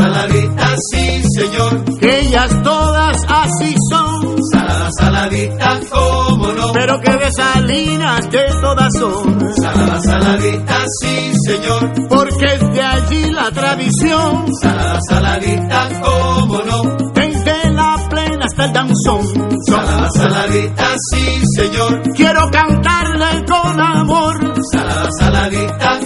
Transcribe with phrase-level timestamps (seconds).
[0.00, 1.98] Saladita, sí señor.
[2.00, 4.36] Que ellas todas así son.
[4.52, 6.72] Salada, saladita, cómo no.
[6.72, 9.54] Pero que de salinas que todas son.
[9.60, 12.08] Salada, saladita, sí señor.
[12.08, 14.46] Porque es de allí la tradición.
[14.60, 16.82] Salada, saladita, cómo no.
[17.14, 19.22] Desde la plena hasta el danzón.
[19.66, 22.02] Salada, saladita, sí señor.
[22.16, 24.54] Quiero cantarle con amor.
[24.72, 25.99] Salada, saladita,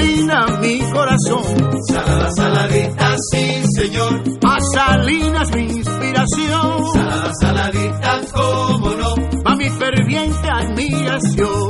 [0.00, 1.42] salina mi corazón.
[1.88, 4.22] Salada, saladita, sí señor.
[4.44, 6.92] A Salinas mi inspiración.
[6.92, 9.14] Salada, saladita, cómo no.
[9.44, 11.69] A mi ferviente admiración.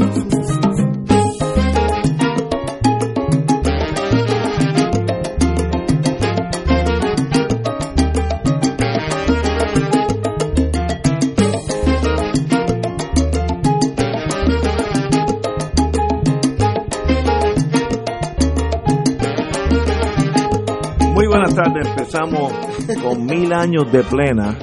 [21.62, 22.54] Tardes, empezamos
[23.02, 24.56] con Mil Años de Plena,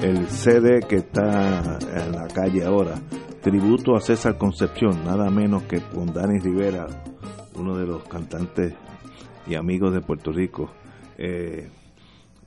[0.00, 2.96] el CD que está en la calle ahora,
[3.40, 6.88] tributo a César Concepción, nada menos que con Dani Rivera,
[7.54, 8.74] uno de los cantantes
[9.46, 10.72] y amigos de Puerto Rico.
[11.18, 11.68] Eh,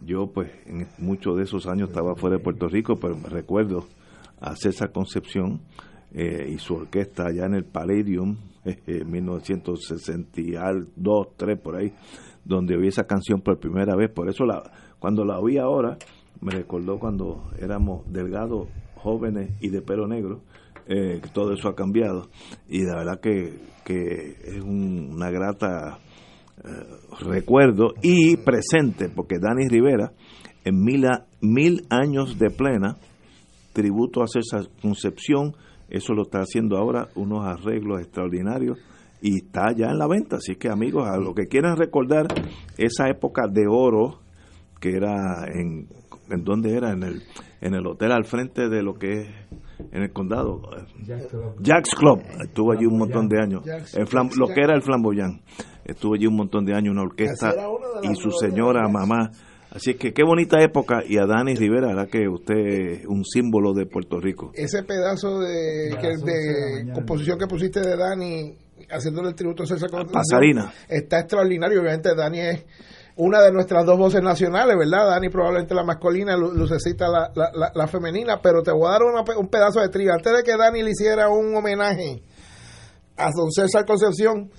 [0.02, 3.86] yo pues en muchos de esos años estaba fuera de Puerto Rico, pero me recuerdo
[4.42, 5.62] a César Concepción
[6.12, 8.36] eh, y su orquesta allá en el Palladium,
[8.66, 11.94] en 1962, 3 por ahí,
[12.46, 14.12] donde oí esa canción por primera vez.
[14.12, 14.64] Por eso la,
[15.00, 15.98] cuando la oí ahora,
[16.42, 20.42] me recordó cuando éramos delgados, jóvenes y de pelo negro.
[20.86, 22.28] eh, todo eso ha cambiado
[22.68, 25.98] y de verdad que, que es un- una grata
[26.58, 26.70] eh,
[27.22, 30.12] recuerdo y presente porque Dani Rivera
[30.66, 32.98] en mil, a- mil años de plena
[33.72, 35.54] tributo a César Concepción
[35.90, 38.78] eso lo está haciendo ahora unos arreglos extraordinarios
[39.26, 40.36] y está ya en la venta.
[40.36, 42.28] Así que amigos a lo que quieran recordar
[42.78, 44.20] esa época de oro
[44.82, 45.88] que era en
[46.30, 47.22] en dónde era en el
[47.62, 49.28] en el hotel al frente de lo que es
[49.92, 50.62] en el condado.
[51.62, 52.22] Jack's Club.
[52.44, 53.64] Estuvo allí un montón de años.
[53.96, 55.42] El flam- lo que era el flamboyán
[55.86, 57.54] estuvo allí un montón de años una orquesta
[58.04, 59.32] y su señora mamá.
[59.72, 61.00] Así que qué bonita época.
[61.08, 64.52] Y a Dani Rivera verdad que usted es un símbolo de Puerto Rico.
[64.54, 68.54] Ese pedazo de, que- de composición que pusiste de Dani
[68.90, 70.74] haciéndole el tributo a César Concepción Pasarina.
[70.88, 71.82] está extraordinario.
[71.82, 72.66] Obviamente, Dani es
[73.16, 75.08] una de nuestras dos voces nacionales, ¿verdad?
[75.08, 78.92] Dani probablemente la masculina, Lu- Lucecita la, la, la- la femenina, pero te voy a
[78.94, 80.14] dar una pe- un pedazo de trigo.
[80.14, 82.24] Antes de que Dani le hiciera un homenaje
[83.18, 84.50] a don César Concepción,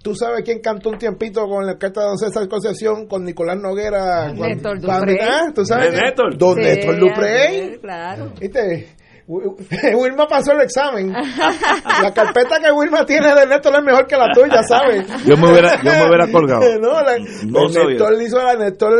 [0.00, 3.56] ¿tú sabes quién cantó un tiempito con la orquesta de don César Concepción, con Nicolás
[3.58, 4.32] Noguera?
[4.32, 5.18] Néstor Duprey.
[5.20, 5.50] ¿Ah?
[5.52, 5.92] ¿Tú sabes?
[5.92, 6.38] Néstor.
[6.38, 7.78] Don Sí, Néstor Duprey.
[7.80, 8.32] Claro.
[8.40, 8.94] ¿Viste?
[9.26, 9.48] Wi-
[9.94, 11.10] Wilma pasó el examen.
[12.02, 15.06] La carpeta que Wilma tiene de Néstor es mejor que la tuya, ¿sabes?
[15.24, 16.60] Yo me hubiera- yo me hubiera colgado.
[16.80, 17.18] No, la-.
[17.18, 18.92] Néstor le hizo a Néstor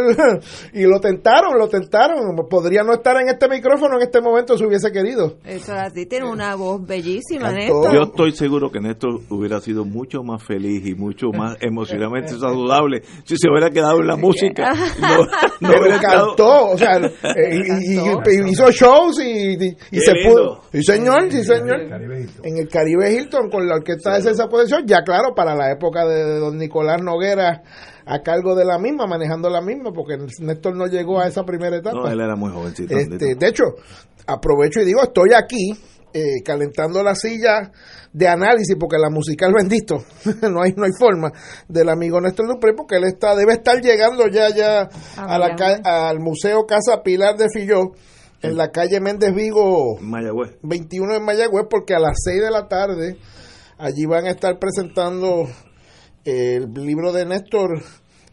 [0.73, 2.35] y lo tentaron, lo tentaron.
[2.49, 5.37] Podría no estar en este micrófono en este momento si hubiese querido.
[5.45, 7.57] Eso así tiene una voz bellísima, Cantó.
[7.83, 7.95] Néstor.
[7.95, 13.03] Yo estoy seguro que Néstor hubiera sido mucho más feliz y mucho más emocionalmente saludable
[13.25, 14.73] si se hubiera quedado en la música.
[15.01, 15.27] No, no
[15.61, 20.14] Pero hubiera cantó, o sea, eh, y, y- y hizo shows y, y- y Qué
[20.15, 20.35] se lindo.
[20.35, 20.61] pudo.
[20.73, 21.81] Sí, señor, sí, señor.
[22.43, 26.05] En el Caribe Hilton con la orquesta de César Posesión, ya claro, para la época
[26.07, 27.63] de, don Nicolás Noguera
[28.07, 31.77] a cargo de la misma, manejando la misma, porque Néstor no llegó a esa primera
[31.77, 31.97] etapa.
[31.97, 32.97] No, él era muy jovencito.
[32.97, 33.65] Este, de hecho,
[34.27, 35.73] aprovecho y digo, estoy aquí
[36.13, 37.73] eh, calentando la silla
[38.13, 39.97] de análisis, porque la musical bendito,
[40.51, 41.33] no hay no hay forma,
[41.69, 45.81] del amigo Néstor Dupré, porque él está debe estar llegando ya ya a la ca-
[46.09, 47.93] al Museo Casa Pilar de Filló,
[48.45, 50.59] en la calle Méndez Vigo Mayagüez.
[50.63, 53.17] 21 en Mayagüez, porque a las 6 de la tarde
[53.79, 55.49] allí van a estar presentando
[56.25, 57.83] el libro de Néstor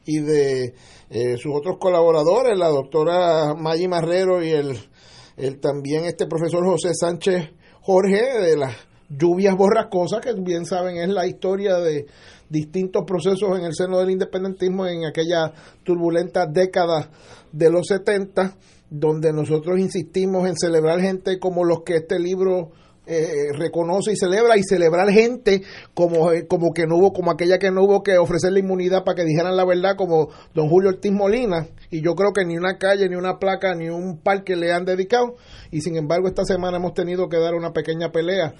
[0.05, 0.73] y de
[1.09, 4.77] eh, sus otros colaboradores, la doctora Maggi Marrero y el,
[5.37, 8.71] el también este profesor José Sánchez Jorge de la
[9.17, 12.05] lluvias borrascosas, que bien saben es la historia de
[12.49, 15.51] distintos procesos en el seno del independentismo en aquella
[15.83, 17.09] turbulenta década
[17.51, 18.55] de los 70,
[18.91, 22.71] donde nosotros insistimos en celebrar gente como los que este libro
[23.07, 27.57] eh, reconoce y celebra y celebrar gente como, eh, como que no hubo, como aquella
[27.57, 31.11] que no hubo que ofrecerle inmunidad para que dijeran la verdad, como don Julio Ortiz
[31.11, 34.71] Molina, y yo creo que ni una calle, ni una placa, ni un parque le
[34.71, 35.35] han dedicado,
[35.71, 38.53] y sin embargo esta semana hemos tenido que dar una pequeña pelea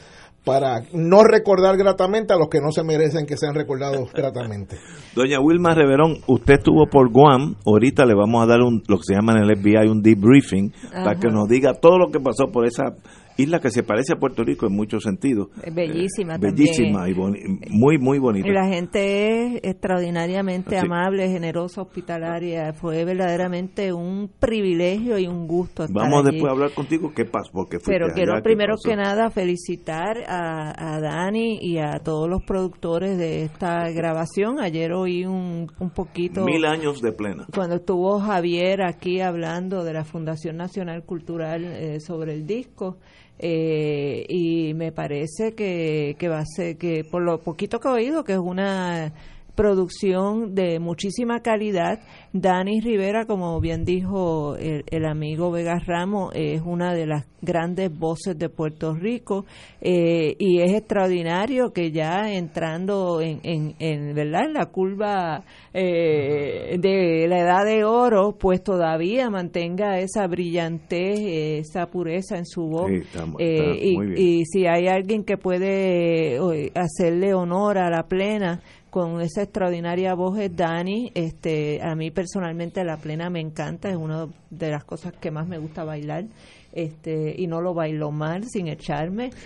[0.43, 4.77] para no recordar gratamente a los que no se merecen que sean recordados gratamente.
[5.15, 9.03] Doña Wilma Reverón, usted estuvo por Guam, ahorita le vamos a dar un, lo que
[9.03, 12.47] se llama en el FBI un debriefing para que nos diga todo lo que pasó
[12.51, 12.95] por esa
[13.41, 15.49] isla que se parece a Puerto Rico en muchos sentidos.
[15.73, 16.55] Bellísima Eh, también.
[16.55, 18.47] Bellísima y boni- muy, muy bonita.
[18.47, 20.85] Y la gente es extraordinariamente Sí.
[20.85, 22.73] amable, generosa, hospitalaria.
[22.73, 26.35] Fue verdaderamente un privilegio y un gusto estar Vamos allí.
[26.35, 30.95] después a hablar contigo qué pasó, porque Pero quiero allá, primero que nada felicitar a,
[30.95, 34.59] a Dani y a todos los productores de esta grabación.
[34.59, 36.45] Ayer oí un, un poquito...
[36.45, 37.45] Mil años de plena.
[37.53, 42.97] Cuando estuvo Javier aquí hablando de la Fundación Nacional Cultural eh, sobre el disco,
[43.41, 47.91] eh, y me parece que, que va a ser, que por lo poquito que he
[47.91, 49.11] oído, que es una
[49.55, 51.99] producción de muchísima calidad.
[52.33, 57.91] Dani Rivera, como bien dijo el, el amigo Vega Ramos, es una de las grandes
[57.97, 59.45] voces de Puerto Rico
[59.81, 64.41] eh, y es extraordinario que ya entrando en, en, en, ¿verdad?
[64.45, 65.43] en la curva
[65.73, 72.45] eh, de la edad de oro, pues todavía mantenga esa brillantez, eh, esa pureza en
[72.45, 72.87] su voz.
[72.89, 77.89] Sí, está- está Eh, y, y si hay alguien que puede eh, hacerle honor a
[77.89, 78.61] la plena
[78.91, 81.11] con esa extraordinaria voz es Dani.
[81.15, 85.47] Este, a mí personalmente la plena me encanta, es una de las cosas que más
[85.47, 86.25] me gusta bailar.
[86.73, 89.29] Este, y no lo bailo mal sin echarme.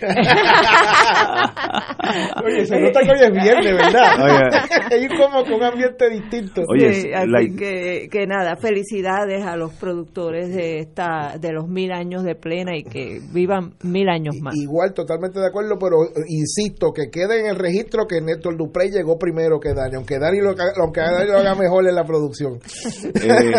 [2.44, 4.24] Oye, se nota que hoy es viernes, ¿verdad?
[4.24, 4.96] Oye.
[4.96, 6.62] Hay como que un ambiente distinto.
[6.68, 11.66] Oye, Sí, así la- que, que nada, felicidades a los productores de esta de los
[11.68, 14.54] mil años de plena y que vivan mil años más.
[14.56, 18.90] Igual, totalmente de acuerdo, pero eh, insisto, que quede en el registro que Néstor Duprey
[18.90, 20.50] llegó primero que Dani, aunque Dani lo,
[20.80, 22.58] aunque Dani lo haga mejor en la producción.
[23.04, 23.52] Eh,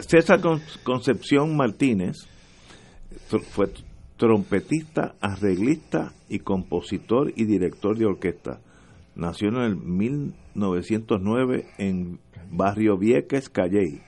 [0.08, 2.16] César Con- Concepción Martínez
[3.38, 3.68] fue
[4.16, 8.60] trompetista, arreglista y compositor y director de orquesta.
[9.14, 12.18] Nació en el 1909 en
[12.50, 14.00] Barrio Vieques, Calley.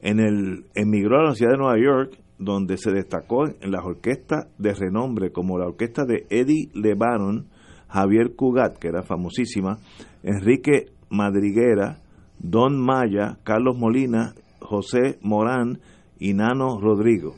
[0.00, 4.48] En el emigró a la ciudad de Nueva York, donde se destacó en las orquestas
[4.58, 7.46] de renombre como la orquesta de Eddie LeBaron,
[7.88, 9.78] Javier Cugat, que era famosísima,
[10.22, 11.98] Enrique Madriguera,
[12.38, 15.80] Don Maya, Carlos Molina, José Morán
[16.18, 17.36] y Nano Rodrigo.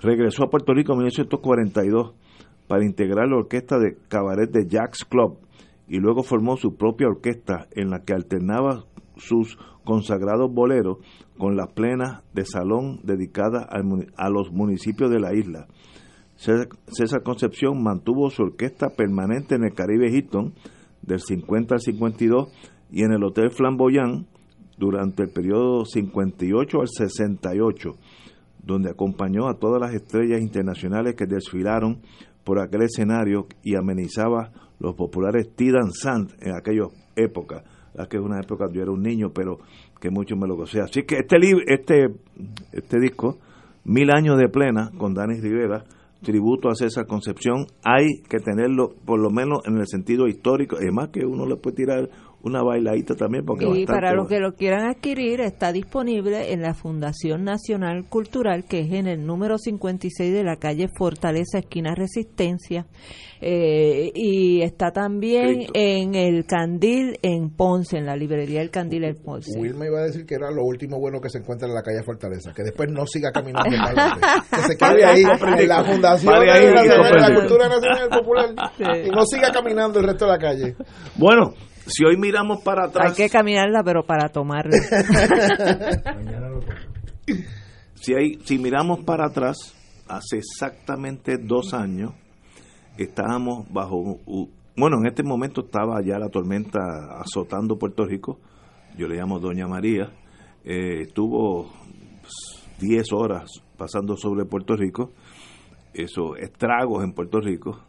[0.00, 2.14] Regresó a Puerto Rico en 1942
[2.66, 5.38] para integrar la orquesta de cabaret de Jack's Club
[5.88, 8.84] y luego formó su propia orquesta en la que alternaba
[9.16, 10.98] sus consagrados boleros
[11.38, 13.66] con las plenas de salón dedicadas
[14.16, 15.66] a los municipios de la isla.
[16.36, 20.54] César Concepción mantuvo su orquesta permanente en el Caribe Hilton
[21.02, 22.48] del 50 al 52
[22.92, 24.28] y en el Hotel Flamboyant
[24.76, 27.96] durante el periodo 58 al 68,
[28.62, 32.00] donde acompañó a todas las estrellas internacionales que desfilaron
[32.44, 37.64] por aquel escenario y amenizaba los populares tea dansant en aquella época,
[38.08, 39.58] que es una época yo era un niño, pero
[40.00, 40.80] que mucho me lo gocé.
[40.80, 42.06] Así que este libro, este,
[42.72, 43.38] este disco,
[43.88, 45.82] Mil años de plena, con Dani Rivera,
[46.22, 51.08] tributo a César Concepción, hay que tenerlo por lo menos en el sentido histórico, además
[51.08, 52.10] que uno le puede tirar
[52.48, 56.74] una bailadita también porque Y para los que lo quieran adquirir, está disponible en la
[56.74, 62.86] Fundación Nacional Cultural, que es en el número 56 de la calle Fortaleza, esquina Resistencia.
[63.40, 65.72] Eh, y está también Cristo.
[65.76, 69.56] en el Candil en Ponce, en la librería El Candil en Ponce.
[69.60, 72.02] Wilma iba a decir que era lo último bueno que se encuentra en la calle
[72.02, 76.32] Fortaleza, que después no siga caminando en Valverde, que se quede ahí en la Fundación
[76.34, 77.34] Pare ahí de la comprende.
[77.40, 78.84] Cultura Nacional Popular Sí.
[79.06, 80.74] y no siga caminando el resto de la calle.
[81.16, 81.52] Bueno,
[81.88, 84.76] si hoy miramos para Hay atrás, que caminarla, pero para tomarla.
[87.94, 89.56] si, hay, si miramos para atrás,
[90.08, 92.12] hace exactamente dos años,
[92.96, 94.20] estábamos bajo,
[94.76, 98.38] bueno, en este momento estaba ya la tormenta azotando Puerto Rico,
[98.96, 100.12] yo le llamo Doña María,
[100.64, 101.70] eh, estuvo
[102.20, 105.12] pues, 10 horas pasando sobre Puerto Rico,
[105.94, 107.87] eso, estragos en Puerto Rico,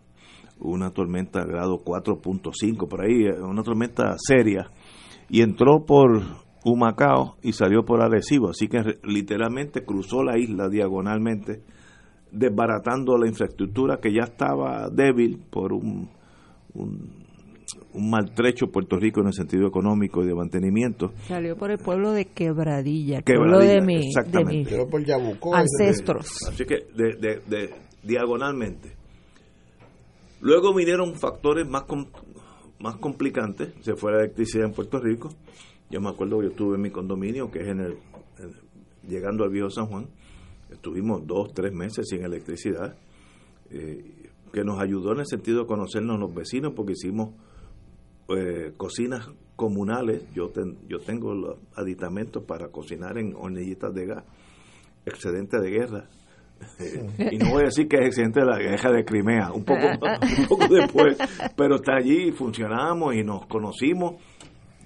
[0.59, 4.69] una tormenta grado 4.5 por ahí, eh, una tormenta seria,
[5.29, 6.21] y entró por
[6.63, 11.61] Humacao y salió por Arecibo, así que literalmente cruzó la isla diagonalmente
[12.31, 16.09] desbaratando la infraestructura que ya estaba débil por un,
[16.73, 21.11] un, maltrecho Puerto Rico en el sentido económico y de mantenimiento.
[21.27, 24.11] Salió por el pueblo de Quebradilla, pueblo de, mi,
[25.53, 26.27] ancestros.
[26.47, 27.73] Así que de,
[28.03, 28.98] diagonalmente.
[30.41, 31.83] Luego vinieron factores más,
[32.79, 35.29] más complicantes, se fue la electricidad en Puerto Rico.
[35.89, 37.97] Yo me acuerdo que yo estuve en mi condominio, que es en el,
[39.07, 40.07] llegando al viejo San Juan,
[40.69, 42.95] estuvimos dos, tres meses sin electricidad,
[43.71, 47.33] eh, que nos ayudó en el sentido de conocernos los vecinos, porque hicimos
[48.29, 50.23] eh, cocinas comunales.
[50.33, 50.51] Yo,
[50.87, 54.23] yo tengo los aditamentos para cocinar en hornillitas de gas,
[55.05, 56.09] excedente de guerra.
[57.31, 59.85] Y no voy a decir que es excedente de la guerra de Crimea, un poco,
[59.85, 61.17] un poco después,
[61.55, 64.21] pero está allí, funcionamos y nos conocimos.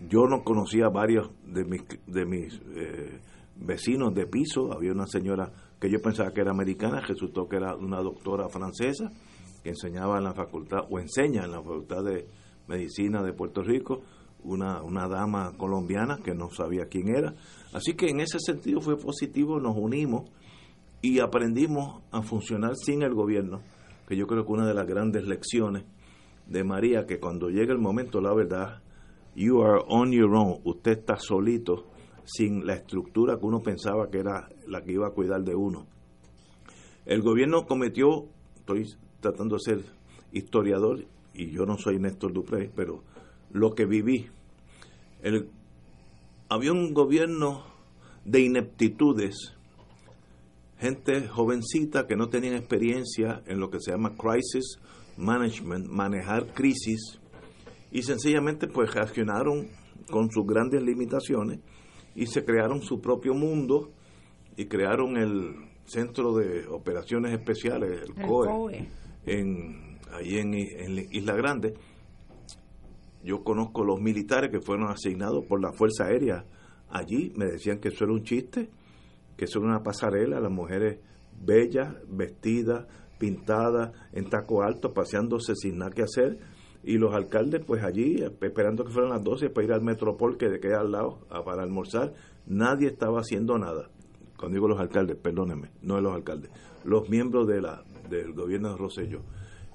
[0.10, 3.20] Yo no conocía a varios de mis, de mis eh,
[3.56, 7.76] vecinos de piso, había una señora que yo pensaba que era americana, resultó que era
[7.76, 9.12] una doctora francesa
[9.64, 12.28] que enseñaba en la facultad, o enseña en la facultad de
[12.68, 14.02] medicina de Puerto Rico,
[14.44, 17.34] una, una dama colombiana que no sabía quién era.
[17.74, 20.30] Así que en ese sentido fue positivo, nos unimos
[21.04, 23.62] y aprendimos a funcionar sin el gobierno,
[24.08, 25.84] que yo creo que una de las grandes lecciones
[26.48, 28.82] de María, que cuando llega el momento, la verdad,
[29.36, 31.88] you are on your own, usted está solito
[32.24, 35.88] sin la estructura que uno pensaba que era la que iba a cuidar de uno.
[37.06, 38.86] El gobierno cometió, estoy
[39.20, 39.86] tratando de ser
[40.32, 43.04] historiador y yo no soy Néstor Dupré, pero
[43.52, 44.28] lo que viví,
[45.22, 45.50] el,
[46.48, 47.66] había un gobierno
[48.24, 49.54] de ineptitudes,
[50.84, 54.80] gente jovencita que no tenían experiencia en lo que se llama crisis
[55.18, 57.20] management, manejar crisis,
[57.92, 59.68] y sencillamente pues reaccionaron
[60.10, 61.60] con sus grandes limitaciones
[62.16, 63.92] y se crearon su propio mundo
[64.58, 68.88] y crearon el Centro de Operaciones Especiales, el, COE,
[69.26, 70.54] En, ahí en,
[71.12, 71.76] Isla Grande.
[73.24, 76.46] Yo conozco los militares que fueron asignados por la Fuerza Aérea
[76.90, 78.70] allí, me decían que eso era un chiste,
[79.38, 81.00] que era una pasarela, las mujeres
[81.40, 82.86] bellas, vestidas,
[83.20, 86.40] pintadas, en taco alto, paseándose sin nada que hacer,
[86.84, 90.60] y los alcaldes pues allí esperando que fueran las 12 para ir al Metropol que
[90.60, 92.14] queda al lado para almorzar,
[92.46, 93.90] nadie estaba haciendo nada.
[94.38, 96.52] Cuando digo los alcaldes, perdónenme, no de los alcaldes,
[96.84, 99.22] los miembros de la, del gobierno de Rosello.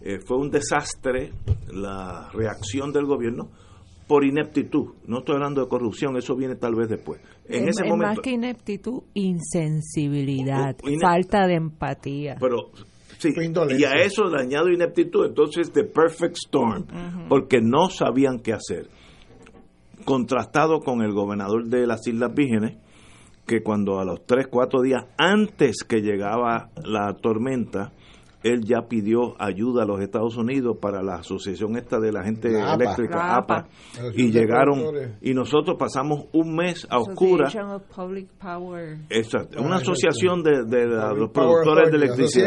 [0.01, 1.33] Eh, fue un desastre
[1.73, 3.51] la reacción del gobierno
[4.09, 4.95] por ineptitud.
[5.07, 7.21] No estoy hablando de corrupción, eso viene tal vez después.
[7.49, 12.37] En ese momento, más que ineptitud, insensibilidad, falta de empatía.
[12.41, 12.71] Pero
[13.19, 13.31] Sí,
[13.77, 16.87] y a eso le añado ineptitud, entonces The Perfect Storm,
[17.29, 18.87] porque no sabían qué hacer.
[20.05, 22.79] Contrastado con el gobernador de las Islas Vírgenes,
[23.45, 27.93] que cuando a los 3, 4 días antes que llegaba la tormenta,
[28.43, 32.49] él ya pidió ayuda a los Estados Unidos para la asociación esta de la gente
[32.49, 33.67] eléctrica, APA,
[34.15, 34.81] y llegaron,
[35.21, 37.53] y nosotros pasamos un mes a oscuras.
[39.11, 42.47] Exacto, una asociación de, de, los productores de electricidad.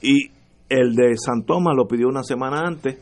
[0.00, 0.30] Y
[0.68, 2.98] el de San Tomás lo pidió una semana antes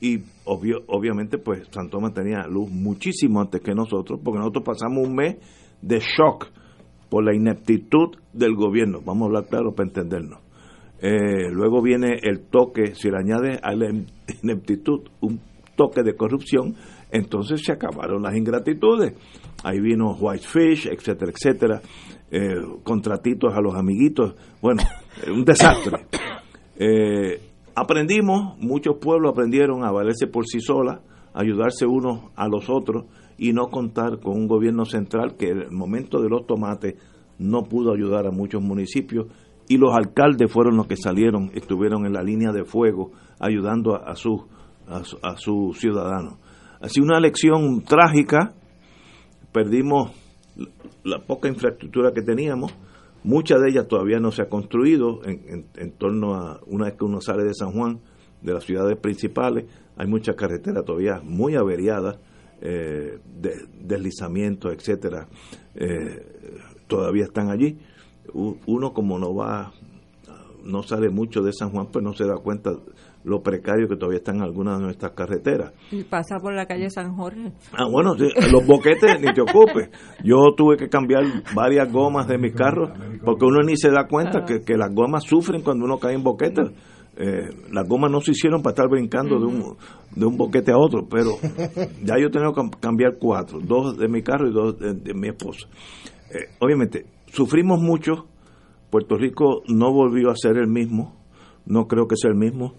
[0.00, 5.14] y obviamente pues San Tomás tenía luz muchísimo antes que nosotros porque nosotros pasamos un
[5.14, 5.36] mes
[5.82, 6.46] de shock
[7.08, 9.00] por la ineptitud del gobierno.
[9.04, 10.40] Vamos a hablar claro para entendernos.
[11.00, 13.88] Eh, luego viene el toque, si le añade a la
[14.42, 15.40] ineptitud un
[15.76, 16.74] toque de corrupción,
[17.10, 19.14] entonces se acabaron las ingratitudes.
[19.62, 21.80] Ahí vino Whitefish, etcétera, etcétera,
[22.30, 24.82] eh, contratitos a los amiguitos, bueno,
[25.32, 26.06] un desastre.
[26.80, 27.40] Eh,
[27.74, 31.00] aprendimos, muchos pueblos aprendieron a valerse por sí solas,
[31.34, 33.06] ayudarse unos a los otros,
[33.38, 36.96] y no contar con un gobierno central que en el momento de los tomates
[37.38, 39.28] no pudo ayudar a muchos municipios
[39.68, 44.16] y los alcaldes fueron los que salieron, estuvieron en la línea de fuego ayudando a,
[44.16, 44.40] sus
[44.86, 46.38] a, sus ciudadanos.
[46.80, 48.54] Así una elección trágica,
[49.52, 50.10] perdimos
[51.04, 52.74] la poca infraestructura que teníamos,
[53.22, 57.04] mucha de ella todavía no se ha construido en, en, torno a una vez que
[57.04, 58.00] uno sale de San Juan,
[58.42, 59.66] de las ciudades principales,
[59.96, 62.18] hay muchas carreteras todavía muy averiadas
[62.60, 65.28] eh, de, deslizamientos, etcétera,
[65.74, 66.24] eh,
[66.86, 67.78] todavía están allí.
[68.34, 69.72] Uno como no va,
[70.64, 72.72] no sale mucho de San Juan, pues no se da cuenta
[73.24, 75.72] lo precario que todavía están algunas de nuestras carreteras.
[75.90, 77.52] Y pasa por la calle San Jorge.
[77.72, 78.14] Ah, bueno,
[78.52, 79.90] los boquetes ni te ocupes.
[80.24, 81.24] Yo tuve que cambiar
[81.54, 82.92] varias gomas de mi carro
[83.24, 86.22] porque uno ni se da cuenta que, que las gomas sufren cuando uno cae en
[86.22, 86.70] boquetes
[87.20, 89.76] eh, las gomas no se hicieron para estar brincando de, un,
[90.14, 91.32] de un boquete a otro, pero
[92.04, 95.66] ya yo tengo que cambiar cuatro, dos de mi carro y dos de, mi esposa.
[96.30, 98.26] Eh, obviamente, sufrimos mucho
[98.90, 101.16] Puerto Rico no volvió a ser el mismo,
[101.66, 102.74] no creo que sea el mismo.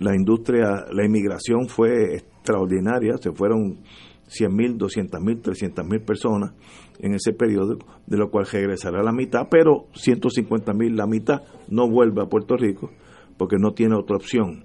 [0.00, 3.80] La industria, la inmigración fue extraordinaria, se fueron
[4.28, 6.54] 100 mil, 200 mil, 300 mil personas
[7.00, 7.76] en ese periodo,
[8.06, 12.56] de lo cual regresará la mitad, pero 150 mil, la mitad, no vuelve a Puerto
[12.56, 12.90] Rico
[13.36, 14.64] porque no tiene otra opción.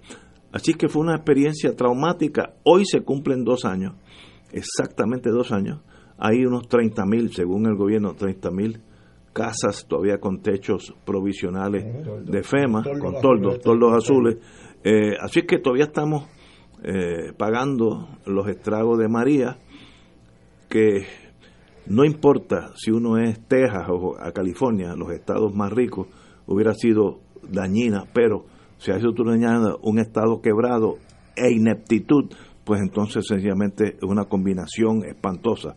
[0.52, 2.54] Así que fue una experiencia traumática.
[2.64, 3.94] Hoy se cumplen dos años,
[4.52, 5.82] exactamente dos años.
[6.18, 8.82] Hay unos 30 mil, según el gobierno, 30 mil
[9.32, 11.86] casas todavía con techos provisionales
[12.26, 14.38] de FEMA, con toldos, toldos azules.
[14.84, 16.26] Eh, así que todavía estamos
[16.84, 19.58] eh, pagando los estragos de María,
[20.68, 21.06] que
[21.88, 26.08] no importa si uno es Texas o a California, los estados más ricos,
[26.46, 28.46] hubiera sido dañina, pero
[28.80, 30.98] si a eso tú le añades un estado quebrado
[31.36, 32.32] e ineptitud,
[32.64, 35.76] pues entonces sencillamente es una combinación espantosa.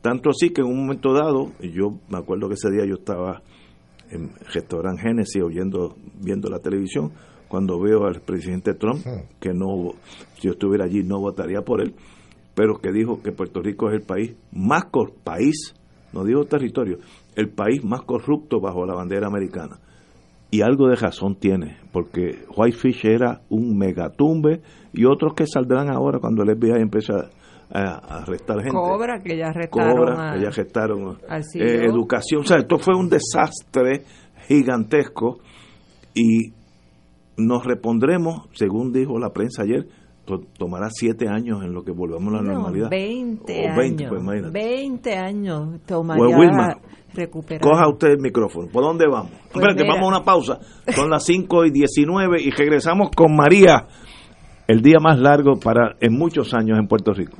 [0.00, 3.42] Tanto así que en un momento dado, yo me acuerdo que ese día yo estaba
[4.10, 7.12] en restaurante Genesis oyendo, viendo la televisión,
[7.48, 9.04] cuando veo al presidente Trump,
[9.40, 9.92] que no,
[10.36, 11.94] si yo estuviera allí no votaría por él,
[12.54, 14.84] pero que dijo que Puerto Rico es el país más
[15.24, 15.74] país,
[16.12, 16.98] no digo territorio,
[17.34, 19.78] el país más corrupto bajo la bandera americana.
[20.50, 24.62] Y algo de razón tiene, porque Whitefish era un megatumbe
[24.94, 27.28] y otros que saldrán ahora cuando el FBI empieza
[27.70, 28.72] a, arrestar gente.
[28.72, 29.96] Cobra, que ya arrestaron.
[29.96, 31.18] Cobra, que ya arrestaron.
[31.54, 34.04] Eh, educación, o sea, esto fue un desastre
[34.46, 35.40] gigantesco
[36.14, 36.52] y
[37.36, 39.86] nos repondremos, según dijo la prensa ayer,
[40.58, 42.90] tomará siete años en lo que volvamos a la normalidad.
[42.90, 44.10] 20 años.
[44.52, 46.50] 20 pues, años tomaría pues,
[47.14, 47.62] recuperar.
[47.62, 48.68] Coja usted el micrófono.
[48.68, 49.30] ¿Por dónde vamos?
[49.52, 50.58] Pues Espérate, vamos a una pausa.
[50.94, 53.86] Son las 5 y 19 y regresamos con María,
[54.66, 57.36] el día más largo para en muchos años en Puerto Rico.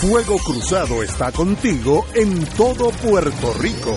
[0.00, 3.96] Fuego Cruzado está contigo en todo Puerto Rico.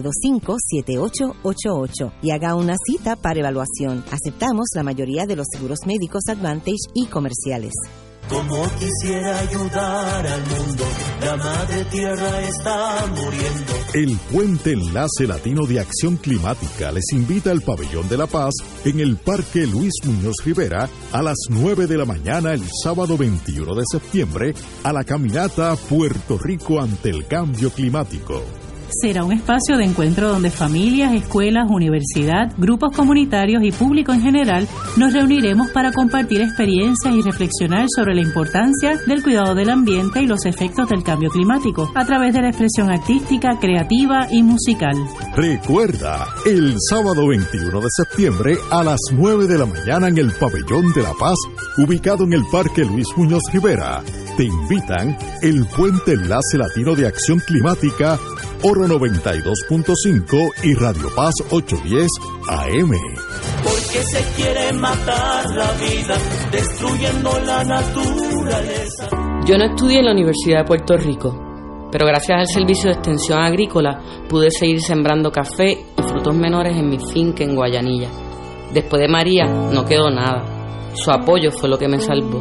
[0.01, 4.03] 725-7888 y haga una cita para evaluación.
[4.11, 7.73] Aceptamos la mayoría de los seguros médicos Advantage y comerciales.
[8.29, 10.85] Como quisiera ayudar al mundo,
[11.21, 13.73] la madre tierra está muriendo.
[13.93, 18.53] El Puente Enlace Latino de Acción Climática les invita al Pabellón de la Paz
[18.85, 23.75] en el Parque Luis Muñoz Rivera a las 9 de la mañana el sábado 21
[23.75, 28.43] de septiembre a la caminata Puerto Rico ante el cambio climático
[29.01, 34.67] será un espacio de encuentro donde familias, escuelas, universidad, grupos comunitarios y público en general
[34.95, 40.27] nos reuniremos para compartir experiencias y reflexionar sobre la importancia del cuidado del ambiente y
[40.27, 44.95] los efectos del cambio climático a través de la expresión artística, creativa y musical.
[45.35, 50.93] Recuerda, el sábado 21 de septiembre a las 9 de la mañana en el Pabellón
[50.93, 51.37] de la Paz,
[51.77, 54.03] ubicado en el Parque Luis Muñoz Rivera,
[54.37, 58.19] te invitan el Puente Enlace Latino de Acción Climática
[58.63, 62.09] Oro 92.5 y Radio Paz 810
[62.49, 62.91] AM.
[63.63, 66.17] Porque se quiere matar la vida,
[66.51, 69.09] destruyendo la naturaleza.
[69.45, 73.39] Yo no estudié en la Universidad de Puerto Rico, pero gracias al Servicio de Extensión
[73.39, 78.09] Agrícola pude seguir sembrando café y frutos menores en mi finca en Guayanilla.
[78.73, 80.43] Después de María no quedó nada.
[80.95, 82.39] Su apoyo fue lo que me salvó.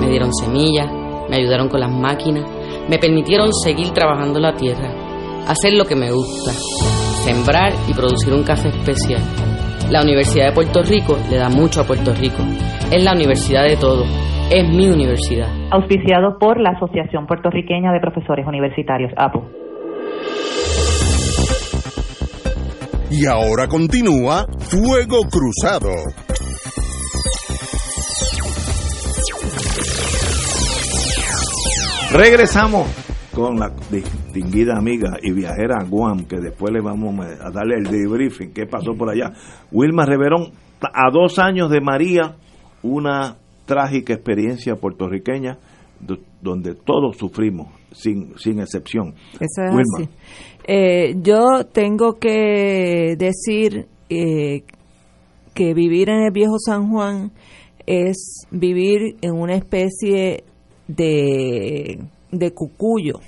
[0.00, 0.90] Me dieron semillas,
[1.30, 2.44] me ayudaron con las máquinas,
[2.88, 5.01] me permitieron seguir trabajando la tierra
[5.46, 6.52] hacer lo que me gusta,
[7.24, 9.22] sembrar y producir un café especial.
[9.90, 12.42] La Universidad de Puerto Rico le da mucho a Puerto Rico.
[12.90, 14.04] Es la universidad de todo.
[14.50, 15.48] Es mi universidad.
[15.70, 19.44] Auspiciado por la Asociación Puertorriqueña de Profesores Universitarios, APO.
[23.10, 25.90] Y ahora continúa Fuego Cruzado.
[32.12, 33.01] Regresamos
[33.34, 38.52] con la distinguida amiga y viajera Guam, que después le vamos a darle el debriefing,
[38.52, 39.32] qué pasó por allá.
[39.70, 42.36] Wilma Reverón, a dos años de María,
[42.82, 45.58] una trágica experiencia puertorriqueña
[46.40, 49.14] donde todos sufrimos, sin, sin excepción.
[49.34, 50.08] Eso es así.
[50.66, 54.62] Eh, yo tengo que decir eh,
[55.54, 57.32] que vivir en el viejo San Juan
[57.86, 60.44] es vivir en una especie
[60.86, 61.98] de
[62.32, 63.20] de Cucuyo.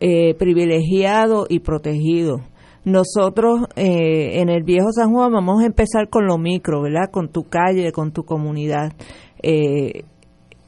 [0.00, 2.40] eh, privilegiado y protegido.
[2.84, 7.10] Nosotros eh, en el viejo San Juan vamos a empezar con lo micro, ¿verdad?
[7.10, 8.92] Con tu calle, con tu comunidad.
[9.42, 10.04] Eh,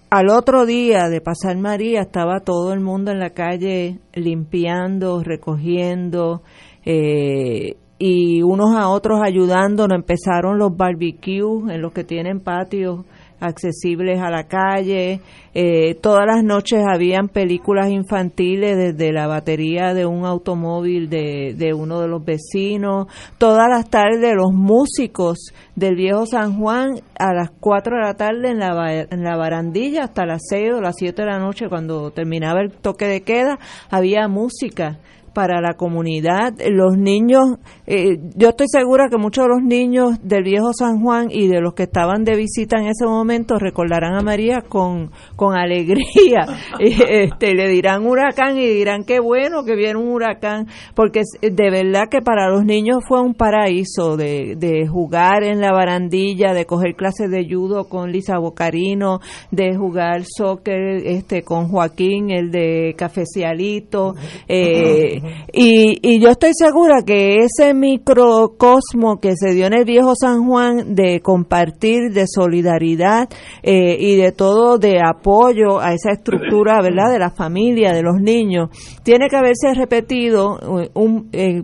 [0.09, 6.43] al otro día de pasar María estaba todo el mundo en la calle limpiando, recogiendo
[6.85, 9.99] eh, y unos a otros ayudándonos.
[9.99, 13.05] Empezaron los barbecues en los que tienen patios
[13.40, 15.20] accesibles a la calle.
[15.55, 21.72] Eh, todas las noches habían películas infantiles desde la batería de un automóvil de, de
[21.72, 23.07] uno de los vecinos.
[23.38, 28.51] Todas las tardes los músicos del viejo San Juan a las 4 de la tarde
[28.51, 32.11] en la, en la barandilla hasta las 6 o las 7 de la noche cuando
[32.11, 33.59] terminaba el toque de queda
[33.90, 34.99] había música
[35.37, 36.55] para la comunidad.
[36.70, 41.29] Los niños, eh, yo estoy segura que muchos de los niños del viejo San Juan
[41.31, 45.55] y de los que estaban de visita en ese momento recordarán a María con, con
[45.55, 46.46] alegría.
[46.81, 52.05] este, le dirán huracán y dirán qué bueno que viene un huracán, porque de verdad
[52.11, 56.94] que para los niños fue un paraíso de, de jugar en la barandilla, de coger
[56.94, 59.20] clases de judo con Lisa Bocarino,
[59.51, 64.14] de jugar soccer este, con Joaquín, el de Cafecialito.
[64.49, 65.20] Eh,
[65.53, 70.47] y, y yo estoy segura que ese microcosmo que se dio en el viejo San
[70.47, 73.29] Juan de compartir, de solidaridad
[73.62, 78.21] eh, y de todo, de apoyo a esa estructura, ¿verdad?, de la familia, de los
[78.21, 78.71] niños,
[79.03, 81.62] tiene que haberse repetido eh, un, eh,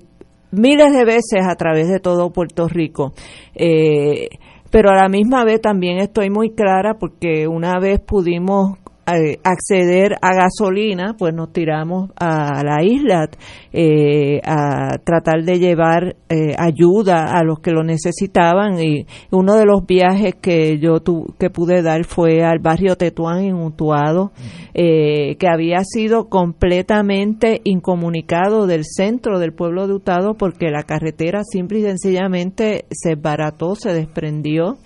[0.52, 3.12] miles de veces a través de todo Puerto Rico.
[3.54, 4.28] Eh,
[4.70, 10.34] pero a la misma vez también estoy muy clara porque una vez pudimos acceder a
[10.34, 13.28] gasolina, pues nos tiramos a la isla
[13.72, 19.66] eh, a tratar de llevar eh, ayuda a los que lo necesitaban y uno de
[19.66, 24.32] los viajes que yo tu, que pude dar fue al barrio Tetuán en Utuado,
[24.74, 31.80] que había sido completamente incomunicado del centro del pueblo de Utuado porque la carretera simple
[31.80, 34.78] y sencillamente se barató, se desprendió.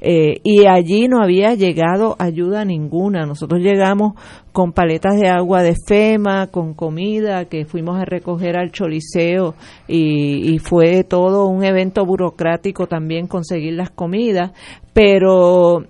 [0.00, 3.26] Eh, y allí no había llegado ayuda ninguna.
[3.26, 4.14] Nosotros llegamos
[4.52, 9.54] con paletas de agua de FEMA, con comida, que fuimos a recoger al Choliseo
[9.86, 14.52] y, fue todo un evento burocrático también conseguir las comidas,
[14.92, 15.84] pero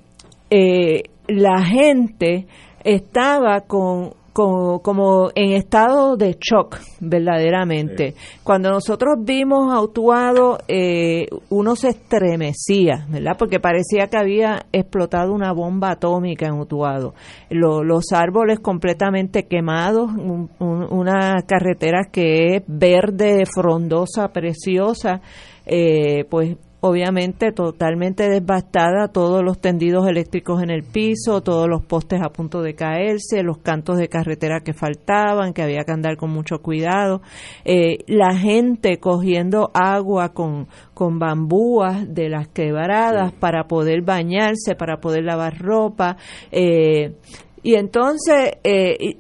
[0.50, 2.46] eh, la gente
[2.84, 8.14] estaba con como, como en estado de shock, verdaderamente.
[8.44, 13.36] Cuando nosotros vimos a Utuado, eh, uno se estremecía, ¿verdad?
[13.38, 17.14] Porque parecía que había explotado una bomba atómica en Utuado.
[17.50, 20.10] los árboles completamente quemados,
[20.58, 25.20] una carretera que es verde, frondosa, preciosa,
[25.66, 32.20] eh, pues obviamente totalmente devastada, todos los tendidos eléctricos en el piso, todos los postes
[32.22, 36.30] a punto de caerse, los cantos de carretera que faltaban, que había que andar con
[36.30, 37.20] mucho cuidado,
[37.64, 44.98] eh, la gente cogiendo agua con, con bambúas de las quebradas para poder bañarse, para
[45.00, 46.16] poder lavar ropa,
[46.50, 47.14] eh,
[47.62, 49.16] y entonces eh,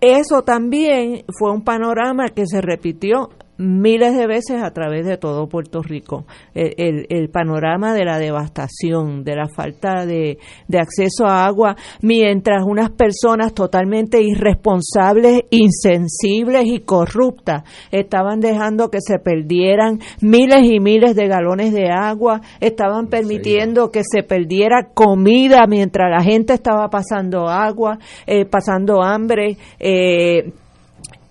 [0.00, 5.48] eso también fue un panorama que se repitió miles de veces a través de todo
[5.48, 6.26] Puerto Rico.
[6.54, 10.38] El, el, panorama de la devastación, de la falta de,
[10.68, 19.00] de, acceso a agua, mientras unas personas totalmente irresponsables, insensibles y corruptas estaban dejando que
[19.00, 25.66] se perdieran miles y miles de galones de agua, estaban permitiendo que se perdiera comida
[25.66, 29.56] mientras la gente estaba pasando agua, eh, pasando hambre.
[29.78, 30.52] Eh,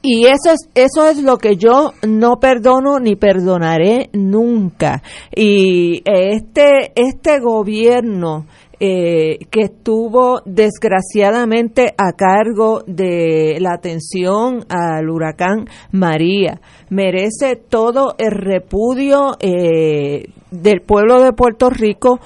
[0.05, 5.01] y eso es, eso es lo que yo no perdono ni perdonaré nunca.
[5.35, 8.45] Y este, este gobierno
[8.79, 18.31] eh, que estuvo desgraciadamente a cargo de la atención al huracán María merece todo el
[18.31, 22.19] repudio eh, del pueblo de Puerto Rico,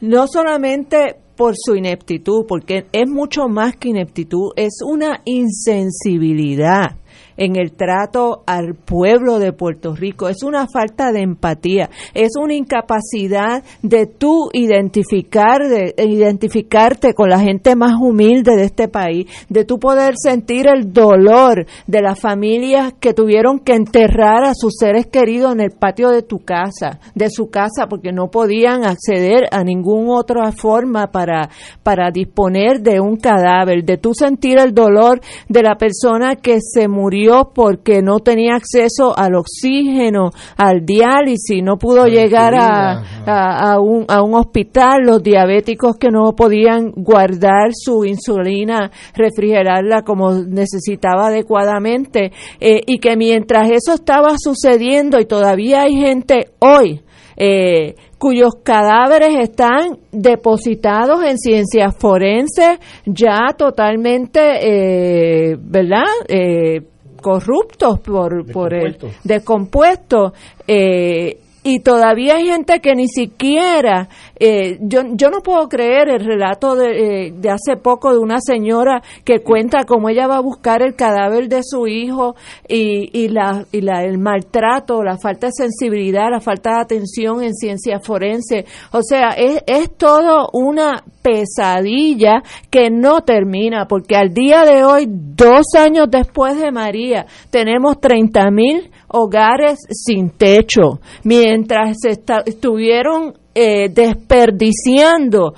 [0.00, 6.96] no solamente por su ineptitud, porque es mucho más que ineptitud, es una insensibilidad
[7.38, 10.28] en el trato al pueblo de Puerto Rico.
[10.28, 17.38] Es una falta de empatía, es una incapacidad de tú identificar, de, identificarte con la
[17.38, 22.92] gente más humilde de este país, de tú poder sentir el dolor de las familias
[23.00, 27.30] que tuvieron que enterrar a sus seres queridos en el patio de tu casa, de
[27.30, 31.48] su casa, porque no podían acceder a ninguna otra forma para,
[31.84, 36.88] para disponer de un cadáver, de tú sentir el dolor de la persona que se
[36.88, 43.72] murió murió porque no tenía acceso al oxígeno, al diálisis, no pudo llegar a, a,
[43.72, 50.32] a, un, a un hospital, los diabéticos que no podían guardar su insulina, refrigerarla como
[50.32, 57.02] necesitaba adecuadamente, eh, y que mientras eso estaba sucediendo y todavía hay gente hoy,
[57.36, 66.06] eh, cuyos cadáveres están depositados en ciencias forenses ya totalmente, eh, ¿verdad?
[66.28, 66.82] Eh,
[67.20, 70.32] corruptos por, por el descompuesto.
[70.66, 74.08] Eh, y todavía hay gente que ni siquiera,
[74.40, 78.38] eh, yo, yo no puedo creer el relato de, eh, de, hace poco de una
[78.40, 83.28] señora que cuenta cómo ella va a buscar el cadáver de su hijo y, y,
[83.28, 88.00] la, y la, el maltrato, la falta de sensibilidad, la falta de atención en ciencia
[88.00, 88.64] forense.
[88.92, 95.04] O sea, es, es todo una pesadilla que no termina, porque al día de hoy,
[95.06, 103.88] dos años después de María, tenemos 30 mil hogares sin techo, mientras está, estuvieron eh,
[103.88, 105.54] desperdiciando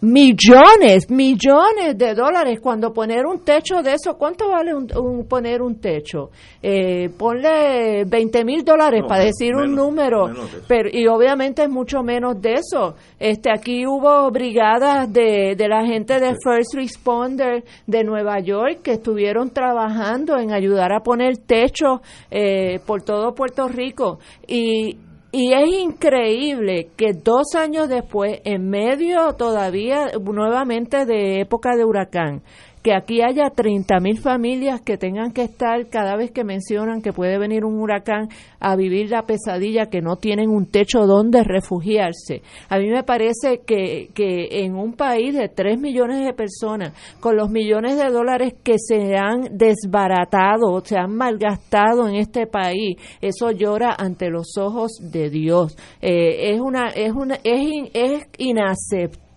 [0.00, 2.58] millones, millones de dólares.
[2.62, 6.30] Cuando poner un techo de eso, ¿cuánto vale un, un poner un techo?
[6.62, 10.30] Eh, ponle 20 mil dólares no, para decir menos, un número,
[10.66, 12.94] pero y obviamente es mucho menos de eso.
[13.18, 18.92] Este aquí hubo brigadas de, de la gente de First Responder de Nueva York que
[18.92, 24.18] estuvieron trabajando en ayudar a poner techo eh, por todo Puerto Rico.
[24.46, 24.96] Y
[25.30, 32.42] y es increíble que dos años después, en medio todavía nuevamente de época de huracán,
[32.82, 37.12] que aquí haya 30 mil familias que tengan que estar cada vez que mencionan que
[37.12, 38.28] puede venir un huracán
[38.60, 42.42] a vivir la pesadilla, que no tienen un techo donde refugiarse.
[42.68, 47.36] A mí me parece que, que en un país de 3 millones de personas, con
[47.36, 53.50] los millones de dólares que se han desbaratado, se han malgastado en este país, eso
[53.50, 55.76] llora ante los ojos de Dios.
[56.00, 59.27] Eh, es una, es una, es, es inaceptable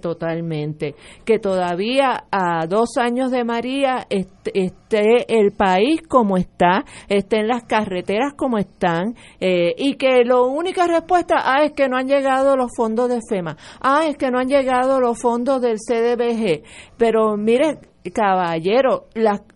[0.00, 7.62] totalmente que todavía a dos años de María esté el país como está, estén las
[7.62, 12.56] carreteras como están eh, y que la única respuesta ah, es que no han llegado
[12.56, 16.64] los fondos de FEMA, ah, es que no han llegado los fondos del CDBG,
[16.98, 17.78] pero mire,
[18.12, 19.06] caballero,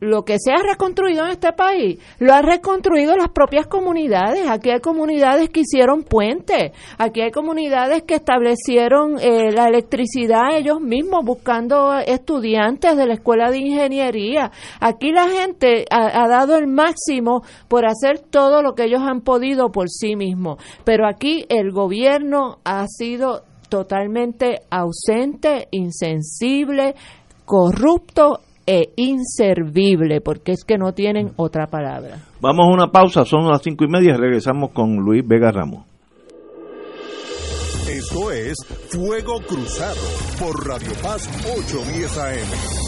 [0.01, 4.49] lo que se ha reconstruido en este país, lo han reconstruido las propias comunidades.
[4.49, 10.81] Aquí hay comunidades que hicieron puentes, aquí hay comunidades que establecieron eh, la electricidad ellos
[10.81, 14.51] mismos buscando estudiantes de la escuela de ingeniería.
[14.81, 19.21] Aquí la gente ha, ha dado el máximo por hacer todo lo que ellos han
[19.21, 20.63] podido por sí mismos.
[20.85, 26.95] Pero aquí el gobierno ha sido totalmente ausente, insensible,
[27.49, 32.19] corrupto e inservible, porque es que no tienen otra palabra.
[32.43, 35.87] Vamos a una pausa, son las cinco y media, regresamos con Luis Vega Ramos.
[37.91, 38.55] Esto es
[38.91, 39.97] Fuego Cruzado
[40.39, 42.88] por Radio Paz 810 AM.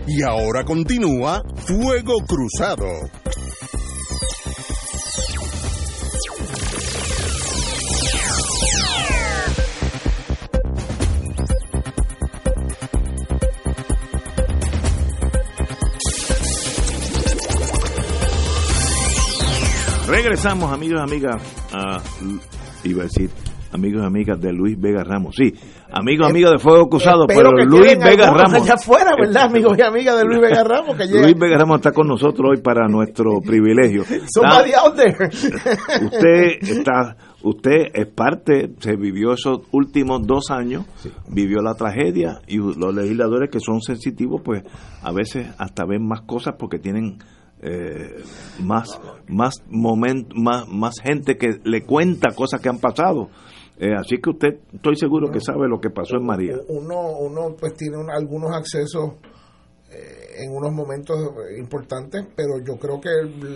[0.08, 2.86] Y ahora continúa Fuego Cruzado.
[20.08, 21.42] Regresamos, amigos y amigas,
[21.74, 22.02] a,
[22.86, 23.30] iba a decir,
[23.74, 25.36] amigos y amigas de Luis Vega Ramos.
[25.36, 25.54] Sí,
[26.00, 28.54] amigos y amigas de Fuego Cruzado, pero Luis Vega Ramos.
[28.54, 30.98] allá afuera, ¿verdad, amigos y amigas de Luis Vega Ramos?
[30.98, 31.06] Que.
[31.06, 34.04] Luis Vega Ramos está con nosotros hoy para nuestro privilegio.
[34.34, 35.16] Somebody out there.
[36.06, 40.86] Usted está, usted es parte, se vivió esos últimos dos años,
[41.30, 44.64] vivió la tragedia y los legisladores que son sensitivos, pues
[45.02, 47.20] a veces hasta ven más cosas porque tienen
[47.62, 48.22] eh,
[48.62, 53.30] más más moment, más más gente que le cuenta cosas que han pasado
[53.80, 57.56] Eh, así que usted estoy seguro que sabe lo que pasó en María Uno, uno
[57.60, 59.14] pues tiene un- algunos accesos
[59.92, 63.10] eh, en unos momentos eh, importantes, pero yo creo que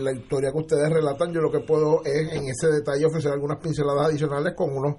[0.03, 3.57] la historia que ustedes relatan, yo lo que puedo es en ese detalle ofrecer algunas
[3.59, 4.95] pinceladas adicionales con unos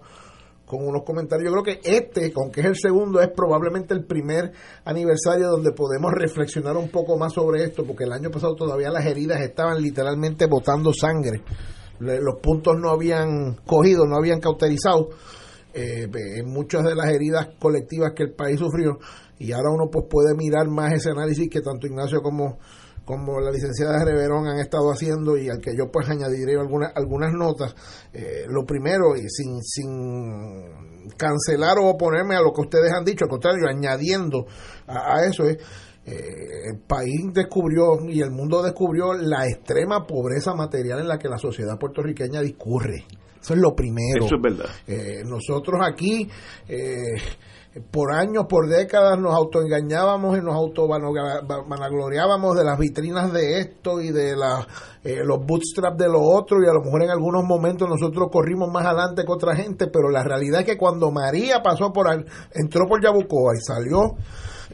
[0.64, 1.50] con unos comentarios.
[1.52, 4.52] Yo creo que este, aunque es el segundo, es probablemente el primer
[4.87, 9.04] aniversario donde podemos reflexionar un poco más sobre esto, porque el año pasado todavía las
[9.04, 11.42] heridas estaban literalmente botando sangre.
[11.98, 15.11] Los puntos no habían cogido, no habían cauterizado
[15.74, 18.98] eh, en muchas de las heridas colectivas que el país sufrió
[19.38, 22.59] y ahora uno pues puede mirar más ese análisis que tanto Ignacio como
[23.05, 27.33] como la licenciada Reverón han estado haciendo y al que yo pues añadiré algunas algunas
[27.33, 27.74] notas.
[28.12, 33.24] Eh, lo primero y sin sin cancelar o oponerme a lo que ustedes han dicho
[33.24, 34.46] al contrario añadiendo
[34.87, 35.59] a eso es
[36.04, 41.28] eh, el país descubrió y el mundo descubrió la extrema pobreza material en la que
[41.28, 43.04] la sociedad puertorriqueña discurre.
[43.40, 44.26] Eso es lo primero.
[44.26, 44.66] Eso es verdad.
[44.86, 46.28] Eh, nosotros aquí,
[46.68, 47.14] eh,
[47.90, 54.10] por años, por décadas, nos autoengañábamos y nos autovanagloriábamos de las vitrinas de esto y
[54.12, 54.64] de la,
[55.04, 58.70] eh, los bootstraps de lo otro y a lo mejor en algunos momentos nosotros corrimos
[58.70, 62.26] más adelante que otra gente, pero la realidad es que cuando María pasó por, al-
[62.54, 64.14] entró por Yabucoa y salió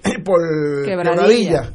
[0.24, 0.40] por
[0.84, 1.14] Quebradilla.
[1.14, 1.72] Quebradilla,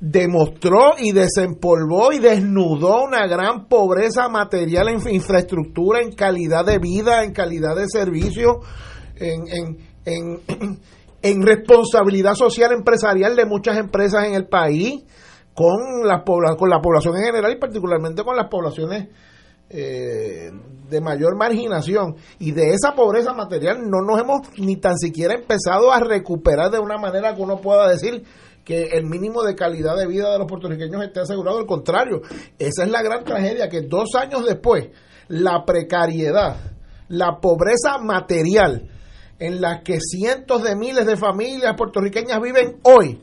[0.00, 7.24] demostró y desempolvó y desnudó una gran pobreza material en infraestructura, en calidad de vida,
[7.24, 8.60] en calidad de servicio,
[9.16, 10.40] en, en, en,
[11.22, 15.02] en responsabilidad social empresarial de muchas empresas en el país,
[15.52, 19.08] con la, con la población en general y particularmente con las poblaciones
[19.70, 20.50] eh,
[20.88, 25.92] de mayor marginación y de esa pobreza material no nos hemos ni tan siquiera empezado
[25.92, 28.24] a recuperar de una manera que uno pueda decir
[28.64, 32.20] que el mínimo de calidad de vida de los puertorriqueños esté asegurado, al contrario,
[32.58, 34.88] esa es la gran tragedia, que dos años después,
[35.28, 36.56] la precariedad,
[37.08, 38.88] la pobreza material
[39.38, 43.22] en la que cientos de miles de familias puertorriqueñas viven hoy,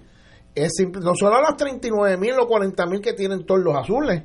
[0.56, 4.24] es simple- no solo las 39 mil o 40 mil que tienen todos los azules,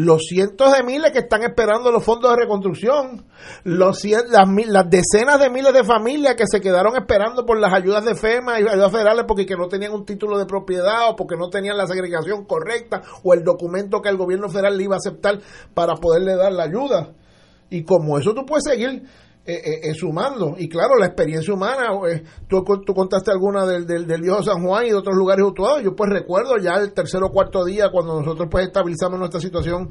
[0.00, 3.26] los cientos de miles que están esperando los fondos de reconstrucción,
[3.64, 7.72] los cien- las, las decenas de miles de familias que se quedaron esperando por las
[7.72, 11.16] ayudas de FEMA y ayudas federales porque que no tenían un título de propiedad o
[11.16, 14.94] porque no tenían la segregación correcta o el documento que el gobierno federal le iba
[14.94, 15.40] a aceptar
[15.74, 17.10] para poderle dar la ayuda.
[17.68, 19.02] Y como eso tú puedes seguir
[19.50, 20.56] eh, eh, sumando.
[20.58, 24.62] Y claro, la experiencia humana, eh, tú, tú contaste alguna del, del, del, viejo San
[24.62, 25.82] Juan y de otros lugares actuados.
[25.82, 29.88] Yo pues recuerdo ya el tercer o cuarto día cuando nosotros pues estabilizamos nuestra situación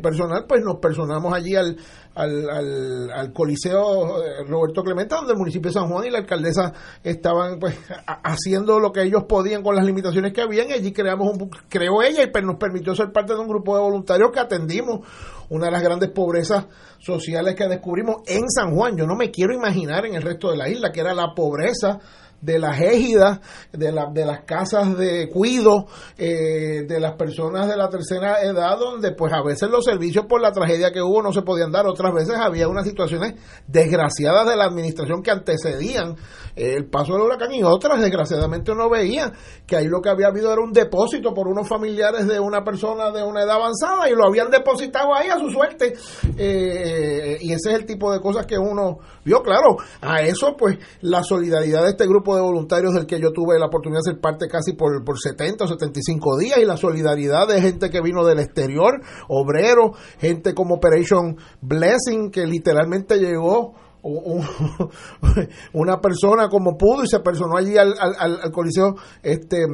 [0.00, 1.76] personal, pues nos personamos allí al,
[2.14, 6.72] al, al, al, Coliseo Roberto Clemente, donde el municipio de San Juan y la alcaldesa
[7.02, 7.78] estaban pues
[8.22, 10.68] haciendo lo que ellos podían con las limitaciones que habían.
[10.70, 13.82] Y allí creamos un, creó ella y nos permitió ser parte de un grupo de
[13.82, 15.00] voluntarios que atendimos
[15.48, 16.66] una de las grandes pobrezas
[16.98, 18.96] sociales que descubrimos en San Juan.
[18.96, 22.00] Yo no me quiero imaginar en el resto de la isla, que era la pobreza
[22.42, 23.40] de las égidas,
[23.72, 25.86] de, la, de las casas de cuido,
[26.18, 30.42] eh, de las personas de la tercera edad, donde pues a veces los servicios por
[30.42, 33.34] la tragedia que hubo no se podían dar, otras veces había unas situaciones
[33.66, 36.16] desgraciadas de la administración que antecedían
[36.54, 39.32] el paso del huracán y otras desgraciadamente uno veía
[39.66, 43.10] que ahí lo que había habido era un depósito por unos familiares de una persona
[43.10, 45.94] de una edad avanzada y lo habían depositado ahí a su suerte.
[46.36, 49.42] Eh, y ese es el tipo de cosas que uno vio.
[49.42, 53.58] Claro a eso pues la solidaridad de este grupo de voluntarios del que yo tuve
[53.58, 57.48] la oportunidad de ser parte casi por, por 70 o 75 días y la solidaridad
[57.48, 63.74] de gente que vino del exterior obreros gente como Operation Blessing que literalmente llegó
[65.72, 69.64] una persona como pudo y se personó allí al, al, coliseo este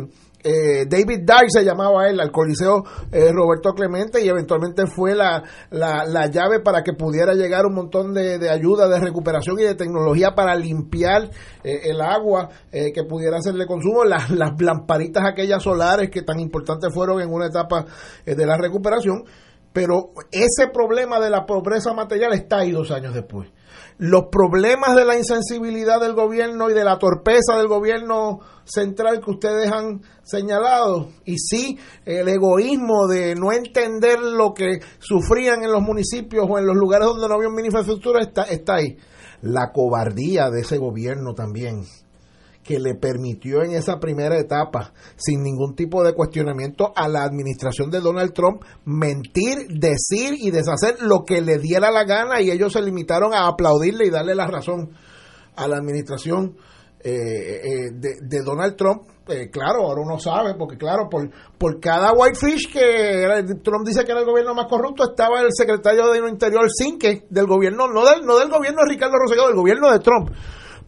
[0.43, 5.43] eh, David Dye se llamaba él al coliseo eh, Roberto Clemente y eventualmente fue la,
[5.71, 10.35] la, llave para que pudiera llegar un montón de, ayuda de recuperación y de tecnología
[10.37, 11.31] para limpiar
[11.65, 14.05] eh, el agua que pudiera hacerle consumo.
[14.05, 17.85] Las, las lamparitas aquellas solares que tan importantes fueron en una etapa
[18.25, 19.25] de la recuperación.
[19.73, 23.49] Pero ese problema de la pobreza material está ahí dos años después
[23.99, 29.31] los problemas de la insensibilidad del gobierno y de la torpeza del gobierno central que
[29.31, 35.83] ustedes han señalado y sí el egoísmo de no entender lo que sufrían en los
[35.83, 38.97] municipios o en los lugares donde no había infraestructura está, está ahí.
[39.41, 41.85] La cobardía de ese gobierno también
[42.69, 47.91] que le permitió en esa primera etapa, sin ningún tipo de cuestionamiento, a la administración
[47.91, 52.75] de Donald Trump mentir, decir y deshacer lo que le diera la gana y ellos
[52.75, 54.91] se limitaron a aplaudirle y darle la razón
[55.57, 56.59] a la administración
[57.03, 59.05] eh, eh, de, Donald Trump.
[59.29, 64.13] Eh, claro, ahora uno sabe, porque claro, por, por cada whitefish que Trump dice que
[64.13, 68.27] era el gobierno más corrupto, estaba el secretario de Interior Sinque del gobierno, no del,
[68.27, 70.29] no del gobierno de Ricardo Rosselló, del gobierno de Trump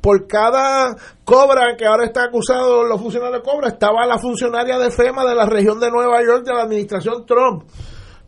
[0.01, 4.91] por cada cobra que ahora está acusado los funcionarios de cobra, estaba la funcionaria de
[4.91, 7.65] FEMA de la región de Nueva York de la administración Trump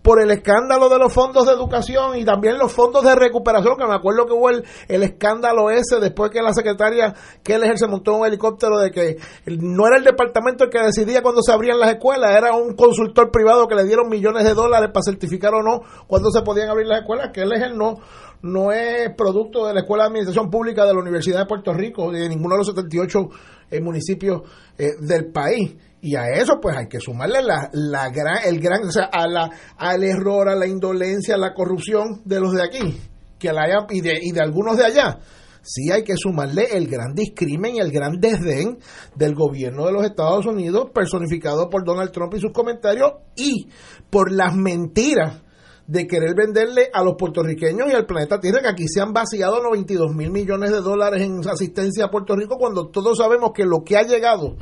[0.02, 3.86] por el escándalo de los fondos de educación y también los fondos de recuperación, que
[3.86, 8.26] me acuerdo que hubo el, escándalo ese después que la secretaria Keller se montó un
[8.26, 9.16] helicóptero de que
[9.46, 13.30] no era el departamento el que decidía cuando se abrían las escuelas, era un consultor
[13.30, 16.88] privado que le dieron millones de dólares para certificar o no cuándo se podían abrir
[16.88, 17.96] las escuelas, él no
[18.42, 22.10] no es producto de la Escuela de Administración Pública de la Universidad de Puerto Rico,
[22.10, 23.28] de ninguno de los 78
[23.70, 24.42] eh, municipios
[24.76, 25.74] eh, del país.
[26.00, 29.28] Y a eso pues hay que sumarle la, la gran, el gran, o sea, a
[29.28, 33.00] la, al error, a la indolencia, a la corrupción de los de aquí,
[33.38, 35.20] que la y, de, y de algunos de allá.
[35.62, 38.78] Sí hay que sumarle el gran discrimen y el gran desdén
[39.14, 43.68] del gobierno de los Estados Unidos, personificado por Donald Trump y sus comentarios, y
[44.10, 45.40] por las mentiras
[45.86, 49.62] de querer venderle a los puertorriqueños y al planeta Tierra que aquí se han vaciado
[49.62, 53.82] 92 mil millones de dólares en asistencia a Puerto Rico cuando todos sabemos que lo
[53.84, 54.56] que ha llegado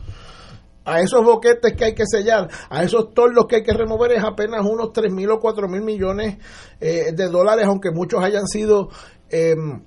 [0.84, 4.24] a esos boquetes que hay que sellar, a esos tordos que hay que remover es
[4.24, 6.38] apenas unos 3 mil o 4 mil millones
[6.80, 8.88] eh, de dólares, aunque muchos hayan sido
[9.28, 9.82] em,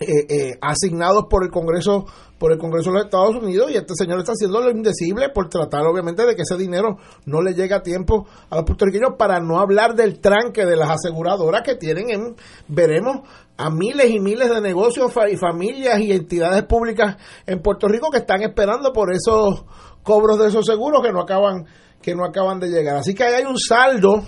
[0.00, 3.94] eh, eh, asignados por el Congreso por el Congreso de los Estados Unidos y este
[3.94, 7.74] señor está haciendo lo indecible por tratar obviamente de que ese dinero no le llegue
[7.74, 12.10] a tiempo a los puertorriqueños para no hablar del tranque de las aseguradoras que tienen
[12.10, 12.36] en,
[12.66, 13.20] veremos
[13.56, 17.16] a miles y miles de negocios y familias y entidades públicas
[17.46, 19.64] en Puerto Rico que están esperando por esos
[20.02, 21.66] cobros de esos seguros que no acaban
[22.02, 22.96] que no acaban de llegar.
[22.96, 24.24] Así que ahí hay un saldo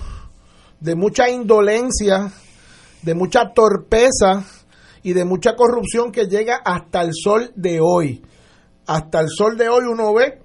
[0.81, 2.31] de mucha indolencia,
[3.03, 4.45] de mucha torpeza
[5.07, 8.25] y de mucha corrupción que llega hasta el sol de hoy.
[8.89, 10.41] Hasta el sol de hoy uno ve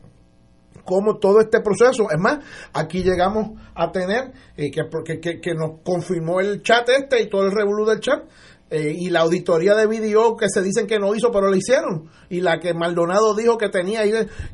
[0.85, 5.79] cómo todo este proceso, es más, aquí llegamos a tener, eh, que, que, que, nos
[5.83, 8.23] confirmó el chat este y todo el revolú del chat,
[8.69, 12.11] eh, y la auditoría de video que se dicen que no hizo, pero lo hicieron.
[12.29, 14.03] Y la que Maldonado dijo que tenía,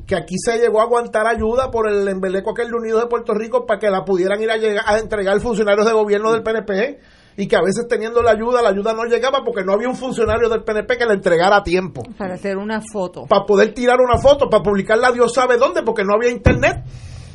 [0.06, 3.34] que aquí se llegó a aguantar ayuda por el embeleco aquel de Unidos de Puerto
[3.34, 6.98] Rico para que la pudieran ir a, llegar, a entregar funcionarios de gobierno del PNP
[7.38, 9.94] y que a veces teniendo la ayuda, la ayuda no llegaba porque no había un
[9.94, 12.02] funcionario del PNP que la entregara a tiempo.
[12.18, 13.26] Para hacer una foto.
[13.26, 16.82] Para poder tirar una foto, para publicarla Dios sabe dónde, porque no había internet.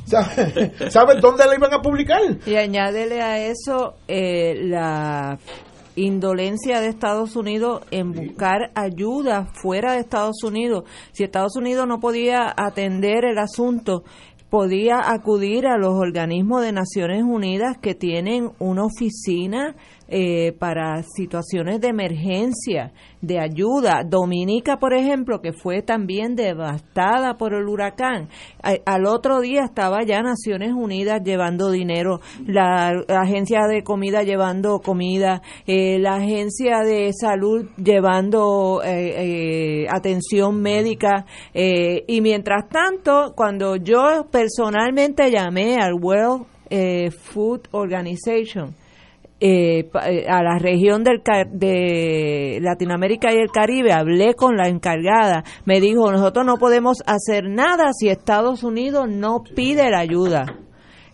[0.05, 2.19] ¿Sabes dónde la iban a publicar?
[2.45, 5.39] Y añádele a eso eh, la
[5.95, 10.83] indolencia de Estados Unidos en buscar ayuda fuera de Estados Unidos.
[11.13, 14.03] Si Estados Unidos no podía atender el asunto,
[14.53, 19.75] podía acudir a los organismos de Naciones Unidas que tienen una oficina
[20.15, 24.03] eh, para situaciones de emergencia, de ayuda.
[24.07, 28.29] Dominica, por ejemplo, que fue también devastada por el huracán,
[28.61, 35.41] al otro día estaba ya Naciones Unidas llevando dinero, la, agencia de comida llevando comida,
[35.65, 45.31] eh, la agencia de salud llevando eh, atención médica y mientras tanto, cuando yo personalmente
[45.31, 46.45] llamé al World
[47.09, 48.75] Food Organization,
[49.45, 51.21] eh, eh, a la región del,
[51.51, 57.49] de Latinoamérica y el Caribe, hablé con la encargada, me dijo, nosotros no podemos hacer
[57.49, 60.45] nada si Estados Unidos no pide la ayuda.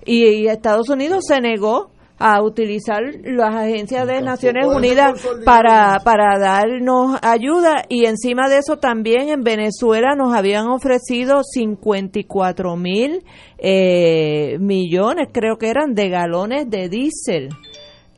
[0.05, 7.17] Y, Estados Unidos se negó a utilizar las agencias de Naciones Unidas para, para darnos
[7.23, 7.85] ayuda.
[7.89, 13.23] Y encima de eso también en Venezuela nos habían ofrecido 54 mil
[13.57, 17.49] eh, millones, creo que eran, de galones de diésel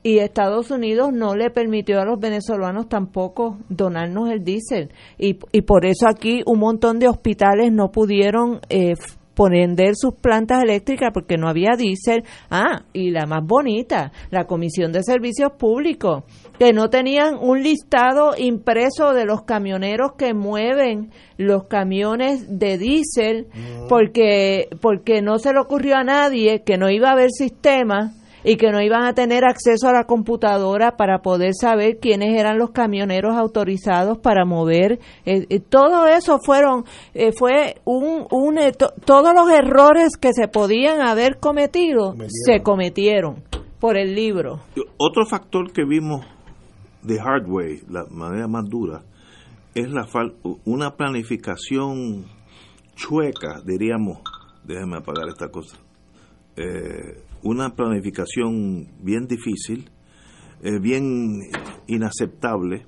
[0.03, 5.61] y Estados Unidos no le permitió a los venezolanos tampoco donarnos el diésel y, y
[5.61, 8.93] por eso aquí un montón de hospitales no pudieron eh,
[9.33, 12.23] poner sus plantas eléctricas porque no había diésel.
[12.49, 16.23] Ah, y la más bonita, la Comisión de Servicios Públicos,
[16.59, 23.47] que no tenían un listado impreso de los camioneros que mueven los camiones de diésel
[23.89, 28.13] porque porque no se le ocurrió a nadie que no iba a haber sistema
[28.43, 32.57] y que no iban a tener acceso a la computadora para poder saber quiénes eran
[32.57, 34.99] los camioneros autorizados para mover.
[35.25, 38.59] Eh, eh, todo eso fueron, eh, fue un, un
[39.05, 43.43] todos los errores que se podían haber cometido se cometieron
[43.79, 44.59] por el libro.
[44.97, 46.25] Otro factor que vimos
[47.01, 49.01] de Hardway, la manera más dura,
[49.73, 50.07] es la
[50.65, 52.25] una planificación
[52.95, 54.19] chueca, diríamos,
[54.63, 55.77] déjeme apagar esta cosa,
[56.55, 59.89] eh, una planificación bien difícil,
[60.61, 61.39] eh, bien
[61.87, 62.85] inaceptable,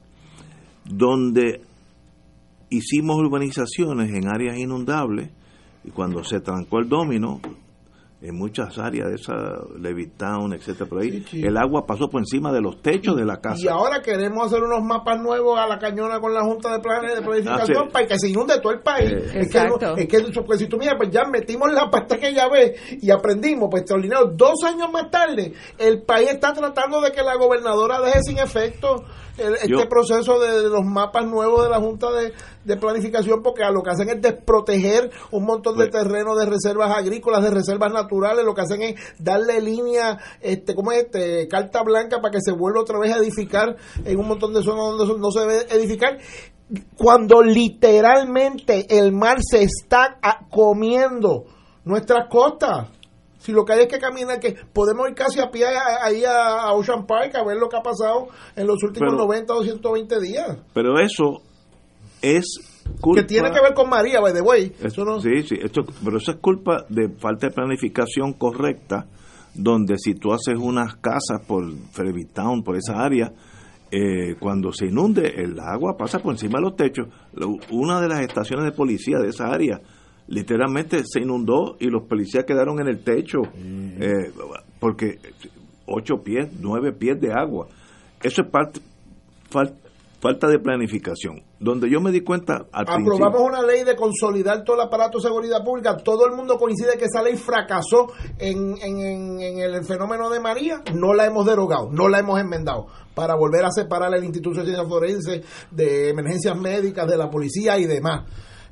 [0.85, 1.61] donde
[2.69, 5.29] hicimos urbanizaciones en áreas inundables
[5.83, 7.39] y cuando se trancó el domino,
[8.23, 9.33] en muchas áreas de esa
[9.77, 13.57] Levittown, etcétera, por ahí, el agua pasó por encima de los techos de la casa.
[13.59, 17.15] Y ahora queremos hacer unos mapas nuevos a la cañona con la Junta de Planes
[17.15, 19.11] de Planificación ah, para que se inunde todo el país.
[19.11, 19.57] Eh, es, que,
[19.97, 23.11] es que, pues, si tú miras, pues ya metimos la pasta que ya ves y
[23.11, 24.31] aprendimos, pues extraordinario.
[24.33, 29.03] Dos años más tarde, el país está tratando de que la gobernadora deje sin efecto
[29.37, 32.33] este proceso de, los mapas nuevos de la Junta de,
[32.79, 37.43] Planificación, porque a lo que hacen es desproteger un montón de terrenos de reservas agrícolas,
[37.43, 41.03] de reservas naturales, lo que hacen es darle línea, este, ¿cómo es?
[41.03, 44.63] Este, carta blanca para que se vuelva otra vez a edificar en un montón de
[44.63, 46.17] zonas donde no se debe edificar
[46.95, 50.17] cuando literalmente el mar se está
[50.49, 51.45] comiendo
[51.85, 52.89] nuestras costas.
[53.37, 56.71] Si lo que hay es que caminar, que podemos ir casi a pie ahí a,
[56.71, 60.57] Ocean Park a ver lo que ha pasado en los últimos 90 o 120 días.
[60.73, 61.41] Pero eso
[62.23, 62.45] es
[63.01, 63.21] culpa.
[63.21, 64.71] Que tiene que ver con María, by the way.
[64.81, 65.19] Eso no...
[65.19, 69.05] Sí, sí, esto, pero eso es culpa de falta de planificación correcta,
[69.53, 71.65] donde si tú haces unas casas por
[72.33, 73.31] Town, por esa área,
[73.91, 77.09] eh, cuando se inunde, el agua pasa por encima de los techos.
[77.69, 79.79] Una de las estaciones de policía de esa área
[80.27, 84.31] literalmente se inundó y los policías quedaron en el techo eh,
[84.79, 85.19] porque
[85.85, 87.67] ocho pies, nueve pies de agua.
[88.21, 88.79] Eso es parte,
[90.23, 91.43] falta de planificación.
[91.59, 95.61] Donde yo me di cuenta Aprobamos una ley de consolidar todo el aparato de seguridad
[95.65, 95.97] pública.
[95.97, 98.07] Todo el mundo coincide que esa ley fracasó
[98.39, 100.81] en, en, en el fenómeno de María.
[100.95, 104.65] No la hemos derogado, no la hemos enmendado para volver a separar el Instituto de
[104.67, 108.23] Ciencias Forenses de emergencias médicas, de la policía y demás.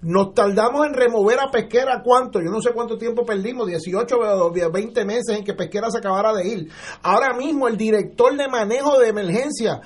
[0.04, 4.52] Nos tardamos en remover a Pesquera cuánto, yo no sé cuánto tiempo perdimos, 18 o
[4.52, 6.70] 20 meses en que Pesquera se acabara de ir.
[7.04, 9.82] Ahora mismo el director de manejo de emergencia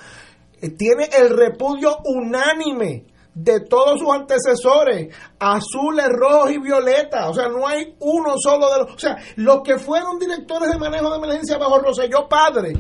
[0.78, 7.30] tiene el repudio unánime de todos sus antecesores, azules, rojos y violetas.
[7.30, 8.96] O sea, no hay uno solo de los.
[8.96, 12.74] O sea, los que fueron directores de manejo de emergencia bajo Roselló Padre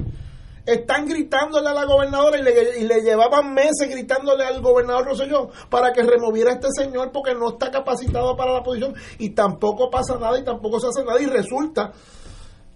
[0.65, 5.49] están gritándole a la gobernadora y le, y le llevaban meses gritándole al gobernador Rosselló
[5.69, 9.91] para que removiera a este señor porque no está capacitado para la posición y tampoco
[9.91, 11.91] pasa nada y tampoco se hace nada y resulta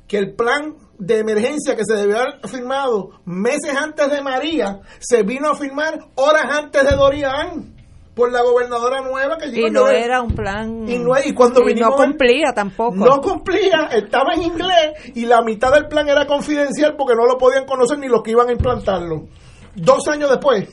[0.09, 5.21] que el plan de emergencia que se debió haber firmado meses antes de María se
[5.21, 7.75] vino a firmar horas antes de Dorian
[8.15, 9.67] por la gobernadora nueva que llegó.
[9.67, 10.89] Y no era un plan.
[10.89, 11.91] Y no, y cuando y vinimos.
[11.91, 12.95] no cumplía tampoco.
[12.95, 17.37] No cumplía, estaba en inglés y la mitad del plan era confidencial porque no lo
[17.37, 19.27] podían conocer ni los que iban a implantarlo.
[19.75, 20.67] Dos años después.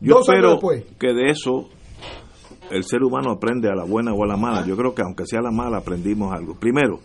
[0.00, 0.84] Yo dos años después.
[0.98, 1.68] que de eso
[2.70, 4.64] el ser humano aprende a la buena o a la mala.
[4.66, 6.54] Yo creo que aunque sea la mala aprendimos algo.
[6.58, 6.98] Primero,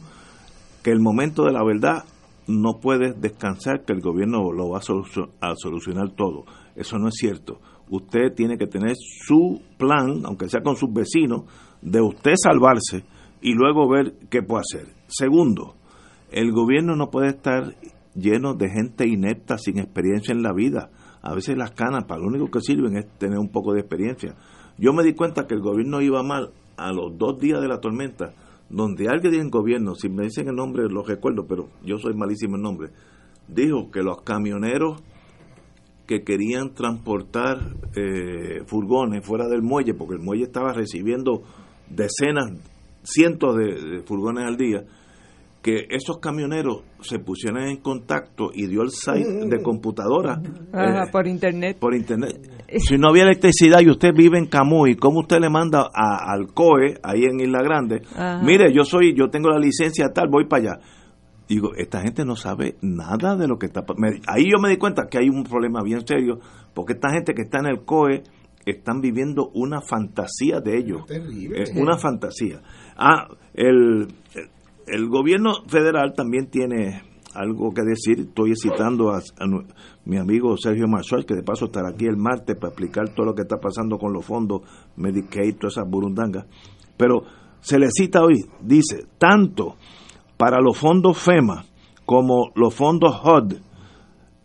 [0.85, 2.03] que el momento de la verdad
[2.45, 6.45] no puede descansar que el gobierno lo va a solucionar todo.
[6.75, 7.59] Eso no es cierto.
[7.89, 11.45] Usted tiene que tener su plan, aunque sea con sus vecinos,
[11.81, 13.03] de usted salvarse
[13.41, 14.93] y luego ver qué puede hacer.
[15.07, 15.73] Segundo,
[16.31, 17.75] el gobierno no puede estar
[18.13, 20.91] lleno de gente inepta sin experiencia en la vida.
[21.23, 24.35] A veces las canas para lo único que sirven es tener un poco de experiencia.
[24.77, 27.79] Yo me di cuenta que el gobierno iba mal a los dos días de la
[27.79, 28.35] tormenta,
[28.69, 32.55] donde alguien en gobierno, si me dicen el nombre lo recuerdo, pero yo soy malísimo
[32.55, 32.89] en nombre,
[33.47, 35.01] dijo que los camioneros
[36.07, 37.57] que querían transportar
[37.95, 41.41] eh, furgones fuera del muelle, porque el muelle estaba recibiendo
[41.89, 42.51] decenas,
[43.03, 44.83] cientos de, de furgones al día,
[45.65, 50.39] que esos camioneros se pusieran en contacto y dio el site de computadora
[50.71, 51.77] Ajá, eh, por internet.
[51.79, 52.54] por internet.
[52.67, 56.53] Si no había electricidad y usted vive en Camuy, ¿cómo usted le manda a- al
[56.53, 58.01] COE, ahí en Isla Grande?
[58.15, 58.41] Ajá.
[58.43, 60.79] Mire, yo soy, yo tengo la licencia tal, voy para allá.
[61.47, 64.07] Digo, esta gente no sabe nada de lo que está pasando.
[64.27, 66.39] Ahí yo me di cuenta que hay un problema bien serio,
[66.73, 68.23] porque esta gente que está en el COE
[68.65, 71.03] están viviendo una fantasía de ellos.
[71.53, 72.61] Es una fantasía.
[72.97, 74.07] Ah, el,
[74.87, 77.03] el gobierno federal también tiene
[77.35, 78.19] algo que decir.
[78.19, 79.45] Estoy citando a, a
[80.05, 83.35] mi amigo Sergio Marshall, que de paso estará aquí el martes para explicar todo lo
[83.35, 84.61] que está pasando con los fondos
[84.95, 86.45] Medicaid, todas esas burundangas.
[86.97, 87.23] Pero
[87.59, 89.75] se le cita hoy, dice, tanto
[90.37, 91.65] para los fondos FEMA
[92.05, 93.55] como los fondos HUD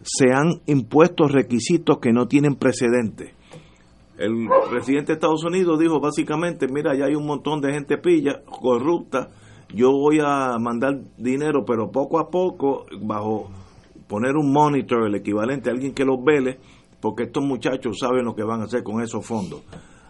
[0.03, 3.35] se han impuesto requisitos que no tienen precedentes.
[4.17, 8.43] El presidente de Estados Unidos dijo básicamente, mira, ya hay un montón de gente pilla,
[8.45, 9.31] corrupta,
[9.75, 13.51] yo voy a mandar dinero, pero poco a poco, bajo
[14.09, 16.59] poner un monitor, el equivalente a alguien que los vele,
[17.01, 19.63] porque estos muchachos saben lo que van a hacer con esos fondos.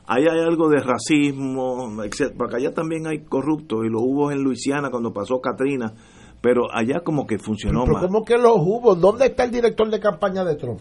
[0.07, 2.35] Ahí hay algo de racismo, etc.
[2.37, 5.93] Porque allá también hay corruptos, y lo hubo en Luisiana cuando pasó Katrina,
[6.41, 8.07] pero allá como que funcionó Pero más.
[8.07, 8.95] ¿cómo que los hubo?
[8.95, 10.81] ¿Dónde está el director de campaña de Trump?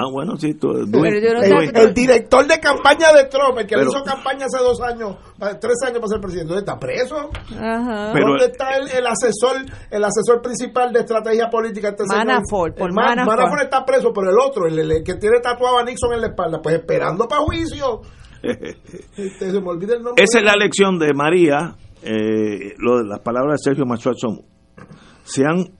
[0.00, 3.66] Ah, bueno, sí, tú, Pero Dwayne- yo no El, director de campaña de Trump, el
[3.66, 5.16] que le hizo campaña hace dos años,
[5.60, 7.30] tres años para ser presidente, ¿dónde está preso?
[7.58, 8.10] Ajá.
[8.12, 9.56] Pero- ¿Dónde está el, el asesor
[9.90, 11.88] el asesor principal de estrategia política?
[11.88, 12.26] Este señor?
[12.26, 13.62] Manafort, por El Ma- Manafort.
[13.62, 16.60] está preso, pero el otro, el, el que tiene tatuado a Nixon en la espalda,
[16.62, 18.02] pues esperando para juicio.
[19.16, 20.22] Este, se me olvida el nombre.
[20.22, 21.74] Esa es la lección de María.
[22.04, 24.42] eh, lo de las palabras de Sergio Machuel son:
[25.24, 25.72] se han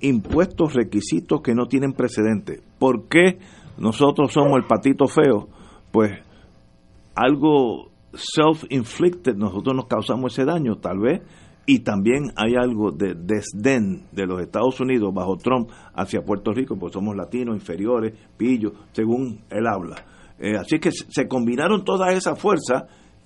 [0.00, 2.60] impuesto requisitos que no tienen precedente.
[2.78, 3.38] ¿Por qué
[3.78, 5.48] nosotros somos el patito feo?
[5.90, 6.12] Pues
[7.14, 11.22] algo self-inflicted, nosotros nos causamos ese daño, tal vez.
[11.66, 16.76] Y también hay algo de desdén de los Estados Unidos bajo Trump hacia Puerto Rico,
[16.76, 20.04] pues somos latinos, inferiores, pillos, según él habla.
[20.38, 22.84] Eh, así que se combinaron todas esas fuerzas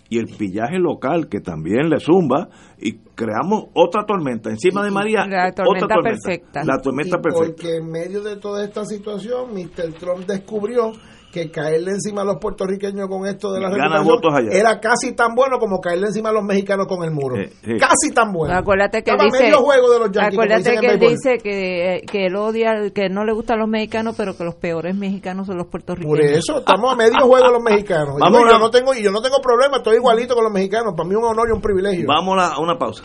[0.08, 2.48] y el pillaje local que también le zumba
[2.78, 5.26] y creamos otra tormenta encima de María.
[5.26, 6.18] La tormenta otra tormenta.
[6.26, 6.64] perfecta.
[6.64, 7.62] La tormenta Y perfecta.
[7.62, 9.94] Porque en medio de toda esta situación, Mr.
[9.94, 10.92] Trump descubrió
[11.34, 14.50] que caerle encima a los puertorriqueños con esto de la Gana recuperación votos allá.
[14.52, 17.36] era casi tan bueno como caerle encima a los mexicanos con el muro.
[17.36, 17.72] Eh, sí.
[17.76, 18.54] Casi tan bueno.
[18.56, 22.26] Acuérdate que Estaba dice, medio juego de los Yankees, acuérdate que él dice que, que
[22.26, 25.66] él odia, que no le gustan los mexicanos, pero que los peores mexicanos son los
[25.66, 26.16] puertorriqueños.
[26.16, 28.14] Por eso estamos a medio juego de los mexicanos.
[28.16, 30.44] Y Vamos yo, a- yo no tengo y yo no tengo problema, estoy igualito con
[30.44, 30.94] los mexicanos.
[30.96, 32.06] Para mí es un honor y un privilegio.
[32.06, 33.02] Vamos a una pausa.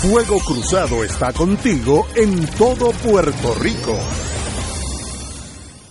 [0.00, 3.92] Fuego Cruzado está contigo en todo Puerto Rico.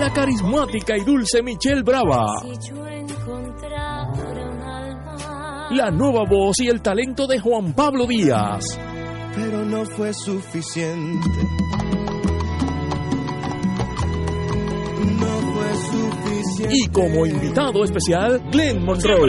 [0.00, 2.24] La carismática y dulce Michelle Brava.
[5.72, 8.64] La nueva voz y el talento de Juan Pablo Díaz.
[9.36, 11.28] pero no fue suficiente.
[15.20, 16.74] No fue suficiente.
[16.74, 19.28] Y como invitado especial, Glenn Monroy.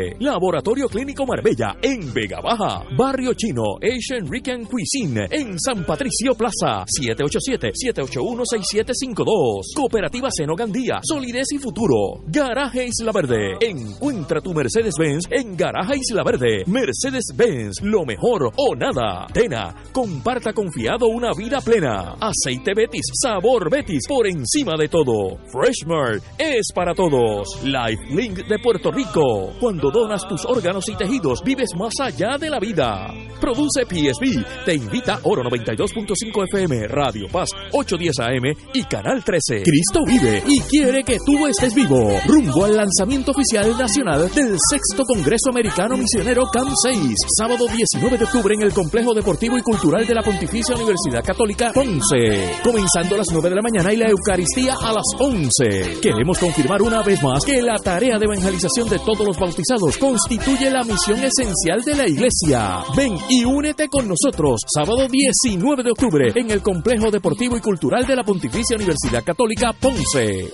[0.19, 2.83] Laboratorio Clínico Marbella en Vega Baja.
[2.97, 6.85] Barrio Chino, Asian Rican Cuisine en San Patricio Plaza.
[6.85, 9.73] 787-781-6752.
[9.75, 12.23] Cooperativa Seno Gandía, Solidez y Futuro.
[12.27, 13.57] Garaje Isla Verde.
[13.61, 16.63] Encuentra tu Mercedes-Benz en Garaje Isla Verde.
[16.65, 19.27] Mercedes-Benz, lo mejor o nada.
[19.33, 22.15] Tena, comparta confiado una vida plena.
[22.19, 25.37] Aceite Betis, sabor Betis, por encima de todo.
[25.51, 27.61] Freshmart es para todos.
[27.63, 29.53] Life Link de Puerto Rico.
[29.59, 33.13] Cuando donas tus órganos y tejidos, vives más allá de la vida.
[33.39, 34.65] Produce PSB.
[34.65, 39.63] Te invita Oro 92.5 FM, Radio Paz 810 AM y Canal 13.
[39.63, 42.11] Cristo vive y quiere que tú estés vivo.
[42.27, 47.15] Rumbo al lanzamiento oficial nacional del sexto Congreso Americano Misionero CAM 6.
[47.37, 51.71] Sábado 19 de octubre en el Complejo Deportivo y Cultural de la Pontificia Universidad Católica
[51.73, 52.59] Ponce.
[52.63, 55.99] Comenzando a las 9 de la mañana y la Eucaristía a las 11.
[56.01, 60.69] Queremos confirmar una vez más que la tarea de evangelización de todos los bautizados constituye
[60.69, 62.83] la misión esencial de la Iglesia.
[62.95, 68.05] Ven y únete con nosotros sábado 19 de octubre en el Complejo Deportivo y Cultural
[68.05, 70.53] de la Pontificia Universidad Católica Ponce.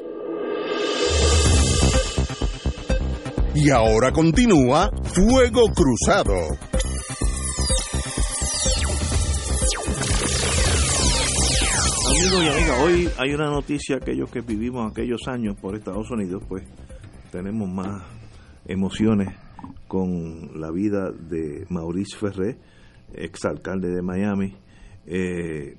[3.54, 6.36] Y ahora continúa Fuego Cruzado.
[12.10, 16.44] Amigos y amigas, hoy hay una noticia, aquellos que vivimos aquellos años por Estados Unidos,
[16.48, 16.64] pues
[17.32, 18.17] tenemos más
[18.68, 19.30] emociones
[19.88, 22.58] con la vida de Maurice Ferré,
[23.14, 24.54] exalcalde de Miami.
[25.06, 25.78] Eh,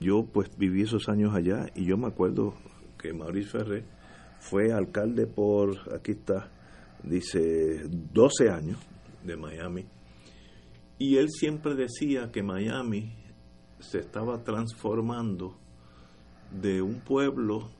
[0.00, 2.54] yo pues viví esos años allá y yo me acuerdo
[2.98, 3.84] que Maurice Ferré
[4.40, 6.50] fue alcalde por, aquí está,
[7.02, 8.78] dice 12 años
[9.24, 9.84] de Miami.
[10.98, 13.12] Y él siempre decía que Miami
[13.78, 15.58] se estaba transformando
[16.50, 17.70] de un pueblo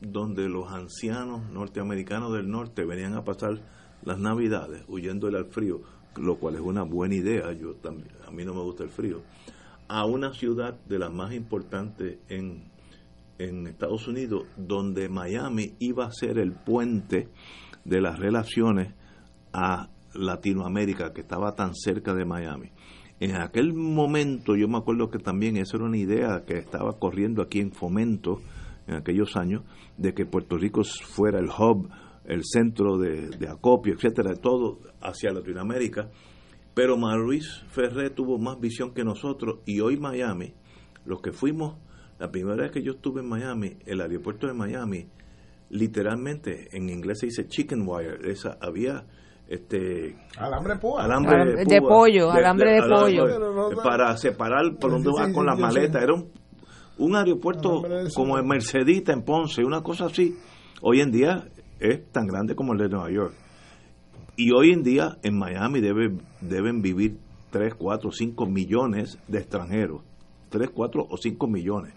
[0.00, 3.60] donde los ancianos norteamericanos del norte venían a pasar
[4.02, 5.80] las navidades huyéndole al frío,
[6.16, 9.22] lo cual es una buena idea, yo también, a mí no me gusta el frío,
[9.88, 12.70] a una ciudad de las más importantes en,
[13.38, 17.28] en Estados Unidos, donde Miami iba a ser el puente
[17.84, 18.94] de las relaciones
[19.52, 22.70] a Latinoamérica, que estaba tan cerca de Miami.
[23.20, 27.42] En aquel momento yo me acuerdo que también esa era una idea que estaba corriendo
[27.42, 28.40] aquí en Fomento
[28.88, 29.62] en aquellos años,
[29.96, 31.88] de que Puerto Rico fuera el hub,
[32.24, 36.10] el centro de, de acopio, etcétera, todo hacia Latinoamérica.
[36.74, 40.54] Pero Maurice Ferré tuvo más visión que nosotros y hoy Miami,
[41.04, 41.76] los que fuimos,
[42.18, 45.08] la primera vez que yo estuve en Miami, el aeropuerto de Miami,
[45.70, 49.04] literalmente en inglés se dice chicken wire, esa había
[49.48, 51.04] este alambre púa.
[51.04, 53.24] alambre Alambre de púa, pollo, alambre de pollo.
[53.82, 56.30] para separar por donde vas con las maletas era un,
[56.98, 57.82] un aeropuerto
[58.14, 60.36] como el Mercedita en Ponce una cosa así
[60.80, 61.48] hoy en día
[61.80, 63.34] es tan grande como el de Nueva York.
[64.36, 67.18] Y hoy en día en Miami debe, deben vivir
[67.50, 70.02] 3, 4, 5 millones de extranjeros.
[70.50, 71.94] 3, 4 o 5 millones.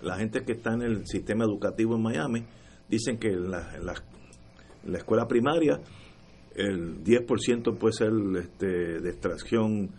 [0.00, 2.44] La gente que está en el sistema educativo en Miami
[2.88, 3.94] dicen que en la, en la,
[4.84, 5.80] en la escuela primaria
[6.54, 9.90] el 10% puede ser este, de extracción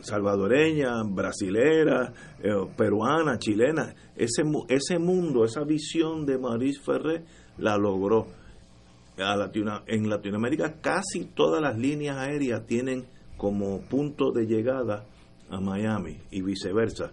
[0.00, 3.94] salvadoreña, brasilera, eh, peruana, chilena.
[4.16, 7.24] Ese, ese mundo, esa visión de Maurice Ferré
[7.58, 8.26] la logró.
[9.18, 13.04] A Latino- en Latinoamérica casi todas las líneas aéreas tienen
[13.36, 15.04] como punto de llegada
[15.50, 17.12] a Miami y viceversa.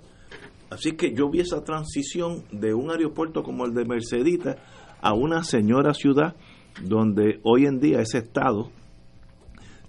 [0.70, 4.58] Así que yo vi esa transición de un aeropuerto como el de Mercedita
[5.02, 6.36] a una señora ciudad
[6.82, 8.72] donde hoy en día ese estado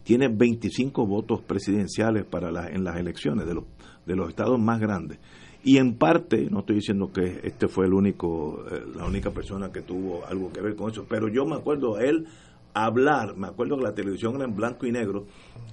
[0.09, 3.65] tiene 25 votos presidenciales para la- en las elecciones de los,
[4.07, 5.19] de los estados más grandes.
[5.63, 9.71] Y en parte, no estoy diciendo que este fue el único, eh, la única persona
[9.71, 12.27] que tuvo algo que ver con eso, pero yo me acuerdo a él
[12.73, 15.27] hablar, me acuerdo que la televisión era en blanco y negro,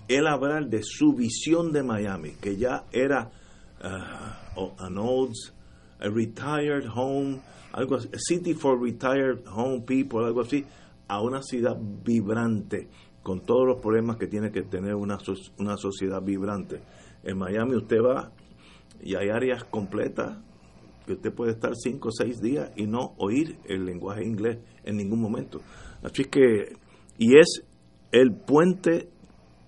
[0.09, 3.31] él hablar de su visión de Miami, que ya era
[4.57, 5.31] o- an old,
[6.01, 7.39] a retired home,
[7.71, 10.65] algo así, city for retired home people, algo así,
[11.07, 12.89] a una ciudad vibrante,
[13.25, 15.17] con todos los problemas que tiene que tener una,
[15.57, 16.83] una sociedad vibrante.
[17.23, 18.31] En Miami usted va
[19.01, 20.37] y hay áreas completas
[21.07, 24.97] que usted puede estar cinco o seis días y no oír el lenguaje inglés en
[24.97, 25.59] ningún momento.
[26.03, 26.77] Así que,
[27.17, 27.63] y es
[28.11, 29.09] el puente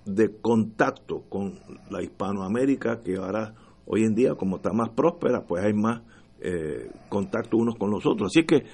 [0.05, 1.57] de contacto con
[1.89, 3.55] la Hispanoamérica, que ahora,
[3.87, 6.03] hoy en día, como está más próspera, pues hay más
[6.41, 8.31] eh, contacto unos con los otros.
[8.31, 8.65] Así que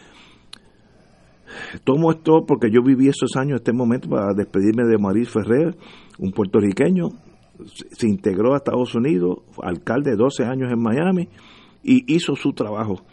[1.83, 5.75] tomo esto porque yo viví esos años, este momento, para despedirme de Maurice Ferrer,
[6.19, 7.09] un puertorriqueño,
[7.91, 11.29] se integró a Estados Unidos, alcalde 12 años en Miami,
[11.83, 13.03] y hizo su trabajo.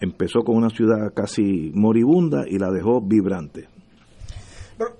[0.00, 3.68] Empezó con una ciudad casi moribunda y la dejó vibrante.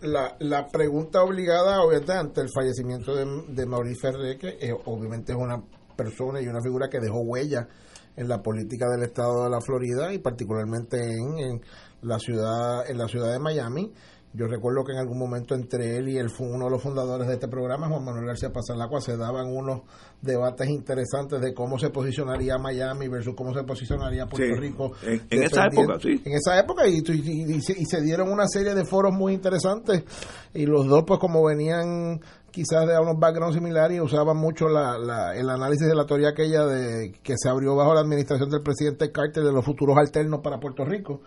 [0.03, 5.32] la, la pregunta obligada, obviamente, ante el fallecimiento de, de Maurice Ferrer, que eh, obviamente
[5.32, 5.62] es una
[5.97, 7.68] persona y una figura que dejó huella
[8.16, 11.61] en la política del estado de la Florida y particularmente en, en
[12.07, 13.92] la ciudad en la ciudad de Miami
[14.32, 17.34] yo recuerdo que en algún momento entre él y el, uno de los fundadores de
[17.34, 19.80] este programa, Juan Manuel García Pasalacua, se daban unos
[20.20, 24.92] debates interesantes de cómo se posicionaría Miami versus cómo se posicionaría Puerto Sí, Rico.
[25.04, 26.20] en- en esa época, sí.
[26.22, 29.32] En esa época y, y- y se, y se dieron una serie de foros muy
[29.32, 30.04] interesantes
[30.52, 35.34] y los dos pues como venían quizás de unos backgrounds similares usaban mucho la, la-
[35.34, 39.11] el análisis de la teoría aquella de que se abrió bajo la administración del presidente
[39.12, 41.22] Carter de los futuros alternos para Puerto Rico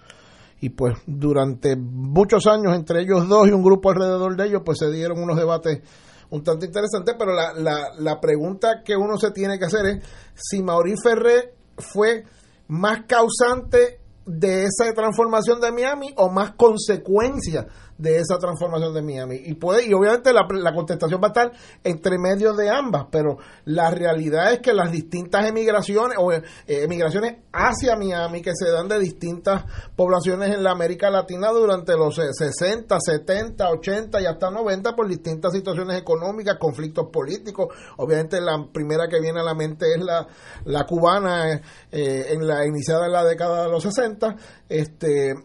[0.61, 4.79] y pues durante muchos años entre ellos dos y un grupo alrededor de ellos pues
[4.79, 5.81] se dieron unos debates
[6.29, 7.15] un tanto interesantes.
[7.17, 10.03] Pero la, la, la pregunta que uno se tiene que hacer es
[10.35, 12.23] si Maurice Ferré fue
[12.67, 17.65] más causante de esa transformación de Miami o más consecuencia
[17.99, 21.51] de esa transformación de Miami y puede y obviamente la, la contestación va a estar
[21.83, 27.37] entre medio de ambas pero la realidad es que las distintas emigraciones o eh, emigraciones
[27.53, 32.29] hacia Miami que se dan de distintas poblaciones en la América Latina durante los eh,
[32.31, 37.67] 60, 70, 80 y hasta 90 por distintas situaciones económicas, conflictos políticos.
[37.97, 40.27] Obviamente la primera que viene a la mente es la,
[40.65, 41.51] la cubana
[41.91, 44.35] eh, en la iniciada en la década de los 60.
[44.67, 45.35] Este, eh,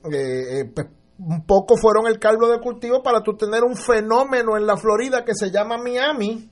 [0.61, 0.87] eh, pues,
[1.19, 5.25] un poco fueron el caldo de cultivo para tú tener un fenómeno en la Florida
[5.25, 6.51] que se llama Miami.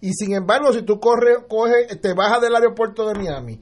[0.00, 3.60] Y sin embargo, si tú corres, coges, te bajas del aeropuerto de Miami,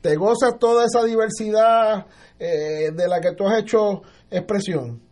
[0.00, 2.06] te gozas toda esa diversidad
[2.38, 5.02] eh, de la que tú has hecho expresión,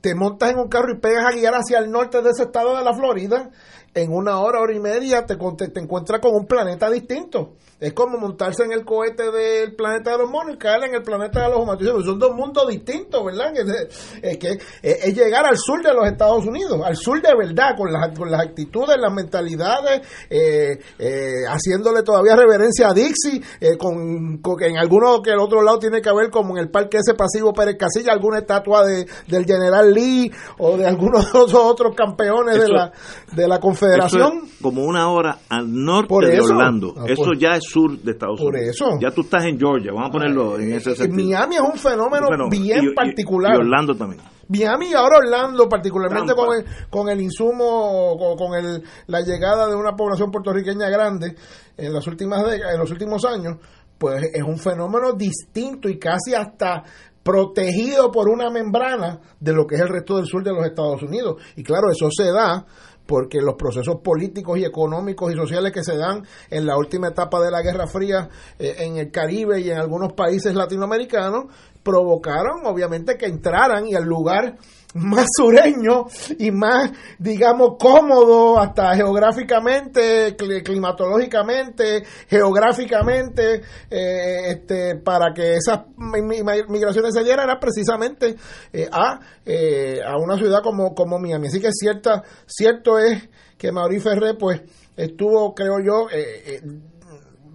[0.00, 2.76] te montas en un carro y pegas a guiar hacia el norte de ese estado
[2.76, 3.50] de la Florida,
[3.92, 7.56] en una hora, hora y media te, te encuentras con un planeta distinto.
[7.80, 11.02] Es como montarse en el cohete del planeta de los monos y caer en el
[11.02, 12.04] planeta de los humanos.
[12.04, 13.56] Son dos mundos distintos, ¿verdad?
[13.56, 14.48] Es, es que
[14.82, 18.16] es, es llegar al sur de los Estados Unidos, al sur de verdad, con las,
[18.18, 24.56] con las actitudes, las mentalidades, eh, eh, haciéndole todavía reverencia a Dixie, eh, con, con
[24.58, 27.14] que en alguno que el otro lado tiene que haber, como en el parque ese
[27.14, 31.94] pasivo Pérez Casilla, alguna estatua de, del general Lee o de algunos de esos otros
[31.96, 32.92] campeones de la,
[33.32, 34.42] de la Confederación.
[34.60, 36.44] Como una hora al norte Por de eso.
[36.44, 36.94] Orlando.
[36.98, 38.74] Ah, eso por- ya es sur de Estados Por Unidos.
[38.76, 38.86] eso.
[39.00, 41.24] Ya tú estás en Georgia, vamos a ponerlo en ese sentido.
[41.28, 42.48] Miami es un fenómeno Un fenómeno.
[42.50, 43.52] bien Y- y- particular.
[43.54, 44.22] Y Orlando también.
[44.48, 46.44] Miami y ahora Orlando, particularmente Tampa.
[46.46, 51.36] con el, con el insumo, con, con el, la llegada de una población puertorriqueña grande
[51.76, 53.58] en las últimas décadas, en los últimos años,
[53.96, 56.82] pues es un fenómeno distinto y casi hasta
[57.22, 61.02] protegido por una membrana de lo que es el resto del sur de los Estados
[61.02, 61.36] Unidos.
[61.54, 62.64] Y claro, eso se da
[63.10, 67.40] porque los procesos políticos y económicos y sociales que se dan en la última etapa
[67.40, 71.46] de la Guerra Fría eh, en el Caribe y en algunos países latinoamericanos
[71.82, 74.58] provocaron obviamente que entraran y al lugar
[74.94, 76.06] más sureño
[76.38, 86.22] y más, digamos, cómodo hasta geográficamente, cli- climatológicamente, geográficamente, eh, este, para que esas mi-
[86.22, 88.34] mi- migraciones se dieran era precisamente
[88.72, 91.46] eh, a, eh, a una ciudad como, como Miami.
[91.48, 94.62] Así que cierta, cierto es que Maurice Ferré, pues,
[94.96, 96.60] estuvo, creo yo, eh,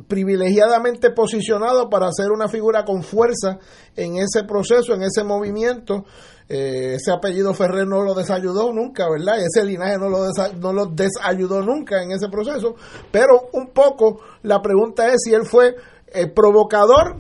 [0.08, 3.58] privilegiadamente posicionado para ser una figura con fuerza
[3.96, 6.06] en ese proceso, en ese movimiento.
[6.48, 9.36] Eh, ese apellido Ferrer no lo desayudó nunca, ¿verdad?
[9.40, 10.20] Ese linaje no lo,
[10.60, 12.76] no lo desayudó nunca en ese proceso.
[13.12, 15.76] Pero un poco la pregunta es si él fue
[16.14, 17.16] eh, provocador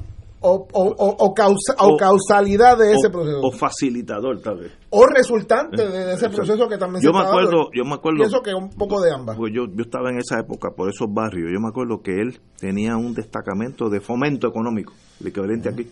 [0.48, 3.40] o, o, causa- o causalidad de ese proceso.
[3.42, 4.72] o facilitador, tal vez.
[4.92, 7.70] O resultante de, ese proceso que también Yo se me acuerdo, dando.
[7.74, 8.20] yo me acuerdo.
[8.20, 9.38] Pienso que un poco de ambas.
[9.38, 11.50] Pues yo, yo estaba en esa época por esos barrios.
[11.52, 15.90] Yo me acuerdo que él tenía un destacamento de fomento económico, el equivalente aquí,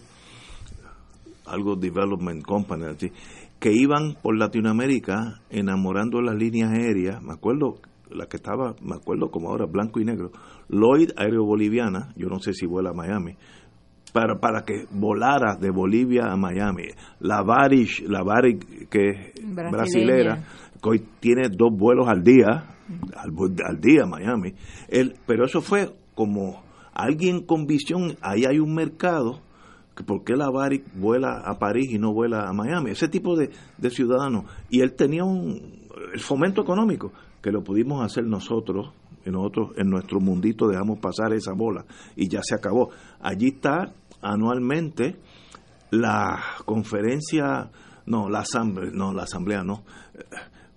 [1.46, 3.12] algo Development Company, así,
[3.60, 7.22] que iban por Latinoamérica enamorando las líneas aéreas.
[7.22, 7.80] Me acuerdo
[8.10, 10.32] la que estaba, me acuerdo como ahora, blanco y negro.
[10.70, 13.36] Lloyd Aéreo Boliviana, yo no sé si vuela a Miami,
[14.12, 16.84] para, para que volara de Bolivia a Miami.
[17.20, 19.72] La Varish, la Varish que es Brasileña.
[19.72, 20.44] brasilera,
[20.82, 22.76] que hoy tiene dos vuelos al día,
[23.16, 24.54] al, día Miami.
[24.88, 26.64] Él, pero eso fue como
[26.94, 29.42] alguien con visión, ahí hay un mercado,
[30.06, 32.92] ¿por qué la Varish vuela a París y no vuela a Miami?
[32.92, 34.46] Ese tipo de, de ciudadanos.
[34.70, 38.94] Y él tenía un, el fomento económico, que lo pudimos hacer nosotros,
[39.26, 41.86] y nosotros en nuestro mundito dejamos pasar esa bola
[42.16, 42.90] y ya se acabó.
[43.22, 45.18] Allí está anualmente
[45.92, 47.70] la conferencia,
[48.06, 49.84] no, la asamblea, no, la asamblea no.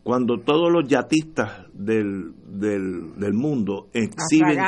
[0.02, 4.58] Cuando todos los yatistas del, del, del mundo exhiben,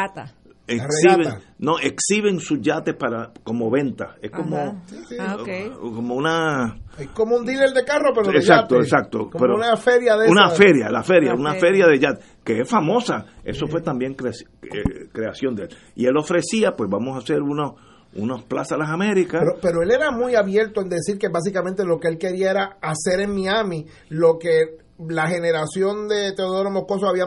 [0.69, 4.16] exhiben no exhiben sus yates para como venta.
[4.23, 4.83] Es como
[5.19, 5.37] Ah,
[5.81, 8.85] como una Es como un dealer de carro, pero de exacto yate.
[8.85, 10.59] exacto Como pero una feria de una esas.
[10.59, 11.85] feria la feria Una una feria.
[11.85, 13.27] feria de yates que es famosa.
[13.45, 15.69] Eso fue también cre- eh, creación de él.
[15.97, 17.73] Y él ofrecía pues vamos a hacer unos
[18.14, 19.43] unos Plaza Las Américas.
[19.45, 22.79] Pero, pero él era muy abierto en decir que básicamente lo que él quería era
[22.81, 27.24] hacer en Miami lo que la generación de Teodoro Moscoso había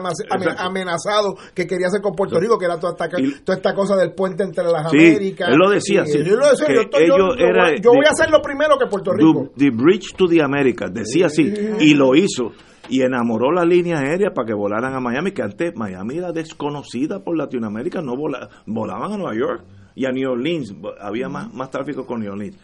[0.58, 3.08] amenazado que quería hacer con Puerto Rico, que era toda esta,
[3.44, 5.48] toda esta cosa del puente entre las Sí, Américas.
[5.50, 8.04] él lo decía, sí, lo decía, yo, estoy- yo- ellos yo era voy, yo voy
[8.06, 9.50] a hacer lo primero que Puerto Rico.
[9.56, 12.52] The, the Bridge to the Americas, decía así, y lo hizo.
[12.88, 17.20] Y enamoró la línea aérea para que volaran a Miami, que antes Miami era desconocida
[17.24, 19.64] por Latinoamérica, no vola- volaban a Nueva York
[19.94, 22.56] y a New Orleans, había más, más tráfico con New Orleans.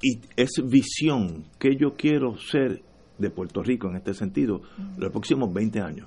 [0.00, 2.80] Y es visión que yo quiero ser
[3.20, 4.62] de Puerto Rico en este sentido
[4.98, 6.06] los próximos 20 años.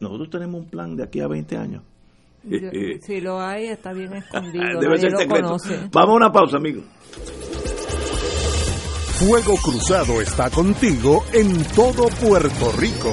[0.00, 1.82] Nosotros tenemos un plan de aquí a 20 años.
[2.48, 4.80] Eh, Yo- eh, si lo hay, está bien escondido.
[4.80, 5.56] debe ser secreto.
[5.92, 6.84] Vamos a una pausa, amigos.
[9.18, 13.12] Fuego Cruzado está contigo en todo Puerto Rico.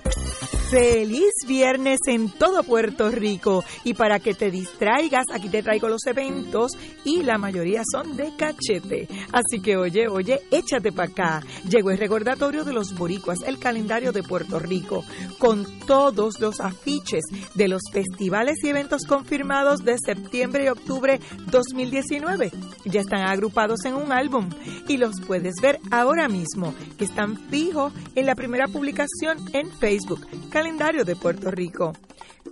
[0.71, 6.07] Feliz viernes en todo Puerto Rico y para que te distraigas aquí te traigo los
[6.07, 9.09] eventos y la mayoría son de cachete.
[9.33, 11.43] Así que oye, oye, échate para acá.
[11.67, 15.03] Llegó el recordatorio de los boricuas, el calendario de Puerto Rico,
[15.39, 22.49] con todos los afiches de los festivales y eventos confirmados de septiembre y octubre 2019.
[22.85, 24.47] Ya están agrupados en un álbum
[24.87, 30.25] y los puedes ver ahora mismo, que están fijos en la primera publicación en Facebook
[30.61, 31.91] calendario de Puerto Rico.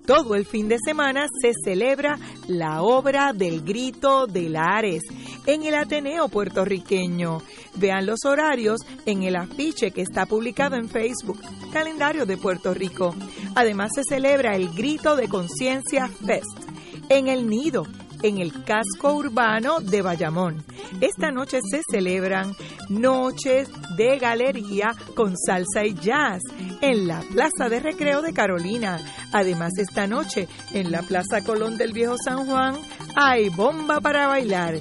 [0.08, 5.04] Todo el fin de semana se celebra la obra del Grito de Lares
[5.46, 7.44] en el Ateneo puertorriqueño.
[7.76, 11.40] Vean los horarios en el afiche que está publicado en Facebook,
[11.72, 13.14] calendario de Puerto Rico.
[13.54, 16.68] Además se celebra el Grito de Conciencia Fest
[17.10, 17.86] en el Nido
[18.24, 20.64] en el casco urbano de Bayamón.
[21.02, 22.56] Esta noche se celebran
[22.90, 26.42] noches de galería con salsa y jazz
[26.82, 29.00] en la Plaza de Recreo de Carolina.
[29.32, 32.76] Además, esta noche en la Plaza Colón del Viejo San Juan
[33.16, 34.80] hay bomba para bailar.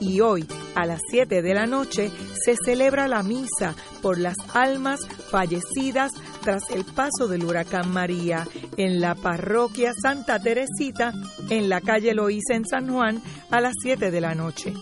[0.00, 2.10] Y hoy, a las 7 de la noche,
[2.44, 9.00] se celebra la misa por las almas fallecidas tras el paso del huracán María en
[9.00, 11.12] la parroquia Santa Teresita,
[11.50, 14.72] en la calle Loíza en San Juan, a las 7 de la noche.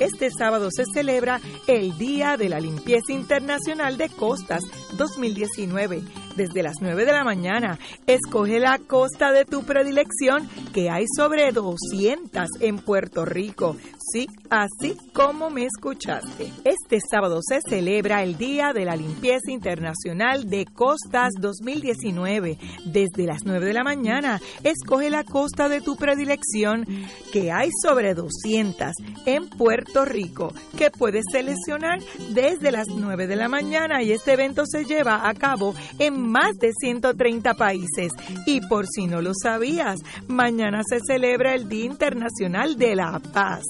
[0.00, 4.64] Este sábado se celebra el Día de la Limpieza Internacional de Costas
[4.96, 6.02] 2019.
[6.36, 11.52] Desde las 9 de la mañana, escoge la costa de tu predilección, que hay sobre
[11.52, 13.76] 200 en Puerto Rico.
[14.12, 16.52] Sí, así como me escuchaste.
[16.64, 22.58] Este sábado se celebra el Día de la Limpieza Internacional de Costas 2019.
[22.84, 26.84] Desde las 9 de la mañana, escoge la costa de tu predilección,
[27.32, 28.92] que hay sobre 200
[29.24, 31.98] en Puerto Rico, que puedes seleccionar
[32.30, 36.58] desde las 9 de la mañana y este evento se lleva a cabo en más
[36.58, 38.12] de 130 países.
[38.46, 43.62] Y por si no lo sabías, mañana se celebra el Día Internacional de la Paz.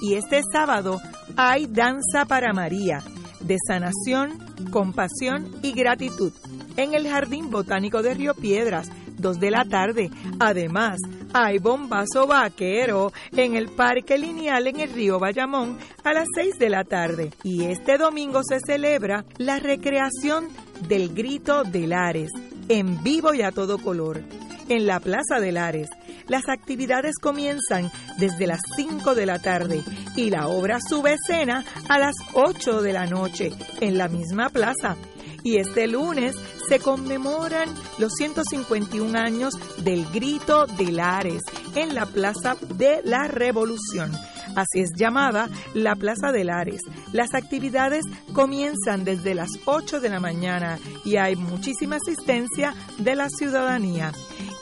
[0.00, 1.00] Y este sábado
[1.36, 3.02] hay Danza para María,
[3.40, 4.38] de sanación,
[4.70, 6.32] compasión y gratitud,
[6.76, 10.10] en el Jardín Botánico de Río Piedras, 2 de la tarde.
[10.38, 10.98] Además,
[11.32, 16.70] hay bombazo vaquero en el Parque Lineal en el río Bayamón a las 6 de
[16.70, 17.30] la tarde.
[17.42, 20.48] Y este domingo se celebra la recreación
[20.88, 22.30] del Grito de Lares,
[22.68, 24.22] en vivo y a todo color,
[24.68, 25.88] en la Plaza de Lares.
[26.30, 29.82] Las actividades comienzan desde las 5 de la tarde
[30.14, 33.50] y la obra sube escena a las 8 de la noche
[33.80, 34.94] en la misma plaza.
[35.42, 36.36] Y este lunes
[36.68, 37.68] se conmemoran
[37.98, 41.42] los 151 años del Grito de Lares
[41.74, 44.12] en la Plaza de la Revolución.
[44.54, 46.82] Así es llamada la Plaza de Lares.
[47.12, 53.28] Las actividades comienzan desde las 8 de la mañana y hay muchísima asistencia de la
[53.28, 54.12] ciudadanía.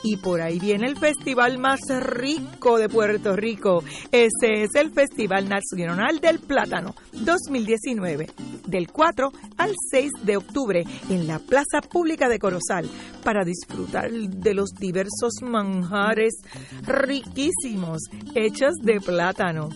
[0.03, 3.83] Y por ahí viene el festival más rico de Puerto Rico.
[4.11, 8.29] Ese es el Festival Nacional del Plátano 2019,
[8.67, 12.89] del 4 al 6 de octubre en la Plaza Pública de Corozal,
[13.23, 16.35] para disfrutar de los diversos manjares
[16.85, 18.03] riquísimos
[18.35, 19.69] hechos de plátano.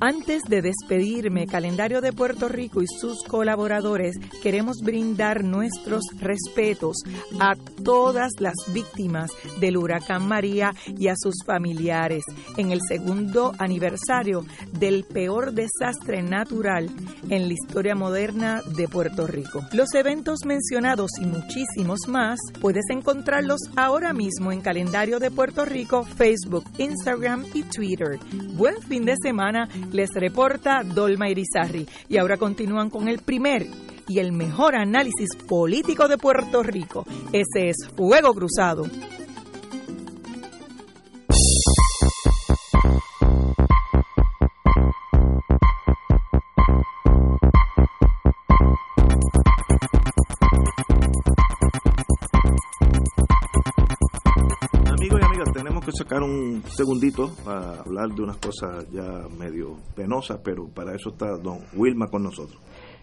[0.00, 6.96] Antes de despedirme, Calendario de Puerto Rico y sus colaboradores, queremos brindar nuestros respetos
[7.38, 9.30] a todas las víctimas
[9.60, 12.24] del huracán María y a sus familiares
[12.56, 16.90] en el segundo aniversario del peor desastre natural
[17.30, 19.60] en la historia moderna de Puerto Rico.
[19.72, 26.04] Los eventos mencionados y muchísimos más puedes encontrarlos ahora mismo en Calendario de Puerto Rico,
[26.04, 28.18] Facebook, Instagram y Twitter.
[28.54, 31.86] Buen fin de semana les reporta Dolma Irizarri.
[32.08, 33.66] Y ahora continúan con el primer
[34.08, 37.06] y el mejor análisis político de Puerto Rico.
[37.32, 38.84] Ese es Fuego Cruzado.
[56.14, 61.36] Sacar un segundito para hablar de unas cosas ya medio penosas, pero para eso está
[61.36, 62.60] don Wilma con nosotros.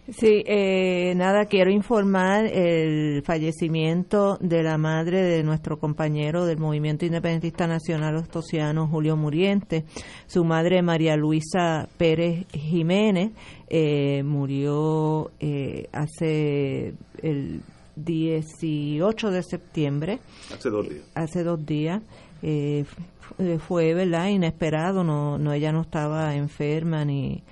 [0.08, 7.04] Sí, eh, nada, quiero informar el fallecimiento de la madre de nuestro compañero del Movimiento
[7.04, 9.84] Independentista Nacional Ostosiano, Julio Muriente.
[10.26, 13.30] Su madre, María Luisa Pérez Jiménez,
[13.68, 17.62] eh, murió eh, hace el
[17.96, 20.18] 18 de septiembre.
[20.52, 21.04] Hace dos días.
[21.14, 22.02] Hace dos días.
[22.42, 22.84] Eh,
[23.66, 24.28] fue, ¿verdad?
[24.28, 27.42] Inesperado, no, no, ella no estaba enferma ni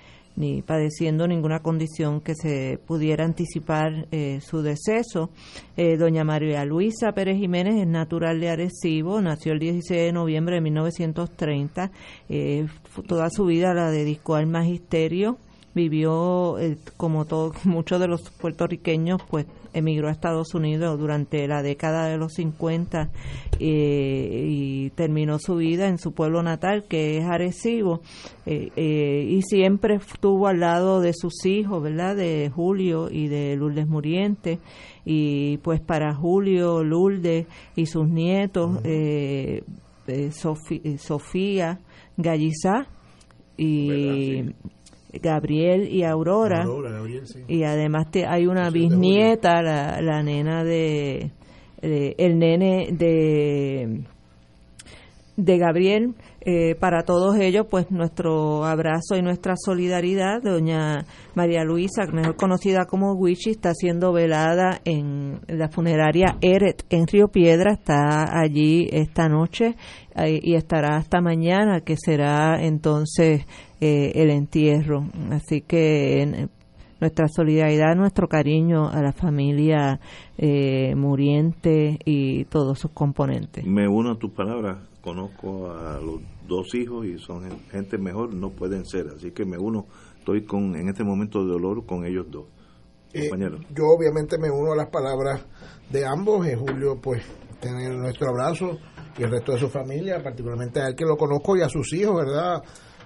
[0.41, 5.31] ni padeciendo ninguna condición que se pudiera anticipar eh, su deceso.
[5.77, 10.57] Eh, doña María Luisa Pérez Jiménez es natural de Arecibo, nació el 16 de noviembre
[10.57, 11.91] de 1930,
[12.29, 12.67] eh,
[13.07, 15.37] toda su vida la dedicó al magisterio,
[15.75, 21.63] vivió eh, como todos muchos de los puertorriqueños pues emigró a Estados Unidos durante la
[21.63, 23.11] década de los 50
[23.59, 28.01] eh, y terminó su vida en su pueblo natal que es Arecibo.
[28.47, 33.57] Eh, eh, y siempre estuvo al lado de sus hijos verdad de Julio y de
[33.57, 34.59] Lourdes Muriente.
[35.05, 38.81] Y pues para Julio Lourdes y sus nietos
[40.11, 40.33] eh,
[40.99, 41.79] Sofía
[42.17, 42.89] Gallizá
[43.57, 44.45] y
[45.23, 47.41] Gabriel y Aurora, Aurora, Gabriel, sí.
[47.49, 51.31] y además te, hay una bisnieta la, la nena de,
[51.83, 54.01] de- el nene de
[55.37, 56.15] de Gabriel.
[56.43, 60.43] Eh, para todos ellos, pues nuestro abrazo y nuestra solidaridad.
[60.43, 61.05] Doña
[61.35, 67.29] María Luisa, mejor conocida como Wichi, está siendo velada en la funeraria Eret en Río
[67.29, 67.73] Piedra.
[67.73, 69.77] Está allí esta noche
[70.17, 73.45] eh, y estará hasta mañana, que será entonces
[73.81, 75.05] eh, el entierro.
[75.31, 76.49] Así que
[77.01, 80.01] nuestra solidaridad, nuestro cariño a la familia
[80.37, 83.65] eh, muriente y todos sus componentes.
[83.65, 88.51] Me uno a tus palabras, conozco a los dos hijos y son gente mejor, no
[88.51, 89.87] pueden ser, así que me uno,
[90.19, 92.47] estoy con en este momento de dolor con ellos dos.
[93.13, 93.29] Eh,
[93.75, 95.41] yo obviamente me uno a las palabras
[95.91, 97.23] de ambos, en Julio pues
[97.61, 98.79] tener nuestro abrazo
[99.19, 101.93] y el resto de su familia, particularmente a él que lo conozco y a sus
[101.93, 102.63] hijos, ¿verdad?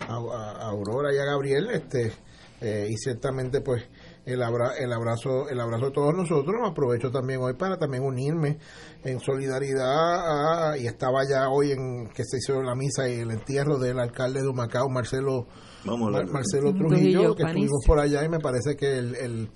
[0.07, 2.13] A, Aurora y a Gabriel, este
[2.61, 3.83] eh, y ciertamente pues
[4.25, 8.59] el, el abrazo el abrazo de todos nosotros aprovecho también hoy para también unirme
[9.05, 13.79] en solidaridad y estaba ya hoy en que se hizo la misa y el entierro
[13.79, 15.47] del alcalde de Humacao Marcelo
[15.85, 19.51] Marcelo Trujillo, que estuvimos por allá y me parece que el, el,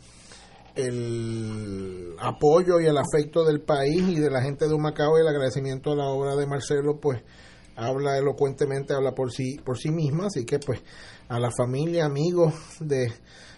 [0.75, 5.29] el apoyo y el afecto del país y de la gente de Humacao y el
[5.29, 7.23] agradecimiento a la obra de Marcelo pues
[7.75, 10.83] habla elocuentemente habla por sí por sí misma así que pues
[11.29, 13.11] a la familia amigos de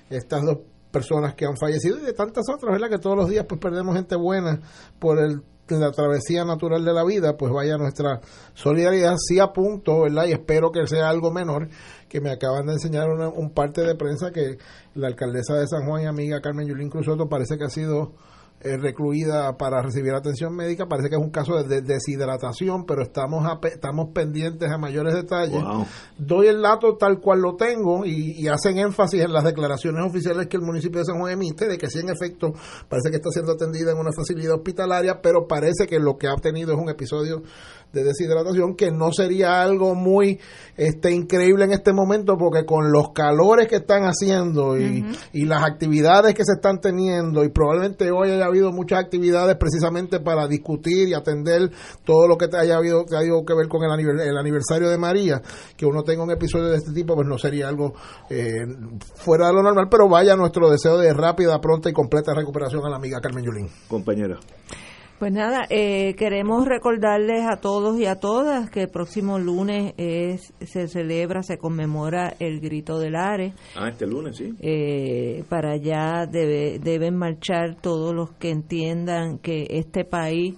[0.09, 0.59] estas dos
[0.91, 2.91] personas que han fallecido y de tantas otras, ¿verdad?
[2.91, 4.61] Que todos los días pues perdemos gente buena
[4.99, 5.43] por el
[5.79, 8.21] la travesía natural de la vida, pues vaya nuestra
[8.55, 9.15] solidaridad.
[9.19, 10.27] Sí apunto, ¿verdad?
[10.27, 11.69] Y espero que sea algo menor,
[12.09, 14.57] que me acaban de enseñar un parte de prensa que
[14.95, 18.15] la alcaldesa de San Juan y amiga Carmen Yulín Cruzoto parece que ha sido
[18.63, 20.87] eh, recluida para recibir atención médica.
[20.87, 25.63] Parece que es un caso de, deshidratación, pero estamos estamos pendientes a mayores detalles.
[26.19, 30.57] Doy el dato tal cual lo tengo y, hacen énfasis en las declaraciones oficiales que
[30.57, 32.53] el municipio de San Juan emite de que sí, en efecto,
[32.89, 36.35] parece que está siendo atendida en una facilidad hospitalaria, pero parece que lo que ha
[36.37, 37.43] tenido es un episodio
[37.93, 40.39] de deshidratación que no sería algo muy
[40.77, 45.63] este increíble en este momento porque con los calores que están haciendo y, y las
[45.65, 51.09] actividades que se están teniendo y probablemente hoy haya habido muchas actividades precisamente para discutir
[51.09, 51.71] y atender
[52.05, 55.43] todo lo que haya habido que haya que ver con el, aniversario de María
[55.77, 57.95] que uno tenga un episodio de este tipo pues no sería algo
[58.29, 58.67] eh,
[59.15, 62.91] fuera de lo normal pero vaya nuestro deseo de rápida pronta y completa recuperación a
[62.91, 63.69] la amiga Carmen Yulín.
[63.89, 64.39] Compañera
[65.21, 70.55] pues nada, eh, queremos recordarles a todos y a todas que el próximo lunes es,
[70.63, 73.53] se celebra, se conmemora el Grito del Are.
[73.77, 74.55] Ah, este lunes, sí.
[74.61, 80.55] Eh, para allá debe, deben marchar todos los que entiendan que este país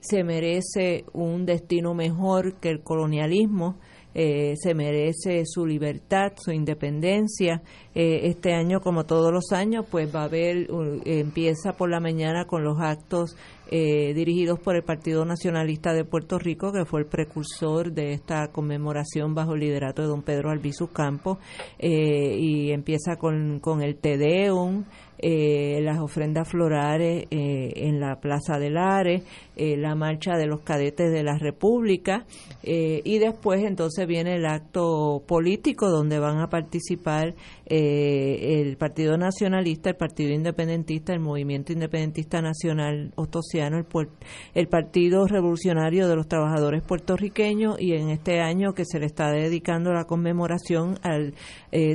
[0.00, 3.76] se merece un destino mejor que el colonialismo.
[4.18, 7.60] Eh, se merece su libertad, su independencia.
[7.92, 10.68] este año, como todos los años, pues va a haber,
[11.04, 13.36] empieza por la mañana con los actos
[13.70, 18.48] eh, dirigidos por el Partido Nacionalista de Puerto Rico, que fue el precursor de esta
[18.48, 21.38] conmemoración bajo el liderato de don Pedro Albizu Campos,
[21.78, 24.84] eh, y empieza con, con el Tedeum,
[25.18, 29.22] eh, las ofrendas florales eh, en la Plaza del Are,
[29.56, 32.26] eh, la marcha de los cadetes de la República
[32.62, 37.34] y después entonces viene el acto político donde van a participar
[37.64, 43.12] el Partido Nacionalista, el Partido Independentista, el Movimiento Independentista Nacional
[43.58, 43.86] El,
[44.54, 49.30] el Partido Revolucionario de los Trabajadores Puertorriqueños y en este año que se le está
[49.30, 51.34] dedicando la conmemoración al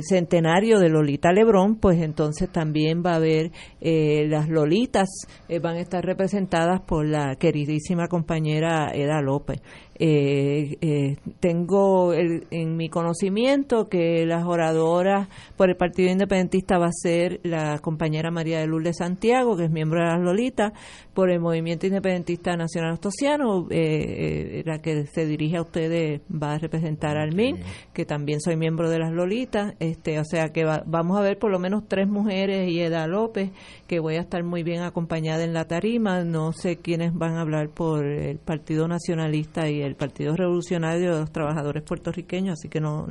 [0.02, 5.08] centenario de Lolita Lebrón, pues entonces también va a ver eh, las Lolitas,
[5.48, 9.60] eh, van a estar representadas por la queridísima compañera Eda López.
[10.04, 16.92] Eh, eh, tengo en mi conocimiento que las oradoras por el Partido Independentista va a
[16.92, 20.72] ser la compañera María de Lourdes Santiago, que es miembro de las Lolitas,
[21.14, 26.54] por el Movimiento Independentista Nacional Ostosiano, eh, eh, la que se dirige a ustedes va
[26.54, 27.58] a representar al MIN,
[27.92, 31.50] que también soy miembro de las Lolitas, este, o sea que vamos a ver por
[31.50, 33.50] lo menos tres mujeres y Eda López,
[33.86, 37.42] que voy a estar muy bien acompañada en la tarima, no sé quiénes van a
[37.42, 42.80] hablar por el Partido Nacionalista y el Partido Revolucionario de los Trabajadores Puertorriqueños, así que
[42.80, 43.06] no,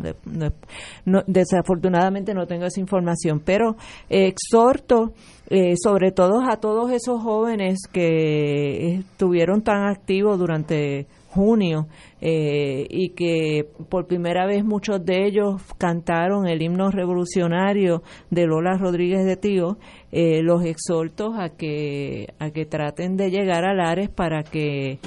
[1.28, 3.76] desafortunadamente no tengo esa información, pero
[4.10, 5.14] exhorto
[5.50, 11.88] eh, sobre todo a todos esos jóvenes que estuvieron tan activos durante junio
[12.20, 18.78] eh, y que por primera vez muchos de ellos cantaron el himno revolucionario de Lola
[18.78, 19.78] Rodríguez de Tío,
[20.12, 25.00] eh, los exhortos a que a que traten de llegar a Lares para que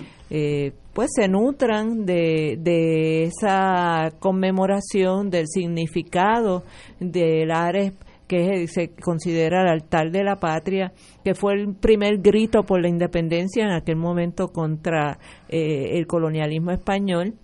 [0.92, 6.64] pues se nutran de, de esa conmemoración del significado
[7.00, 7.92] de Lares
[8.26, 10.92] que se considera el altar de la patria,
[11.22, 16.70] que fue el primer grito por la independencia en aquel momento contra eh, el colonialismo
[16.70, 17.34] español.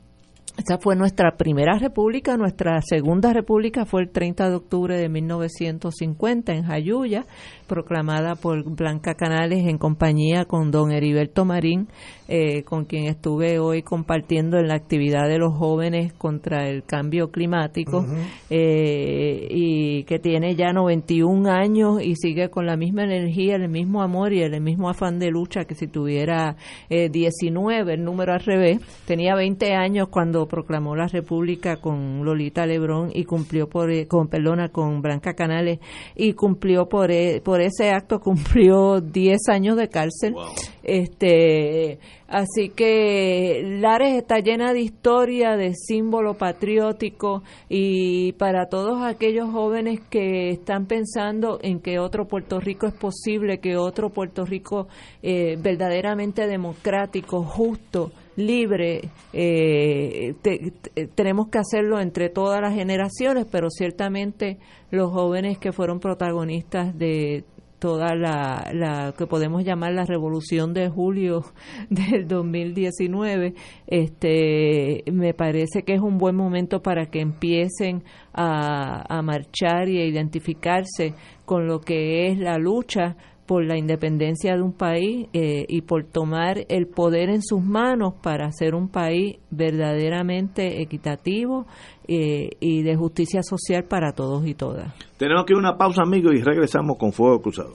[0.57, 6.53] Esa fue nuestra primera república, nuestra segunda república fue el 30 de octubre de 1950
[6.53, 7.25] en Jayuya,
[7.71, 11.87] proclamada por Blanca Canales en compañía con don Heriberto Marín,
[12.27, 17.31] eh, con quien estuve hoy compartiendo en la actividad de los jóvenes contra el cambio
[17.31, 18.05] climático
[18.51, 24.03] eh, y que tiene ya 91 años y sigue con la misma energía, el mismo
[24.03, 26.57] amor y el mismo afán de lucha que si tuviera
[26.89, 28.81] eh, 19, el número al revés.
[29.07, 34.27] Tenía 20 años cuando proclamó la República con Lolita Lebrón y cumplió por eh, con
[34.27, 35.79] perdona con Blanca Canales
[36.17, 40.35] y cumplió por eh, por ese acto cumplió 10 años de cárcel.
[40.83, 49.51] Este, así que Lares está llena de historia, de símbolo patriótico y para todos aquellos
[49.51, 54.89] jóvenes que están pensando en que otro Puerto Rico es posible, que otro Puerto Rico
[55.23, 63.47] eh, verdaderamente democrático, justo, libre, eh, te- te- tenemos que hacerlo entre todas las generaciones,
[63.51, 64.59] pero ciertamente
[64.91, 67.45] los jóvenes que fueron protagonistas de
[67.79, 71.45] toda la, la que podemos llamar la revolución de julio
[71.89, 73.55] del 2019
[73.87, 78.03] este me parece que es un buen momento para que empiecen
[78.35, 81.15] a, a marchar y a identificarse
[81.47, 83.17] con lo que es la lucha
[83.51, 88.15] por la independencia de un país eh, y por tomar el poder en sus manos
[88.23, 91.67] para hacer un país verdaderamente equitativo
[92.07, 94.95] eh, y de justicia social para todos y todas.
[95.17, 97.75] Tenemos que ir a una pausa, amigos, y regresamos con Fuego Cruzado.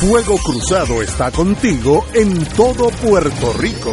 [0.00, 3.92] Fuego Cruzado está contigo en todo Puerto Rico.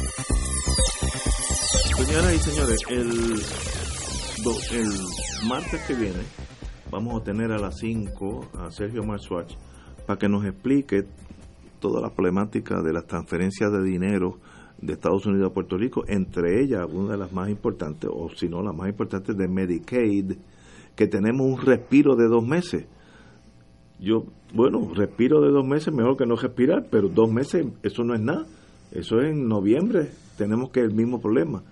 [2.03, 3.07] Señoras y señores, el,
[5.47, 6.23] martes que viene
[6.89, 9.53] vamos a tener a las 5 a Sergio Marswatch
[10.07, 11.05] para que nos explique
[11.79, 14.39] toda la problemática de las transferencias de dinero
[14.79, 18.49] de Estados Unidos a Puerto Rico, entre ellas una de las más importantes, o si
[18.49, 20.33] no la más importante, de Medicaid,
[20.95, 22.87] que tenemos un respiro de dos meses.
[23.99, 24.25] Yo,
[24.55, 28.21] bueno, respiro de dos meses, mejor que no respirar, pero dos meses, eso no es
[28.21, 28.47] nada.
[28.91, 31.63] Eso es en noviembre, tenemos que el mismo problema.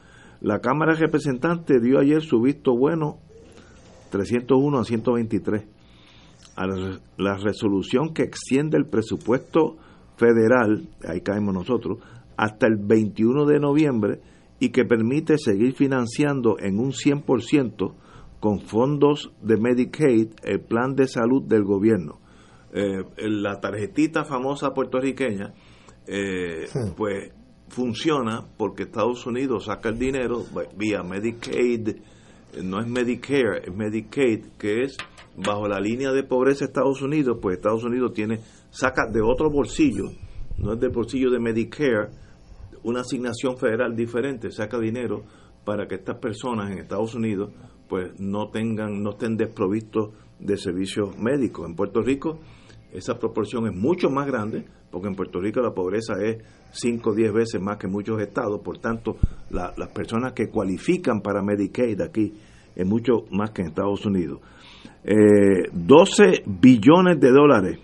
[0.42, 3.20] La Cámara de Representantes dio ayer su visto bueno
[4.12, 5.68] 301 a 123
[6.60, 6.68] a
[7.18, 9.78] la, resolución que extiende el presupuesto
[10.18, 12.00] federal, ahí caemos nosotros,
[12.36, 14.20] hasta el 21 de noviembre
[14.60, 17.94] y que permite seguir financiando en un 100%
[18.42, 22.20] con fondos de Medicaid el plan de salud del gobierno.
[22.74, 25.54] Eh, la tarjetita famosa puertorriqueña,
[26.08, 26.66] eh,
[26.98, 27.32] pues
[27.70, 30.44] funciona porque Estados Unidos saca el dinero
[30.76, 34.98] vía Medicaid, eh, no es Medicare, es Medicaid, que es
[35.38, 38.40] bajo la línea de pobreza de Estados Unidos, pues Estados Unidos tiene,
[38.70, 40.06] saca de otro bolsillo,
[40.58, 42.10] no es del bolsillo de Medicare,
[42.84, 45.24] una asignación federal diferente, saca dinero
[45.66, 47.52] para que estas personas en Estados Unidos
[47.88, 51.68] pues no tengan, no estén desprovistos de servicios médicos.
[51.68, 52.40] En Puerto Rico
[52.92, 57.14] esa proporción es mucho más grande, porque en Puerto Rico la pobreza es 5 o
[57.14, 59.18] 10 veces más que muchos estados, por tanto
[59.50, 62.34] las personas que cualifican para Medicaid aquí
[62.76, 64.40] es mucho más que en Estados Unidos.
[65.04, 67.80] 12 eh, billones de dólares.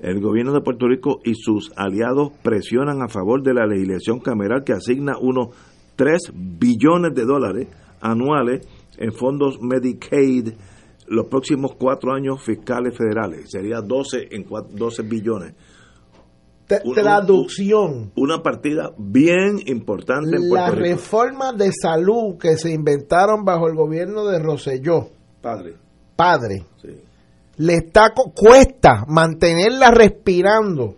[0.00, 4.64] El gobierno de Puerto Rico y sus aliados presionan a favor de la legislación cameral
[4.64, 5.50] que asigna unos
[5.96, 7.68] 3 billones de dólares
[8.00, 8.66] anuales
[8.98, 10.54] en fondos Medicaid
[11.06, 13.50] los próximos cuatro años fiscales federales.
[13.50, 15.54] Sería 12 en 12 billones.
[16.66, 18.12] Traducción.
[18.16, 23.74] Una partida bien importante en Puerto La reforma de salud que se inventaron bajo el
[23.74, 25.08] gobierno de Roselló.
[25.40, 25.74] Padre.
[26.16, 26.64] Padre.
[27.56, 30.96] Le está, cuesta mantenerla respirando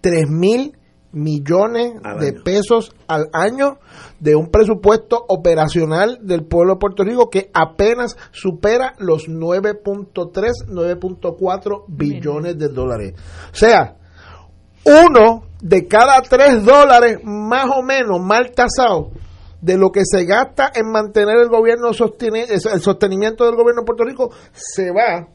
[0.00, 0.76] 3 mil
[1.14, 3.78] millones de pesos al año
[4.18, 10.12] de un presupuesto operacional del pueblo de Puerto Rico que apenas supera los 9.3,
[10.68, 13.14] 9.4 billones de dólares.
[13.52, 13.96] O sea,
[14.84, 19.10] uno de cada tres dólares más o menos mal tasado
[19.60, 24.04] de lo que se gasta en mantener el gobierno el sostenimiento del gobierno de Puerto
[24.04, 25.26] Rico se va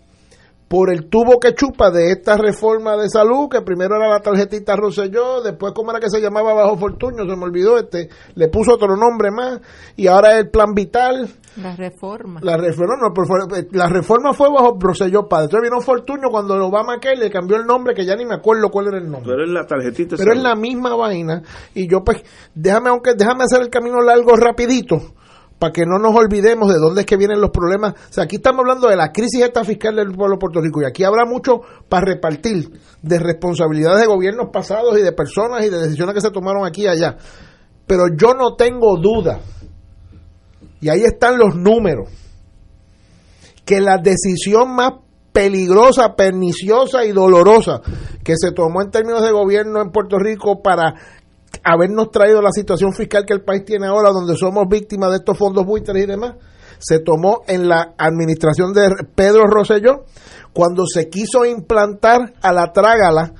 [0.69, 4.75] por el tubo que chupa de esta reforma de salud, que primero era la tarjetita
[4.75, 8.75] Roselló, después como era que se llamaba Bajo Fortunio, se me olvidó, este, le puso
[8.75, 9.59] otro nombre más,
[9.95, 11.27] y ahora es el plan vital.
[11.57, 12.39] La reforma.
[12.43, 15.45] La reforma, no, la reforma fue bajo Roselló Padre.
[15.45, 18.69] Entonces vino Fortunio cuando Obama que le cambió el nombre, que ya ni me acuerdo
[18.69, 19.31] cuál era el nombre.
[19.31, 20.17] Pero es la tarjetita.
[20.17, 21.41] Pero es la misma vaina,
[21.73, 22.23] y yo pues,
[22.53, 24.97] déjame, aunque, déjame hacer el camino largo rapidito
[25.59, 27.93] para que no nos olvidemos de dónde es que vienen los problemas.
[27.93, 30.81] O sea, aquí estamos hablando de la crisis esta fiscal del pueblo de Puerto Rico
[30.81, 32.71] y aquí habrá mucho para repartir
[33.01, 36.83] de responsabilidades de gobiernos pasados y de personas y de decisiones que se tomaron aquí
[36.83, 37.17] y allá.
[37.85, 39.39] Pero yo no tengo duda,
[40.79, 42.09] y ahí están los números,
[43.65, 44.93] que la decisión más
[45.33, 47.81] peligrosa, perniciosa y dolorosa
[48.23, 50.95] que se tomó en términos de gobierno en Puerto Rico para
[51.73, 55.37] habernos traído la situación fiscal que el país tiene ahora, donde somos víctimas de estos
[55.37, 56.35] fondos buitres y demás,
[56.79, 60.05] se tomó en la administración de Pedro Rosselló,
[60.53, 63.33] cuando se quiso implantar a la trágala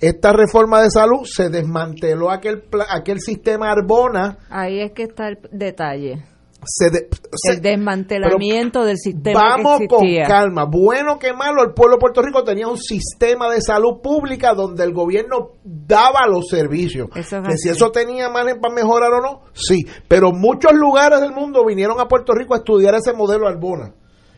[0.00, 4.38] esta reforma de salud, se desmanteló aquel, aquel sistema Arbona.
[4.50, 6.33] Ahí es que está el detalle
[6.66, 7.08] se
[7.52, 10.64] el desmantelamiento del sistema vamos con calma.
[10.64, 14.84] Bueno que malo el pueblo de Puerto Rico tenía un sistema de salud pública donde
[14.84, 17.08] el gobierno daba los servicios.
[17.12, 19.84] Que si eso tenía margen para mejorar o no sí.
[20.08, 23.94] Pero muchos lugares del mundo vinieron a Puerto Rico a estudiar ese modelo Arbona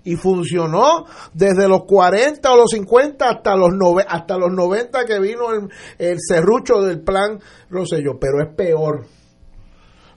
[0.07, 1.05] y funcionó
[1.35, 3.71] desde los 40 o los 50 hasta los
[4.07, 8.19] hasta los 90 que vino el, el serrucho del plan Rosselló.
[8.19, 9.07] Pero es peor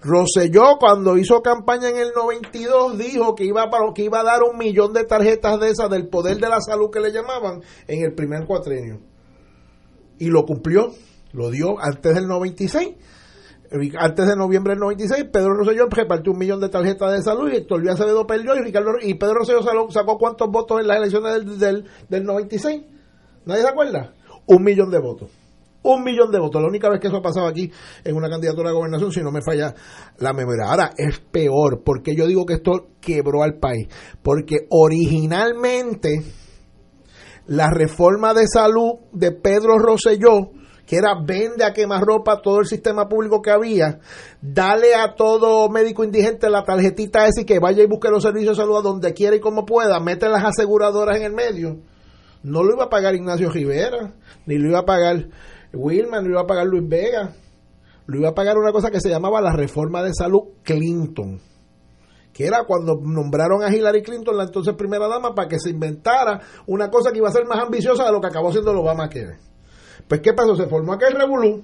[0.02, 4.44] Roselló cuando hizo campaña en el 92 dijo que iba, para, que iba a dar
[4.44, 8.04] un millón de tarjetas de esas del poder de la salud que le llamaban en
[8.04, 9.02] el primer cuatrenio.
[10.18, 10.94] Y lo cumplió,
[11.34, 12.96] lo dio antes del 96.
[14.00, 17.58] Antes de noviembre del 96, Pedro Rosselló repartió un millón de tarjetas de salud y
[17.58, 19.62] Héctor Luis Acevedo perdió y, Ricardo, y Pedro Rosselló
[19.92, 22.82] sacó, cuántos votos en las elecciones del, del, del 96.
[23.46, 24.14] ¿Nadie se acuerda?
[24.48, 25.30] Un millón de votos
[25.84, 26.62] un millón de votos.
[26.62, 27.72] La única vez que eso ha pasado aquí
[28.04, 29.74] en una candidatura a gobernación, si no me falla
[30.18, 30.66] la memoria.
[30.68, 33.88] Ahora es peor, porque yo digo que esto quebró al país.
[34.22, 36.24] Porque originalmente
[37.48, 40.52] la reforma de salud de Pedro Rosselló,
[40.86, 44.00] que era vende a quemarropa todo el sistema público que había,
[44.42, 48.58] dale a todo médico indigente la tarjetita esa y que vaya y busque los servicios
[48.58, 51.78] de salud a donde quiera y como pueda, mete las aseguradoras en el medio.
[52.42, 54.14] No lo iba a pagar Ignacio Rivera,
[54.46, 55.28] ni lo iba a pagar
[55.74, 57.34] Wilman lo iba a pagar Luis Vega,
[58.08, 61.40] lo iba a pagar una cosa que se llamaba la reforma de salud Clinton,
[62.34, 66.42] que era cuando nombraron a Hillary Clinton, la entonces primera dama, para que se inventara
[66.68, 69.38] una cosa que iba a ser más ambiciosa de lo que acabó siendo el Obamacare.
[70.08, 70.56] Pues, ¿qué pasó?
[70.56, 71.64] Se formó aquel revolú.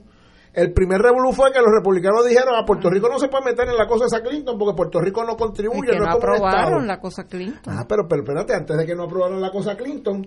[0.53, 3.67] El primer revolú fue que los republicanos dijeron a Puerto Rico no se puede meter
[3.67, 5.97] en la cosa esa Clinton porque Puerto Rico no contribuye.
[5.97, 7.77] no, aprobaron la cosa Clinton.
[7.77, 10.25] Ah, pero, pero espérate, antes de que no aprobaran la cosa Clinton,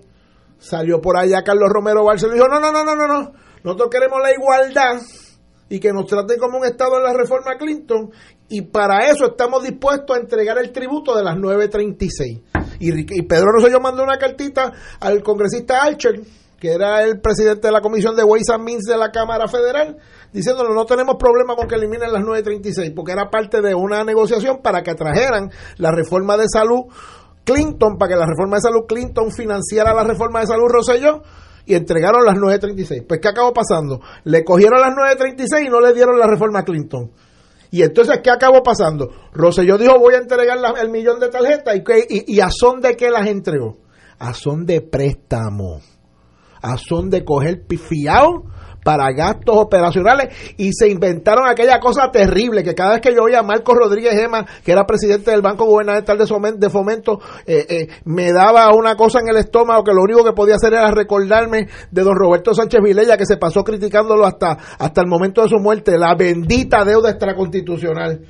[0.58, 3.32] salió por allá Carlos Romero Barceló y dijo, no, no, no, no, no, no,
[3.64, 5.00] nosotros queremos la igualdad
[5.68, 8.10] y que nos traten como un Estado en la reforma Clinton
[8.48, 12.40] y para eso estamos dispuestos a entregar el tributo de las 936.
[12.80, 16.20] Y, y Pedro Rosselló mandó una cartita al congresista Archer,
[16.58, 19.98] que era el presidente de la Comisión de Ways and Means de la Cámara Federal,
[20.32, 24.60] diciéndole no tenemos problema con que eliminen las 936, porque era parte de una negociación
[24.62, 26.86] para que trajeran la reforma de salud
[27.44, 31.22] Clinton, para que la reforma de salud Clinton financiara la reforma de salud Rosselló,
[31.68, 33.04] y entregaron las 936.
[33.06, 34.00] Pues, ¿qué acabó pasando?
[34.24, 37.12] Le cogieron las 936 y no le dieron la reforma a Clinton.
[37.70, 39.10] Y entonces, ¿qué acabó pasando?
[39.32, 41.76] Rosselló dijo, voy a entregar el millón de tarjetas.
[41.76, 43.76] ¿Y, y, a son de qué las entregó?
[44.18, 45.80] A son de préstamo.
[46.62, 48.44] A son de coger pifiado
[48.88, 53.40] para gastos operacionales y se inventaron aquella cosa terrible que cada vez que yo oía
[53.40, 58.32] a Marcos Rodríguez Gema, que era presidente del Banco Gubernamental de Fomento, eh, eh, me
[58.32, 62.02] daba una cosa en el estómago que lo único que podía hacer era recordarme de
[62.02, 65.98] don Roberto Sánchez Vilella que se pasó criticándolo hasta, hasta el momento de su muerte,
[65.98, 68.22] la bendita deuda extraconstitucional.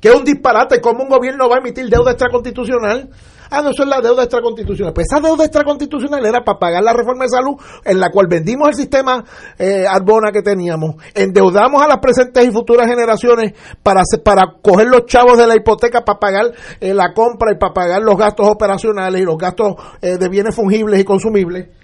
[0.00, 3.10] Que es un disparate, ¿cómo un gobierno va a emitir deuda extraconstitucional?
[3.54, 4.92] Ah, no, eso es la deuda extraconstitucional.
[4.92, 7.54] Pues esa deuda extraconstitucional era para pagar la reforma de salud
[7.84, 9.24] en la cual vendimos el sistema
[9.58, 10.96] eh, Arbona que teníamos.
[11.14, 13.52] Endeudamos a las presentes y futuras generaciones
[13.82, 17.72] para, para coger los chavos de la hipoteca para pagar eh, la compra y para
[17.72, 21.83] pagar los gastos operacionales y los gastos eh, de bienes fungibles y consumibles.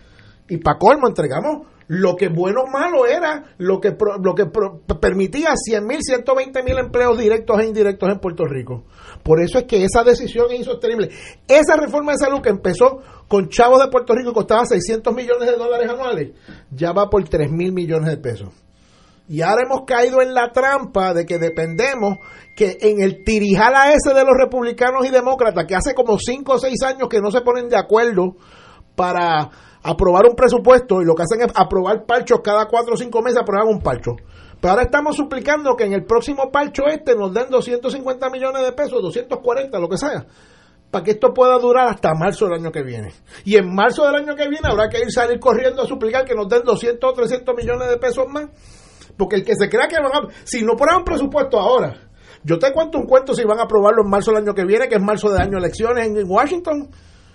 [0.50, 4.46] Y para colmo entregamos lo que bueno o malo era lo que, lo que
[5.00, 8.84] permitía 100 mil, 120 mil empleos directos e indirectos en Puerto Rico.
[9.22, 11.10] Por eso es que esa decisión es insostenible.
[11.48, 15.48] Esa reforma de salud que empezó con chavos de Puerto Rico y costaba 600 millones
[15.48, 16.30] de dólares anuales,
[16.70, 18.50] ya va por 3 mil millones de pesos.
[19.28, 22.18] Y ahora hemos caído en la trampa de que dependemos
[22.56, 26.58] que en el tirijala ese de los republicanos y demócratas, que hace como 5 o
[26.58, 28.36] 6 años que no se ponen de acuerdo
[28.96, 29.50] para
[29.82, 33.38] aprobar un presupuesto y lo que hacen es aprobar parchos cada 4 o 5 meses,
[33.38, 34.16] aprobar un parcho.
[34.60, 38.72] Pero ahora estamos suplicando que en el próximo parcho este nos den 250 millones de
[38.72, 40.26] pesos, 240, lo que sea,
[40.90, 43.12] para que esto pueda durar hasta marzo del año que viene.
[43.44, 46.34] Y en marzo del año que viene habrá que ir salir corriendo a suplicar que
[46.34, 48.50] nos den 200 o 300 millones de pesos más.
[49.16, 50.28] Porque el que se crea que van a...
[50.44, 51.94] Si no ponen un presupuesto ahora,
[52.42, 54.88] yo te cuento un cuento si van a aprobarlo en marzo del año que viene,
[54.88, 56.90] que es marzo de año elecciones en Washington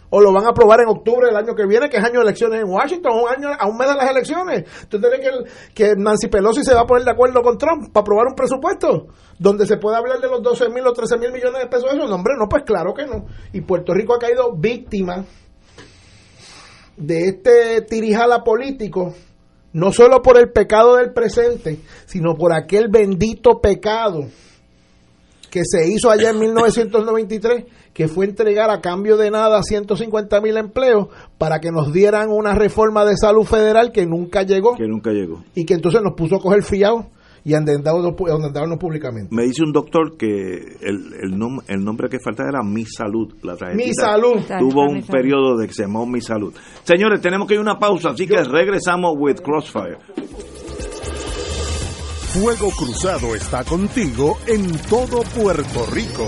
[0.10, 2.26] o lo van a aprobar en octubre del año que viene, que es año de
[2.26, 4.66] elecciones en Washington, un año, a un mes de las elecciones.
[4.88, 8.02] ¿Tú crees que, que Nancy Pelosi se va a poner de acuerdo con Trump para
[8.02, 9.08] aprobar un presupuesto
[9.40, 11.92] donde se puede hablar de los 12 mil o 13 mil millones de pesos?
[11.92, 13.26] Eso, no, hombre, no, pues claro que no.
[13.54, 15.26] Y Puerto Rico ha caído víctima
[16.98, 19.14] de este tirijala político,
[19.74, 24.28] no solo por el pecado del presente, sino por aquel bendito pecado
[25.50, 27.66] que se hizo allá en 1993
[27.96, 31.08] que fue entregar a cambio de nada 150 mil empleos
[31.38, 34.76] para que nos dieran una reforma de salud federal que nunca llegó.
[34.76, 35.46] Que nunca llegó.
[35.56, 37.08] Y que entonces nos puso a coger fiado
[37.46, 39.34] y a endeudarnos públicamente.
[39.34, 43.34] Me dice un doctor que el, el, el nombre que falta era Mi Salud.
[43.44, 44.42] La Mi Salud.
[44.60, 46.54] Tuvo un periodo de que se llamó Mi Salud.
[46.84, 50.00] Señores, tenemos que ir a una pausa, así que regresamos with Crossfire.
[52.34, 56.28] Fuego Cruzado está contigo en todo Puerto Rico.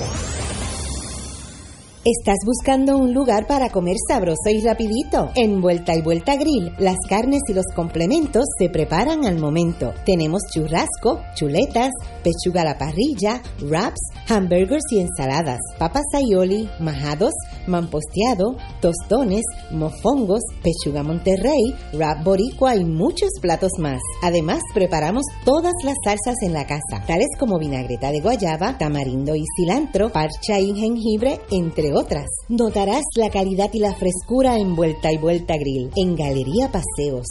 [2.10, 5.30] ¿Estás buscando un lugar para comer sabroso y rapidito?
[5.36, 9.94] En Vuelta y Vuelta Grill, las carnes y los complementos se preparan al momento.
[10.06, 11.92] Tenemos churrasco, chuletas,
[12.24, 17.34] pechuga a la parrilla, wraps, hamburgers y ensaladas, papas aioli, majados,
[17.68, 24.02] mamposteado, tostones, mofongos, pechuga monterrey, wrap boricua y muchos platos más.
[24.22, 29.44] Además, preparamos todas las salsas en la casa, tales como vinagreta de guayaba, tamarindo y
[29.56, 32.28] cilantro, parcha y jengibre, entre otras.
[32.50, 37.28] Notarás la calidad y la frescura en Vuelta y Vuelta Grill en Galería Paseos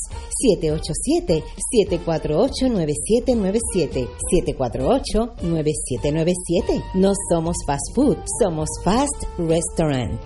[1.75, 4.07] 787-748-9797
[4.47, 10.26] 748-9797 No somos fast food, somos fast restaurant.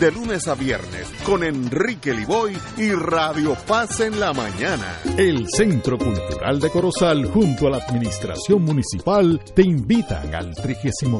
[0.00, 4.98] de lunes a viernes con Enrique Liboy y Radio Paz en la mañana.
[5.16, 11.10] El Centro Cultural de Corozal junto a la Administración Municipal te invitan al 36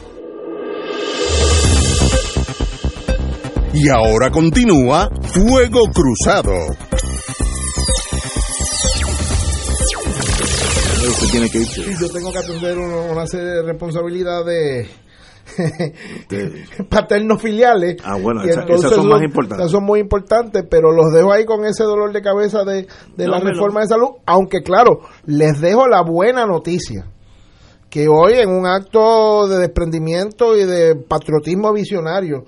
[3.79, 6.51] Y ahora continúa Fuego Cruzado.
[11.31, 14.89] tiene que Yo tengo que atender una, serie de responsabilidades
[16.89, 17.97] paterno-filiales.
[18.03, 19.59] Ah, bueno, que esa- entonces esas son más importantes.
[19.59, 23.27] esas son muy importantes, pero los dejo ahí con ese dolor de cabeza de, de
[23.27, 27.05] la reforma de salud, aunque claro, les dejo la buena noticia
[27.89, 32.43] que hoy en un acto de desprendimiento y de patriotismo visionario,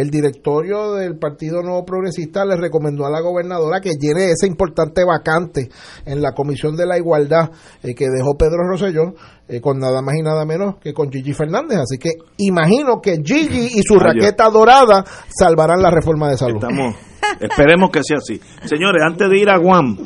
[0.00, 5.04] el directorio del Partido Nuevo Progresista le recomendó a la gobernadora que llene esa importante
[5.04, 5.68] vacante
[6.06, 7.50] en la Comisión de la Igualdad
[7.82, 9.14] eh, que dejó Pedro Rosselló
[9.48, 11.78] eh, con nada más y nada menos que con Gigi Fernández.
[11.78, 16.62] Así que imagino que Gigi y su raqueta dorada salvarán la reforma de salud.
[16.62, 16.96] Estamos,
[17.40, 18.40] esperemos que sea así.
[18.64, 19.98] Señores, antes de ir a Guam,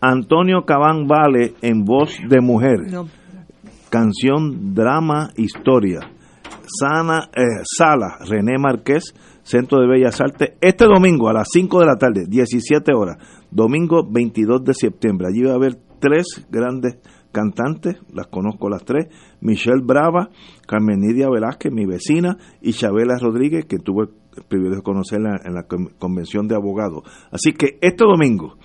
[0.00, 2.78] Antonio Cabán Vale en voz de mujer.
[3.90, 6.00] Canción, drama, historia.
[6.78, 11.86] Sana, eh, Sala, René Márquez, Centro de Bellas Artes, este domingo a las 5 de
[11.86, 13.16] la tarde, 17 horas,
[13.50, 15.28] domingo 22 de septiembre.
[15.28, 16.98] Allí va a haber tres grandes
[17.32, 19.06] cantantes, las conozco las tres,
[19.40, 20.30] Michelle Brava,
[20.66, 25.54] Carmen Nidia Velázquez, mi vecina, y Chabela Rodríguez, que tuve el privilegio de conocerla en
[25.54, 27.02] la con- convención de abogados.
[27.30, 28.56] Así que este domingo,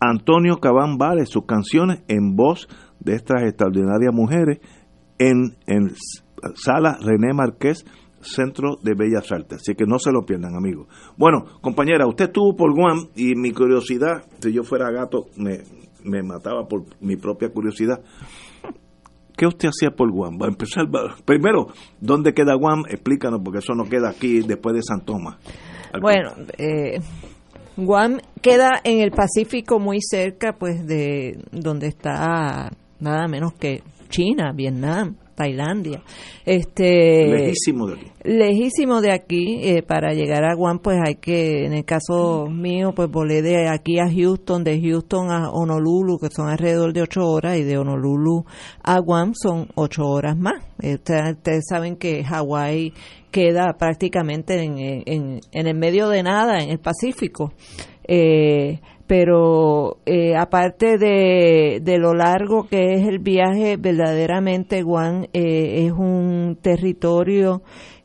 [0.00, 2.68] Antonio Cabán Vale, sus canciones en voz
[3.00, 4.58] de estas extraordinarias mujeres
[5.18, 5.90] en, en
[6.54, 7.84] Sala René Marqués,
[8.20, 9.58] Centro de Bellas Artes.
[9.60, 10.88] Así que no se lo pierdan, amigos.
[11.16, 15.60] Bueno, compañera, usted estuvo por Guam y mi curiosidad, si yo fuera gato, me,
[16.04, 18.00] me mataba por mi propia curiosidad.
[19.36, 20.36] ¿Qué usted hacía por Guam?
[20.42, 20.86] Va a empezar,
[21.24, 21.68] primero,
[22.00, 22.82] ¿dónde queda Guam?
[22.88, 25.36] Explícanos, porque eso no queda aquí después de San Tomás.
[26.00, 27.00] Bueno, eh,
[27.76, 34.52] Guam queda en el Pacífico muy cerca, pues, de donde está nada menos que China,
[34.52, 36.02] Vietnam, Tailandia.
[36.44, 38.06] Este, Lejísimo de aquí.
[38.24, 42.92] lejísimo de aquí eh, para llegar a Guam pues hay que en el caso mío
[42.94, 47.20] pues volé de aquí a Houston de Houston a Honolulu que son alrededor de ocho
[47.26, 48.44] horas y de Honolulu
[48.82, 52.92] a Guam son ocho horas más Eh, ustedes, ustedes saben que Hawái
[53.30, 57.52] queda prácticamente en, en, en el medio de nada en el Pacífico
[58.08, 65.86] eh, pero eh, aparte de, de lo largo que es el viaje, verdaderamente Guam eh,
[65.86, 67.62] es un territorio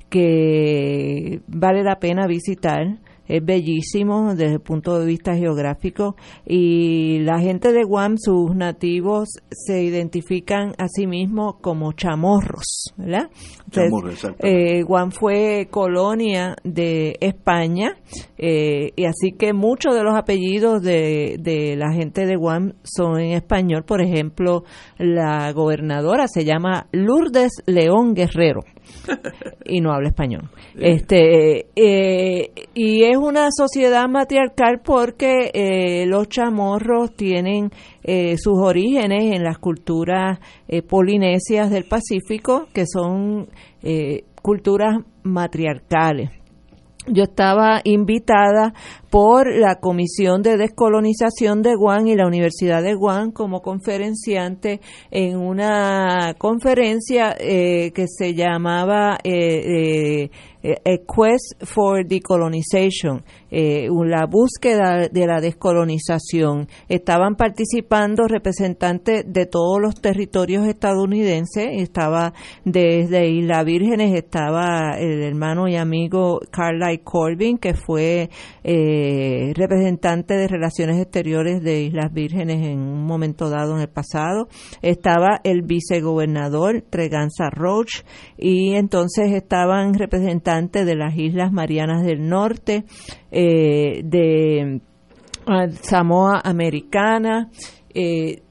[0.09, 2.99] que vale la pena visitar.
[3.27, 9.29] Es bellísimo desde el punto de vista geográfico y la gente de Guam, sus nativos,
[9.49, 13.29] se identifican a sí mismos como chamorros, ¿verdad?
[14.39, 17.95] eh, Guam fue colonia de España
[18.37, 23.19] eh, y así que muchos de los apellidos de, de la gente de Guam son
[23.19, 23.83] en español.
[23.83, 24.63] Por ejemplo,
[24.97, 28.61] la gobernadora se llama Lourdes León Guerrero
[29.65, 30.49] y no habla español.
[30.75, 37.71] Este eh, y es una sociedad matriarcal porque eh, los chamorros tienen
[38.03, 40.39] eh, sus orígenes en las culturas
[40.89, 43.47] polinesias del Pacífico, que son
[44.41, 46.31] culturas matriarcales.
[47.07, 48.73] Yo estaba invitada
[49.13, 54.81] por la Comisión de Descolonización de Guam y la Universidad de Guam como conferenciante
[55.11, 60.31] en una conferencia eh, que se llamaba eh,
[60.63, 63.21] eh, Quest for Decolonization,
[63.51, 66.67] la búsqueda de la descolonización.
[66.87, 72.33] Estaban participando representantes de todos los territorios estadounidenses, estaba
[72.63, 78.29] desde Isla Vírgenes, estaba el hermano y amigo Carly Corbin, que fue
[78.63, 79.02] eh,
[79.55, 84.47] representante de Relaciones Exteriores de Islas Vírgenes en un momento dado en el pasado.
[84.81, 88.03] Estaba el vicegobernador Treganza Roach
[88.37, 92.85] y entonces estaban representantes de las Islas Marianas del Norte,
[93.31, 94.81] eh, de
[95.47, 97.49] ah, Samoa Americana,
[97.93, 98.41] eh,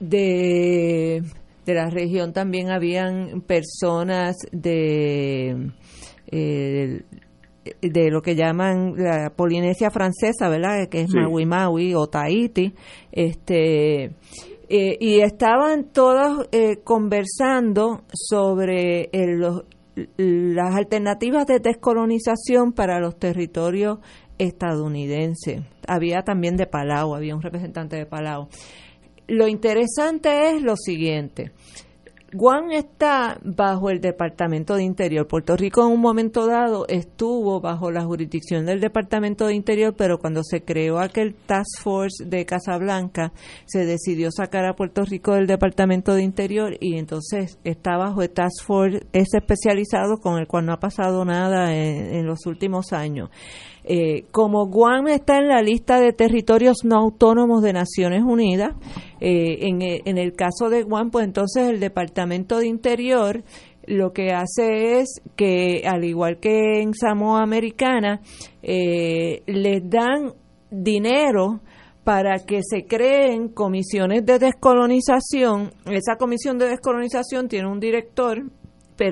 [0.00, 1.22] de
[1.64, 5.72] de la región también habían personas de
[7.80, 10.88] de lo que llaman la Polinesia francesa, ¿verdad?
[10.88, 12.74] Que es Maui Maui o Tahiti,
[13.12, 14.12] este
[14.68, 19.10] eh, y estaban todos eh, conversando sobre
[20.16, 23.98] las alternativas de descolonización para los territorios
[24.38, 25.62] estadounidenses.
[25.86, 28.48] Había también de Palau, había un representante de Palau.
[29.28, 31.52] Lo interesante es lo siguiente.
[32.36, 35.28] Guam está bajo el Departamento de Interior.
[35.28, 40.18] Puerto Rico en un momento dado estuvo bajo la jurisdicción del Departamento de Interior, pero
[40.18, 43.32] cuando se creó aquel Task Force de Casablanca,
[43.66, 48.30] se decidió sacar a Puerto Rico del Departamento de Interior y entonces está bajo el
[48.30, 53.30] Task Force ese especializado con el cual no ha pasado nada en los últimos años.
[53.86, 58.74] Eh, como Guam está en la lista de territorios no autónomos de Naciones Unidas,
[59.20, 63.44] eh, eh, en, el caso de Guam, pues entonces el Departamento de Interior
[63.86, 68.22] lo que hace es que, al igual que en Samoa Americana,
[68.62, 70.32] les dan
[70.70, 71.60] dinero
[72.02, 75.72] para que se creen comisiones de descolonización.
[75.84, 78.42] Esa comisión de descolonización tiene un director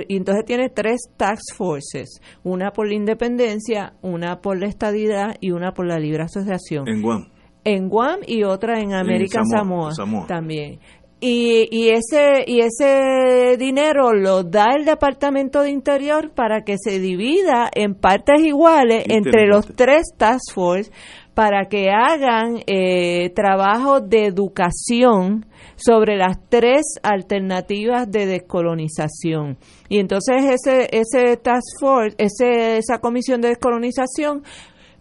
[0.08, 5.50] y entonces tiene tres task forces, una por la independencia, una por la estadidad y
[5.50, 6.88] una por la libre asociación.
[6.88, 7.28] En Guam.
[7.64, 9.92] En Guam y otra en América Samoa,
[10.26, 10.78] también.
[11.24, 16.98] Y, y, ese y ese dinero lo da el Departamento de Interior para que se
[16.98, 20.90] divida en partes iguales entre los tres task force
[21.34, 25.46] para que hagan eh, trabajo de educación
[25.76, 29.56] sobre las tres alternativas de descolonización.
[29.88, 34.42] Y entonces ese, ese task force, ese, esa comisión de descolonización,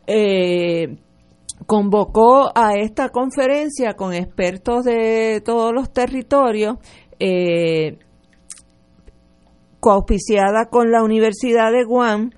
[0.07, 0.97] eh,
[1.67, 6.77] convocó a esta conferencia con expertos de todos los territorios,
[7.19, 7.99] eh,
[9.79, 12.31] coauspiciada con la Universidad de Guam,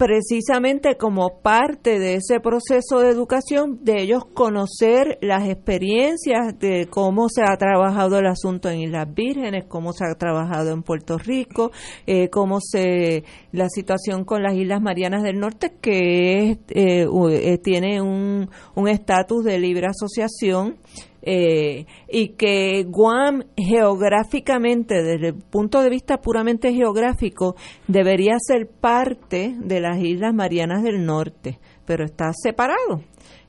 [0.00, 7.28] precisamente como parte de ese proceso de educación, de ellos conocer las experiencias de cómo
[7.28, 11.70] se ha trabajado el asunto en Islas Vírgenes, cómo se ha trabajado en Puerto Rico,
[12.06, 18.00] eh, cómo se la situación con las Islas Marianas del Norte, que eh, eh, tiene
[18.00, 18.48] un
[18.88, 20.78] estatus de libre asociación
[21.22, 27.56] eh, y que Guam geográficamente, desde el punto de vista puramente geográfico,
[27.86, 33.02] debería ser parte de las Islas Marianas del Norte, pero está separado.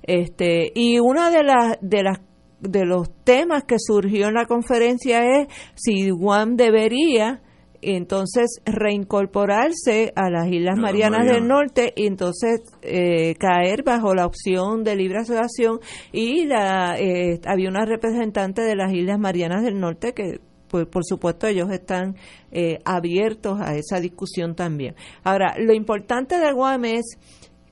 [0.03, 2.19] Este, y una de las de las
[2.59, 7.41] de los temas que surgió en la conferencia es si Guam debería
[7.81, 14.83] entonces reincorporarse a las Islas Marianas del Norte y entonces eh, caer bajo la opción
[14.83, 15.79] de libre asociación
[16.11, 21.03] y la eh, había una representante de las Islas Marianas del Norte que pues por
[21.03, 22.15] supuesto ellos están
[22.51, 24.95] eh, abiertos a esa discusión también.
[25.23, 27.17] Ahora, lo importante de Guam es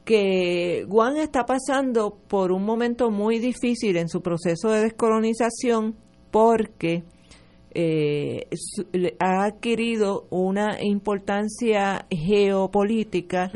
[0.04, 5.96] que Guam está pasando por un momento muy difícil en su proceso de descolonización
[6.30, 7.04] porque
[7.74, 8.48] eh,
[9.20, 13.52] ha adquirido una importancia geopolítica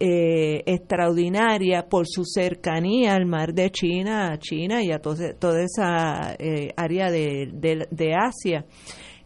[0.00, 6.36] eh, extraordinaria por su cercanía al mar de China, a China y a toda esa
[6.38, 7.50] eh, área de,
[7.90, 8.64] de, Asia.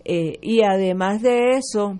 [0.03, 1.99] Eh, y además de eso,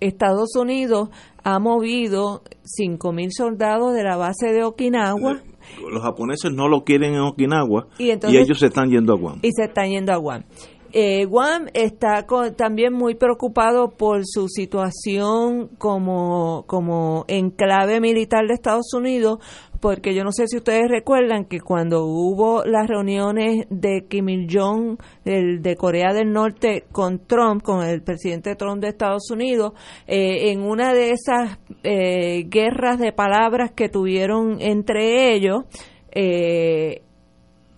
[0.00, 1.10] Estados Unidos
[1.44, 5.42] ha movido 5.000 soldados de la base de Okinawa
[5.90, 9.38] los japoneses no lo quieren en Okinawa y, ellos se están yendo a Guam.
[9.42, 10.44] Y se están yendo a Guam.
[10.92, 12.26] Eh, Guam está
[12.56, 19.38] también muy preocupado por su situación como, como enclave militar de Estados Unidos,
[19.80, 24.98] porque yo no sé si ustedes recuerdan que cuando hubo las reuniones de Kim Il-jong
[25.24, 29.72] de Corea del Norte con Trump, con el presidente Trump de Estados Unidos,
[30.06, 35.64] eh, en una de esas eh, guerras de palabras que tuvieron entre ellos,
[36.12, 37.02] eh,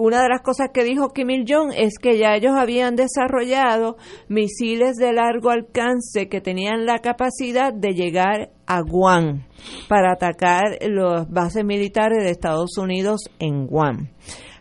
[0.04, 3.96] una de las cosas que dijo Kim Il-jong es que ya ellos habían desarrollado
[4.26, 9.44] misiles de largo alcance que tenían la capacidad de llegar a Guam
[9.88, 14.08] para atacar las bases militares de Estados Unidos en Guam.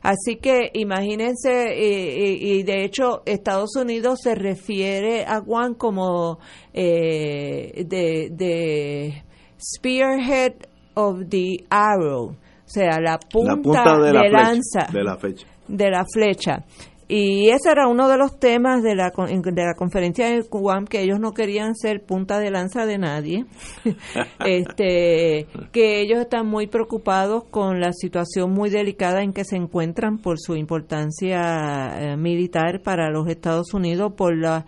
[0.03, 6.37] Así que imagínense, y, de hecho Estados Unidos se refiere a Guam como
[6.71, 9.23] eh, de
[9.57, 10.53] spearhead
[10.93, 12.35] of the arrow,
[12.71, 15.47] sea, la punta, de, la lanza de la, fecha.
[15.67, 16.65] de la flecha.
[17.13, 21.01] Y ese era uno de los temas de la, de la conferencia de Guam, que
[21.01, 23.45] ellos no querían ser punta de lanza de nadie,
[24.45, 30.19] este, que ellos están muy preocupados con la situación muy delicada en que se encuentran
[30.19, 34.65] por su importancia eh, militar para los Estados Unidos, por la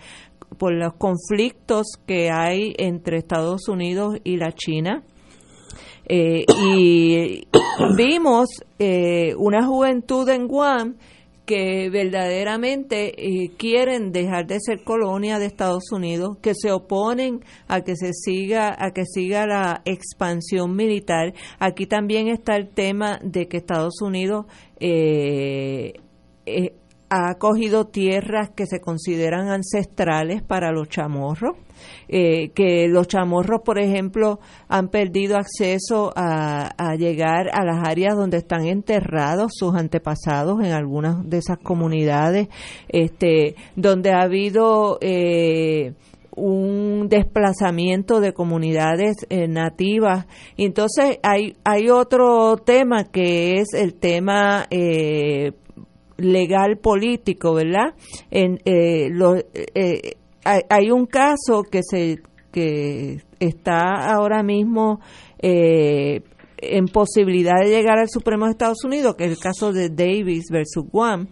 [0.57, 5.01] por los conflictos que hay entre Estados Unidos y la China
[6.05, 7.47] eh, y
[7.97, 8.49] vimos
[8.80, 10.95] eh, una juventud en Guam
[11.45, 17.81] que verdaderamente eh, quieren dejar de ser colonia de Estados Unidos, que se oponen a
[17.81, 21.34] que se siga a que siga la expansión militar.
[21.59, 24.45] Aquí también está el tema de que Estados Unidos
[27.09, 31.57] ha cogido tierras que se consideran ancestrales para los chamorros
[32.07, 38.38] eh, que los chamorros, por ejemplo, han perdido acceso a, llegar a las áreas donde
[38.38, 42.49] están enterrados sus antepasados en algunas de esas comunidades,
[42.88, 45.93] este, donde ha habido eh,
[46.35, 50.27] un desplazamiento de comunidades eh, nativas.
[50.55, 54.68] entonces hay, hay otro tema que es el tema
[56.18, 57.95] legal político, ¿verdad?
[58.30, 58.60] En,
[59.18, 59.43] los,
[60.43, 62.21] hay, un caso que se
[62.51, 64.99] que está ahora mismo
[65.39, 66.21] eh,
[66.57, 70.45] en posibilidad de llegar al Supremo de Estados Unidos, que es el caso de Davis
[70.51, 71.27] versus Guam,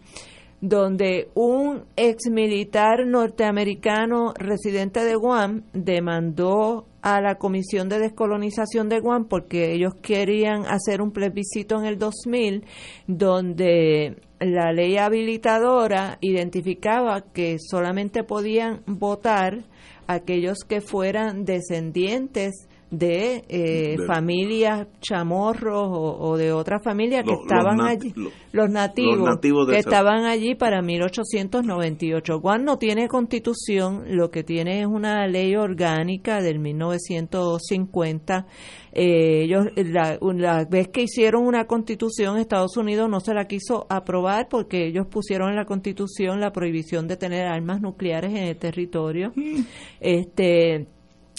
[0.60, 9.00] donde un ex militar norteamericano residente de Guam demandó a la Comisión de Descolonización de
[9.00, 12.64] Guam porque ellos querían hacer un plebiscito en el 2000
[13.08, 19.64] donde la ley habilitadora identificaba que solamente podían votar
[20.08, 28.14] aquellos que fueran descendientes de, eh, familias chamorros o, de otras familias que estaban allí,
[28.52, 29.40] los nativos,
[29.70, 32.40] que estaban allí para 1898.
[32.40, 38.46] Guam no tiene constitución, lo que tiene es una ley orgánica del 1950.
[38.94, 43.88] Eh, ellos, la, la vez que hicieron una constitución, Estados Unidos no se la quiso
[43.90, 48.58] aprobar porque ellos pusieron en la constitución la prohibición de tener armas nucleares en el
[48.58, 49.32] territorio.
[49.34, 49.62] Mm.
[50.02, 50.88] Este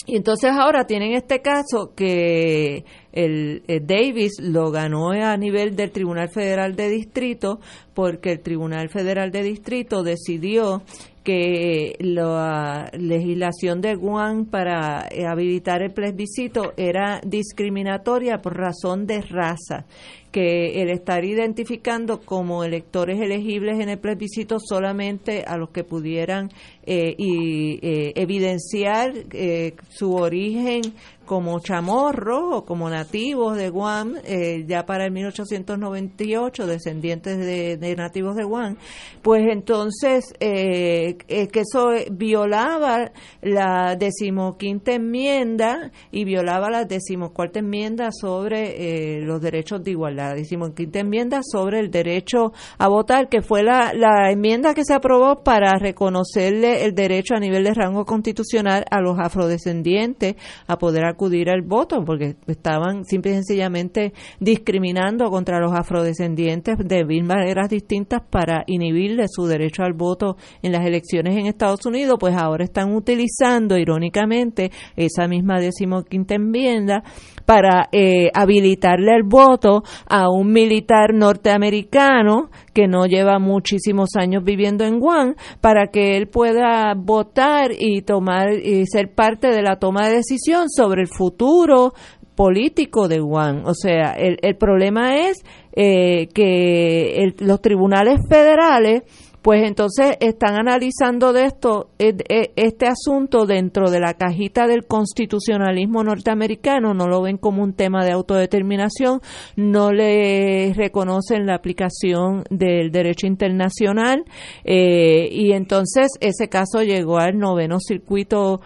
[0.05, 6.29] y entonces ahora tienen este caso que el, Davis lo ganó a nivel del Tribunal
[6.29, 7.59] Federal de Distrito
[7.93, 10.81] porque el Tribunal Federal de Distrito decidió
[11.23, 19.85] que la legislación de Guam para habilitar el plebiscito era discriminatoria por razón de raza
[20.33, 26.49] que el estar identificando como electores elegibles en el plebiscito solamente a los que pudieran
[26.85, 30.81] eh, y, eh, evidenciar eh, su origen
[31.25, 38.35] como chamorros o como nativos de Guam, eh, ya para el 1898, descendientes de, nativos
[38.35, 38.77] de Guam,
[39.21, 43.11] pues entonces eh, que eso violaba
[43.41, 50.35] la decimoquinta enmienda y violaba la decimocuarta enmienda sobre eh, los derechos de igualdad, la
[50.35, 55.43] decimoquinta enmienda sobre el derecho a votar, que fue la, la enmienda que se aprobó
[55.43, 60.35] para reconocerle el derecho a nivel de rango constitucional a los afrodescendientes
[60.67, 67.05] a poder acudir al voto, porque estaban simple y sencillamente discriminando contra los afrodescendientes de
[67.05, 72.17] mil maneras distintas para inhibirle su derecho al voto en las elecciones en Estados Unidos,
[72.19, 77.03] pues ahora están utilizando irónicamente esa misma decimoquinta enmienda
[77.45, 84.83] para eh, habilitarle el voto a un militar norteamericano que no lleva muchísimos años viviendo
[84.83, 90.07] en Guam para que él pueda votar y tomar y ser parte de la toma
[90.07, 91.93] de decisión sobre el futuro
[92.35, 93.63] político de Guam.
[93.65, 95.43] O sea, el, el problema es
[95.75, 99.03] eh, que los tribunales federales
[99.43, 102.15] pues entonces están analizando de esto e,
[102.55, 108.05] este asunto dentro de la cajita del constitucionalismo norteamericano, no lo ven como un tema
[108.05, 109.19] de autodeterminación,
[109.57, 114.23] no le reconocen la aplicación del derecho internacional
[114.63, 118.61] eh, y entonces ese caso llegó al noveno circuito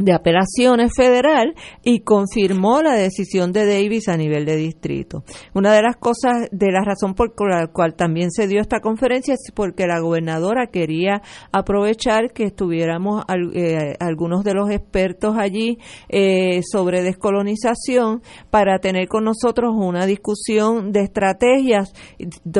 [0.00, 1.54] de apelaciones federal
[1.84, 5.22] y confirmó la decisión de Davis a nivel de distrito.
[5.54, 9.34] Una de las cosas, de la razón por la cual también se dio esta conferencia
[9.34, 11.22] es porque la gobernadora quería
[11.52, 13.24] aprovechar que estuviéramos
[13.54, 15.78] eh, algunos de los expertos allí
[16.08, 21.92] eh, sobre descolonización para tener con nosotros una discusión de estrategias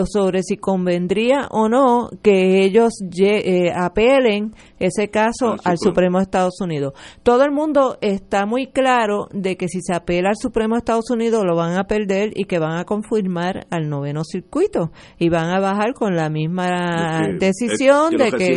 [0.06, 6.60] sobre si convendría o no que ellos eh, apelen ese caso al Supremo de Estados
[6.60, 6.94] Unidos
[7.30, 11.10] todo el mundo está muy claro de que si se apela al Supremo de Estados
[11.12, 15.48] Unidos lo van a perder y que van a confirmar al noveno circuito y van
[15.50, 18.56] a bajar con la misma decisión de que,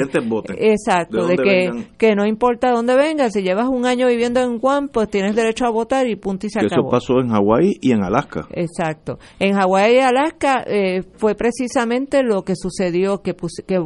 [0.57, 4.87] exacto de, que, que no importa dónde vengas si llevas un año viviendo en Guam
[4.87, 7.91] pues tienes derecho a votar y punto y se acabó eso pasó en Hawái y
[7.91, 8.47] en Alaska.
[8.49, 9.19] Exacto.
[9.37, 13.35] En Hawái y Alaska eh, fue precisamente lo que sucedió que
[13.67, 13.77] que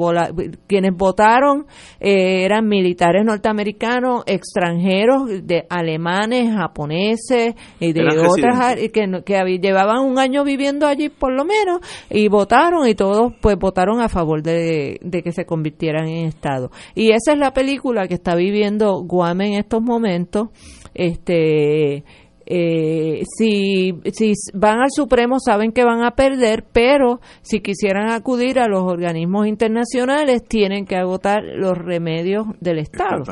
[0.66, 1.66] quienes votaron
[2.00, 10.04] eh, eran militares norteamericanos extranjeros extranjeros, de alemanes, japoneses y de otras que, que llevaban
[10.04, 14.42] un año viviendo allí por lo menos y votaron y todos pues votaron a favor
[14.42, 16.72] de, que se convirtieran en Estado.
[16.96, 20.50] Y esa es la película que está viviendo Guam en estos momentos.
[20.94, 22.04] Este
[22.50, 28.60] eh, si, si van al Supremo saben que van a perder, pero si quisieran acudir
[28.60, 33.24] a los organismos internacionales tienen que agotar los remedios del Estado.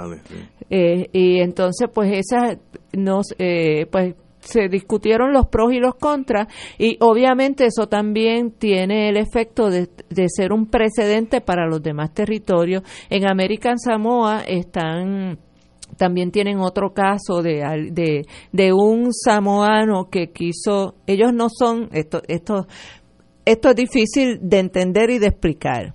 [0.70, 2.58] Eh, y entonces, pues esas
[2.92, 6.48] nos, eh, pues se discutieron los pros y los contras
[6.78, 12.14] y obviamente eso también tiene el efecto de, de, ser un precedente para los demás
[12.14, 12.84] territorios.
[13.10, 15.40] En American Samoa están
[15.98, 22.22] también tienen otro caso de, de, de un samoano que quiso, ellos no son, esto,
[22.28, 22.68] esto,
[23.46, 25.94] esto es difícil de entender y de explicar.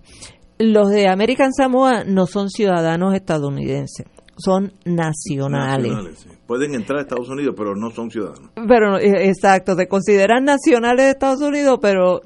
[0.59, 4.07] Los de American Samoa no son ciudadanos estadounidenses
[4.41, 6.27] son nacionales.
[6.47, 8.51] Pueden entrar a Estados Unidos, pero no son ciudadanos.
[8.55, 12.21] Pero eh, exacto, se consideran nacionales de Estados Unidos, pero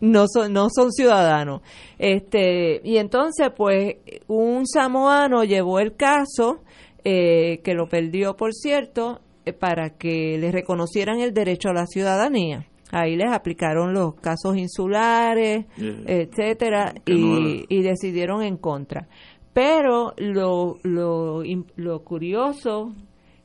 [0.00, 1.62] no son no son ciudadanos.
[1.98, 6.62] Este, y entonces pues un samoano llevó el caso
[7.04, 11.86] eh, que lo perdió, por cierto, eh, para que le reconocieran el derecho a la
[11.86, 12.66] ciudadanía.
[12.90, 19.08] Ahí les aplicaron los casos insulares, etcétera, y, y decidieron en contra.
[19.54, 21.42] Pero lo, lo,
[21.76, 22.92] lo curioso,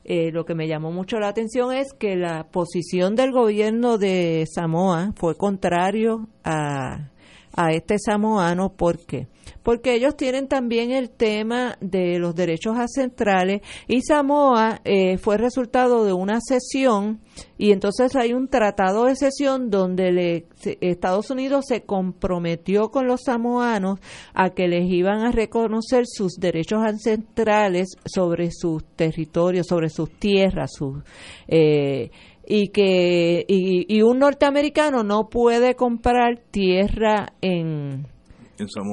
[0.04, 4.46] eh, lo que me llamó mucho la atención es que la posición del gobierno de
[4.46, 7.10] Samoa fue contrario a,
[7.58, 8.72] a este samoano.
[8.72, 9.26] ¿Por qué?
[9.64, 16.04] Porque ellos tienen también el tema de los derechos ancestrales y Samoa eh, fue resultado
[16.04, 17.20] de una sesión
[17.58, 20.46] y entonces hay un tratado de sesión donde le,
[20.80, 23.98] Estados Unidos se comprometió con los samoanos
[24.34, 30.70] a que les iban a reconocer sus derechos ancestrales sobre sus territorios, sobre sus tierras,
[30.72, 31.02] sus...
[31.48, 32.10] Eh,
[32.50, 38.06] y que y, un norteamericano no puede comprar tierra en,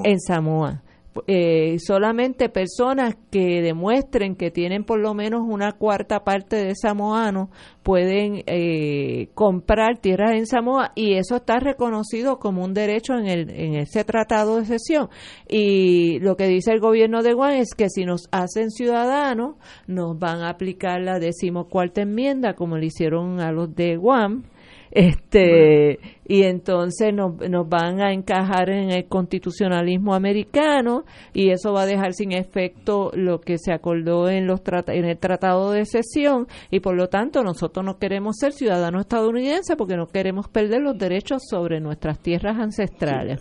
[0.03, 0.83] en Samoa.
[1.27, 7.49] Eh, solamente personas que demuestren que tienen por lo menos una cuarta parte de samoano
[7.83, 13.49] pueden eh, comprar tierras en Samoa y eso está reconocido como un derecho en, el,
[13.49, 15.09] en ese tratado de sesión.
[15.47, 19.55] Y lo que dice el gobierno de Guam es que si nos hacen ciudadanos,
[19.87, 24.43] nos van a aplicar la decimocuarta enmienda como le hicieron a los de Guam
[24.91, 31.83] este y entonces nos, nos van a encajar en el constitucionalismo americano y eso va
[31.83, 36.47] a dejar sin efecto lo que se acordó en los en el tratado de sesión
[36.71, 40.97] y por lo tanto nosotros no queremos ser ciudadanos estadounidenses porque no queremos perder los
[40.97, 43.39] derechos sobre nuestras tierras ancestrales.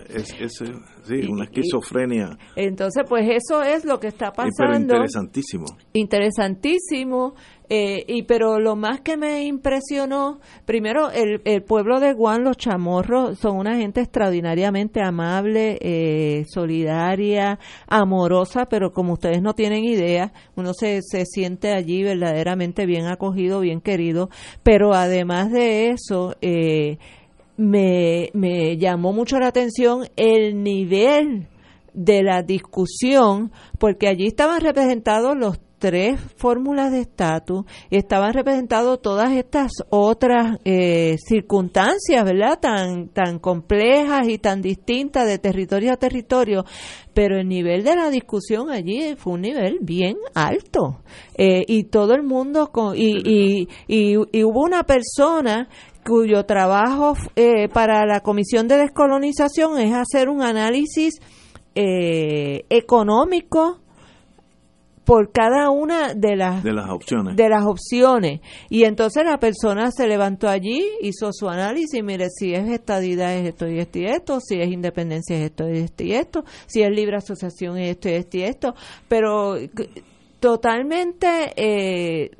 [1.04, 2.38] Sí, una esquizofrenia.
[2.56, 4.94] Entonces, pues eso es lo que está pasando.
[4.94, 5.66] interesantísimo.
[5.92, 7.34] Interesantísimo.
[7.68, 12.56] Eh, y pero lo más que me impresionó, primero el, el pueblo de Guan, los
[12.74, 20.32] chamorros, son una gente extraordinariamente amable, eh, solidaria, amorosa, pero como ustedes no tienen idea,
[20.56, 24.28] uno se, se siente allí verdaderamente bien acogido, bien querido,
[24.64, 26.98] pero además de eso, eh,
[27.56, 31.46] me, me llamó mucho la atención el nivel
[31.92, 39.02] de la discusión, porque allí estaban representados los tres fórmulas de estatus y estaban representados
[39.02, 42.58] todas estas otras eh, circunstancias, ¿verdad?
[42.58, 46.64] Tan, tan complejas y tan distintas de territorio a territorio,
[47.12, 51.02] pero el nivel de la discusión allí fue un nivel bien alto.
[51.36, 55.68] Eh, y todo el mundo con, y, y, y, y hubo una persona
[56.02, 61.20] cuyo trabajo eh, para la Comisión de Descolonización es hacer un análisis
[61.74, 63.83] eh, económico
[65.04, 67.36] por cada una de las, de las opciones.
[67.36, 68.40] De las opciones.
[68.70, 73.48] Y entonces la persona se levantó allí, hizo su análisis, mire, si es estadidad es
[73.48, 76.82] esto y esto y esto, si es independencia es esto y esto y esto, si
[76.82, 78.74] es libre asociación es esto y esto y esto,
[79.08, 79.56] pero
[80.40, 82.30] totalmente eh,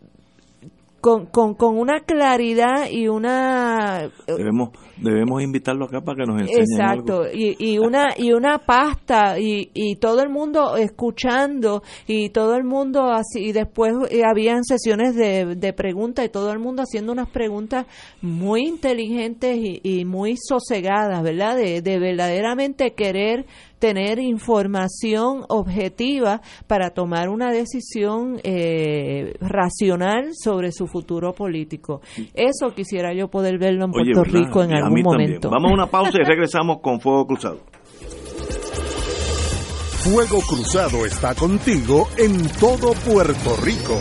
[1.01, 6.61] con, con, con una claridad y una debemos debemos invitarlo acá para que nos enseñe
[6.61, 12.55] exacto Y, y una y una pasta y, y todo el mundo escuchando y todo
[12.55, 16.83] el mundo así y después eh, habían sesiones de, de preguntas y todo el mundo
[16.83, 17.87] haciendo unas preguntas
[18.23, 23.47] muy inteligentes y, y muy sosegadas verdad de, de verdaderamente querer
[23.85, 32.01] tener información objetiva para tomar una decisión eh, racional sobre su futuro político.
[32.33, 35.51] Eso quisiera yo poder verlo en Puerto Rico en a algún momento.
[35.51, 35.63] También.
[35.63, 37.59] Vamos a una pausa y regresamos con Fuego Cruzado.
[40.03, 44.01] Fuego Cruzado está contigo en todo Puerto Rico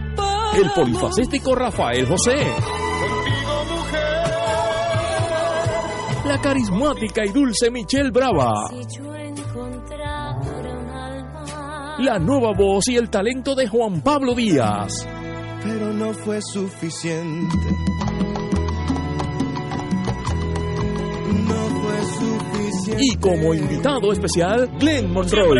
[0.53, 2.45] el polifacético Rafael José.
[6.25, 8.69] La carismática y dulce Michelle Brava.
[11.99, 15.07] La nueva voz y el talento de Juan Pablo Díaz.
[15.63, 17.57] Pero no fue suficiente.
[21.47, 23.03] No fue suficiente.
[23.03, 25.59] Y como invitado especial, Glenn Monroy.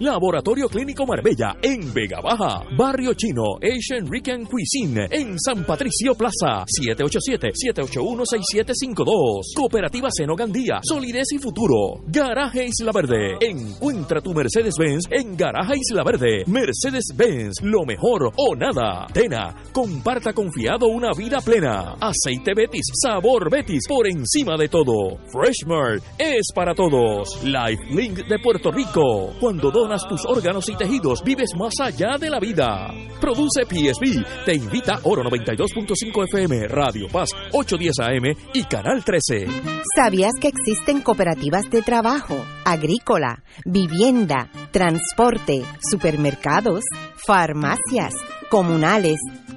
[0.00, 2.62] Laboratorio Clínico Marbella en Vega Baja.
[2.76, 6.64] Barrio Chino Asian Rican Cuisine en San Patricio Plaza.
[6.66, 9.54] 787-781-6752.
[9.56, 10.80] Cooperativa Seno Gandía.
[10.82, 12.02] Solidez y futuro.
[12.06, 13.36] Garaje Isla Verde.
[13.40, 16.44] Encuentra tu Mercedes-Benz en Garaje Isla Verde.
[16.46, 17.62] Mercedes-Benz.
[17.62, 19.06] Lo mejor o nada.
[19.12, 19.54] Tena.
[19.72, 21.94] Comparta confiado una vida plena.
[22.00, 22.86] Aceite Betis.
[23.02, 23.84] Sabor Betis.
[23.88, 25.18] Por encima de todo.
[25.32, 26.04] Freshmart.
[26.18, 27.42] Es para todos.
[27.44, 29.32] Life Link de Puerto Rico.
[29.40, 32.92] Cuando donas tus órganos y tejidos, vives más allá de la vida.
[33.20, 34.24] Produce PSB.
[34.44, 39.46] Te invita Oro 92.5 FM, Radio Paz, 810 AM y Canal 13.
[39.94, 46.82] ¿Sabías que existen cooperativas de trabajo, agrícola, vivienda, transporte, supermercados,
[47.26, 48.14] farmacias,
[48.50, 49.18] comunales,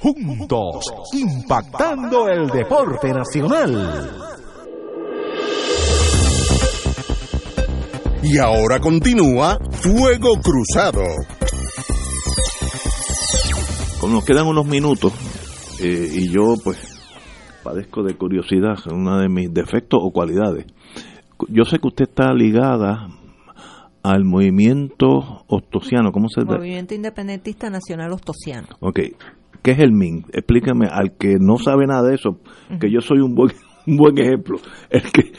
[0.00, 4.10] juntos, impactando el deporte nacional.
[8.22, 11.02] Y ahora continúa Fuego Cruzado.
[14.00, 15.12] Como nos quedan unos minutos,
[15.80, 16.98] eh, y yo pues
[17.62, 20.66] padezco de curiosidad, una de mis defectos o cualidades.
[21.48, 23.08] Yo sé que usted está ligada
[24.02, 26.56] al movimiento ostosiano, ¿cómo se llama?
[26.56, 28.68] Movimiento Independentista Nacional Ostosiano.
[28.80, 29.00] Ok,
[29.62, 30.24] ¿Qué es el MIN?
[30.32, 32.38] Explícame al que no sabe nada de eso,
[32.80, 33.52] que yo soy un buen,
[33.86, 34.58] un buen ejemplo.
[34.88, 35.32] El que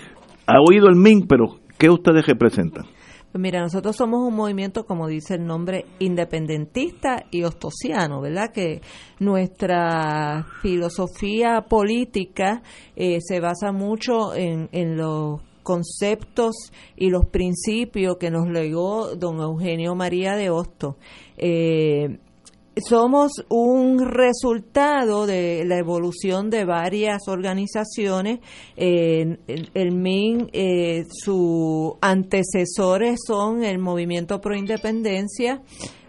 [0.45, 2.85] ha oído el MIN, pero ¿qué ustedes representan?
[3.31, 8.51] Pues mira, nosotros somos un movimiento, como dice el nombre, independentista y ostosiano, ¿verdad?
[8.51, 8.81] Que
[9.19, 12.61] nuestra filosofía política
[12.97, 19.39] eh, se basa mucho en, en los conceptos y los principios que nos legó don
[19.39, 20.97] Eugenio María de Hosto.
[21.37, 22.19] Eh,
[22.75, 28.39] somos un resultado de la evolución de varias organizaciones.
[28.75, 35.61] el, MIN, eh, sus antecesores son el Movimiento Pro Independencia,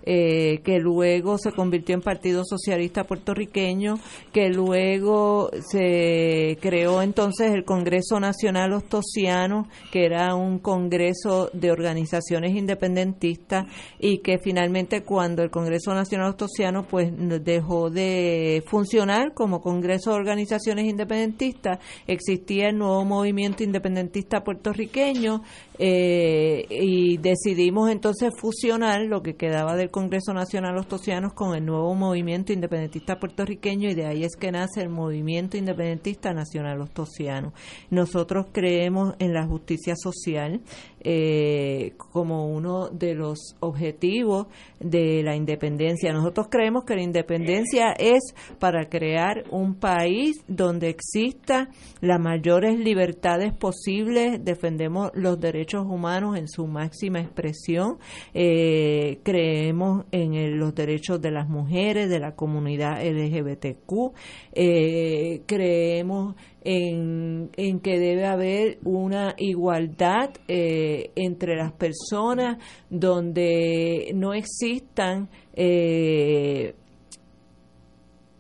[0.05, 3.99] eh, que luego se convirtió en Partido Socialista Puertorriqueño,
[4.33, 12.57] que luego se creó entonces el Congreso Nacional Ostosiano, que era un congreso de organizaciones
[12.57, 13.67] independentistas
[13.99, 17.13] y que finalmente cuando el Congreso Nacional Ostosiano pues
[17.45, 25.43] dejó de funcionar como Congreso de Organizaciones Independentistas, existía el nuevo movimiento independentista puertorriqueño
[25.79, 31.95] eh, y decidimos entonces fusionar lo que quedaba del Congreso Nacional Ostosianos con el nuevo
[31.95, 37.53] movimiento independentista puertorriqueño y de ahí es que nace el movimiento independentista nacional ostosiano.
[37.91, 40.63] Nosotros creemos en la justicia social,
[41.05, 44.47] eh, como uno de los objetivos
[44.81, 46.13] de la independencia.
[46.13, 51.69] Nosotros creemos que la independencia es para crear un país donde exista
[52.01, 57.99] las mayores libertades posibles, defendemos los derechos humanos en su máxima expresión,
[58.35, 64.13] eh, creemos en los derechos de las mujeres, de la comunidad LGBTQ,
[64.53, 72.59] eh, creemos en, que debe haber una igualdad eh, entre las personas
[72.91, 76.75] donde no existan eh,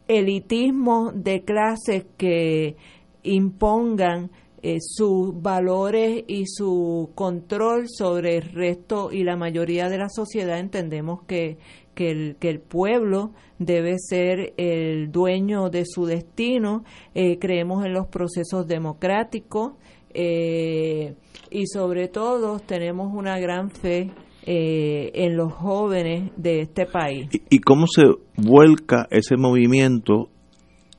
[0.08, 2.76] elitismos de clases que
[3.22, 4.30] impongan
[4.64, 10.60] eh, sus valores y su control sobre el resto y la mayoría de la sociedad.
[10.60, 11.58] Entendemos que
[11.94, 17.92] que el, que el pueblo debe ser el dueño de su destino, eh, creemos en
[17.92, 19.72] los procesos democráticos
[20.14, 21.14] eh,
[21.50, 24.10] y sobre todo tenemos una gran fe
[24.44, 27.28] eh, en los jóvenes de este país.
[27.50, 28.02] ¿Y, cómo se
[28.36, 30.30] vuelca ese movimiento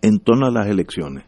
[0.01, 1.25] en torno a las elecciones?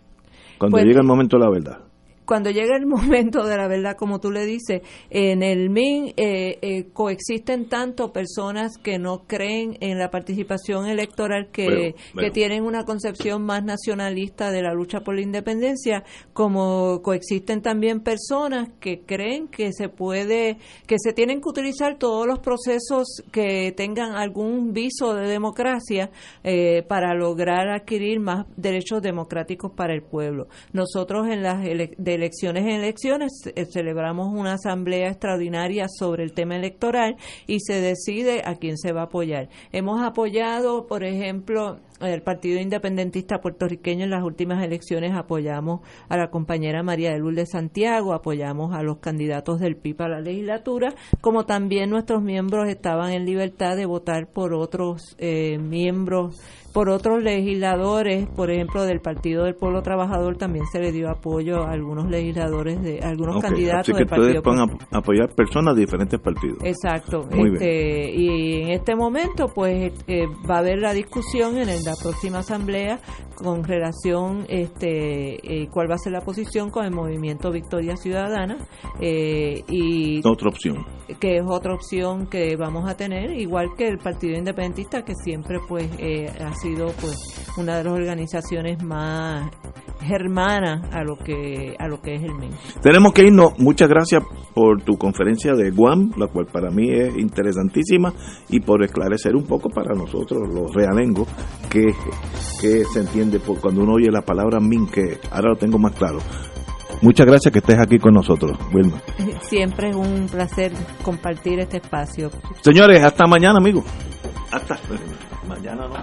[0.58, 1.85] Cuando pues llega el momento de la verdad
[2.26, 6.60] cuando llega el momento de la verdad, como tú le dices, en el MIN eh,
[6.62, 12.84] eh, coexisten tanto personas que no creen en la participación electoral, que, que tienen una
[12.84, 16.04] concepción más nacionalista de la lucha por la independencia,
[16.34, 20.58] como coexisten también personas que creen que se puede,
[20.88, 26.10] que se tienen que utilizar todos los procesos que tengan algún viso de democracia
[26.44, 30.48] eh, para lograr adquirir más derechos democráticos para el pueblo.
[30.74, 36.56] Nosotros en las de elecciones en elecciones, eh, celebramos una asamblea extraordinaria sobre el tema
[36.56, 37.16] electoral
[37.48, 39.50] y se decide a quién se va a apoyar.
[39.72, 46.30] Hemos apoyado, por ejemplo, el Partido Independentista Puertorriqueño en las últimas elecciones apoyamos a la
[46.30, 51.46] compañera María de Lourdes Santiago, apoyamos a los candidatos del PIB a la legislatura, como
[51.46, 56.42] también nuestros miembros estaban en libertad de votar por otros eh, miembros
[56.76, 61.64] por otros legisladores, por ejemplo, del Partido del Pueblo Trabajador también se le dio apoyo
[61.64, 66.58] a algunos legisladores, de algunos candidatos Así que ustedes pueden apoyar personas de diferentes partidos.
[66.66, 67.30] Exacto.
[67.32, 72.40] este, Y en este momento, pues, eh, va a haber la discusión en la próxima
[72.40, 72.99] asamblea
[73.36, 78.57] con relación, este, eh, cuál va a ser la posición con el movimiento Victoria Ciudadana
[78.99, 80.86] eh, y otra opción
[81.20, 85.60] que es otra opción que vamos a tener, igual que el Partido Independentista, que siempre
[85.68, 87.16] pues eh, ha sido pues
[87.57, 89.49] una de las organizaciones más
[90.02, 92.52] germanas a lo que a lo que es el MEN.
[92.82, 93.57] Tenemos que irnos.
[93.60, 98.14] Muchas gracias por tu conferencia de Guam, la cual para mí es interesantísima
[98.49, 101.28] y por esclarecer un poco para nosotros los realengos
[101.76, 101.94] que,
[102.62, 105.94] que se entiende por cuando uno oye la palabra min que ahora lo tengo más
[105.94, 106.20] claro.
[107.02, 109.02] Muchas gracias que estés aquí con nosotros, Wilma.
[109.42, 110.72] Siempre es un placer
[111.04, 112.32] compartir este espacio.
[112.62, 113.84] Señores, hasta mañana, amigos.
[114.52, 114.80] Hasta
[115.48, 115.96] mañana no.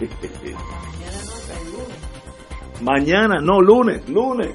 [2.82, 4.54] Mañana, no, lunes, lunes.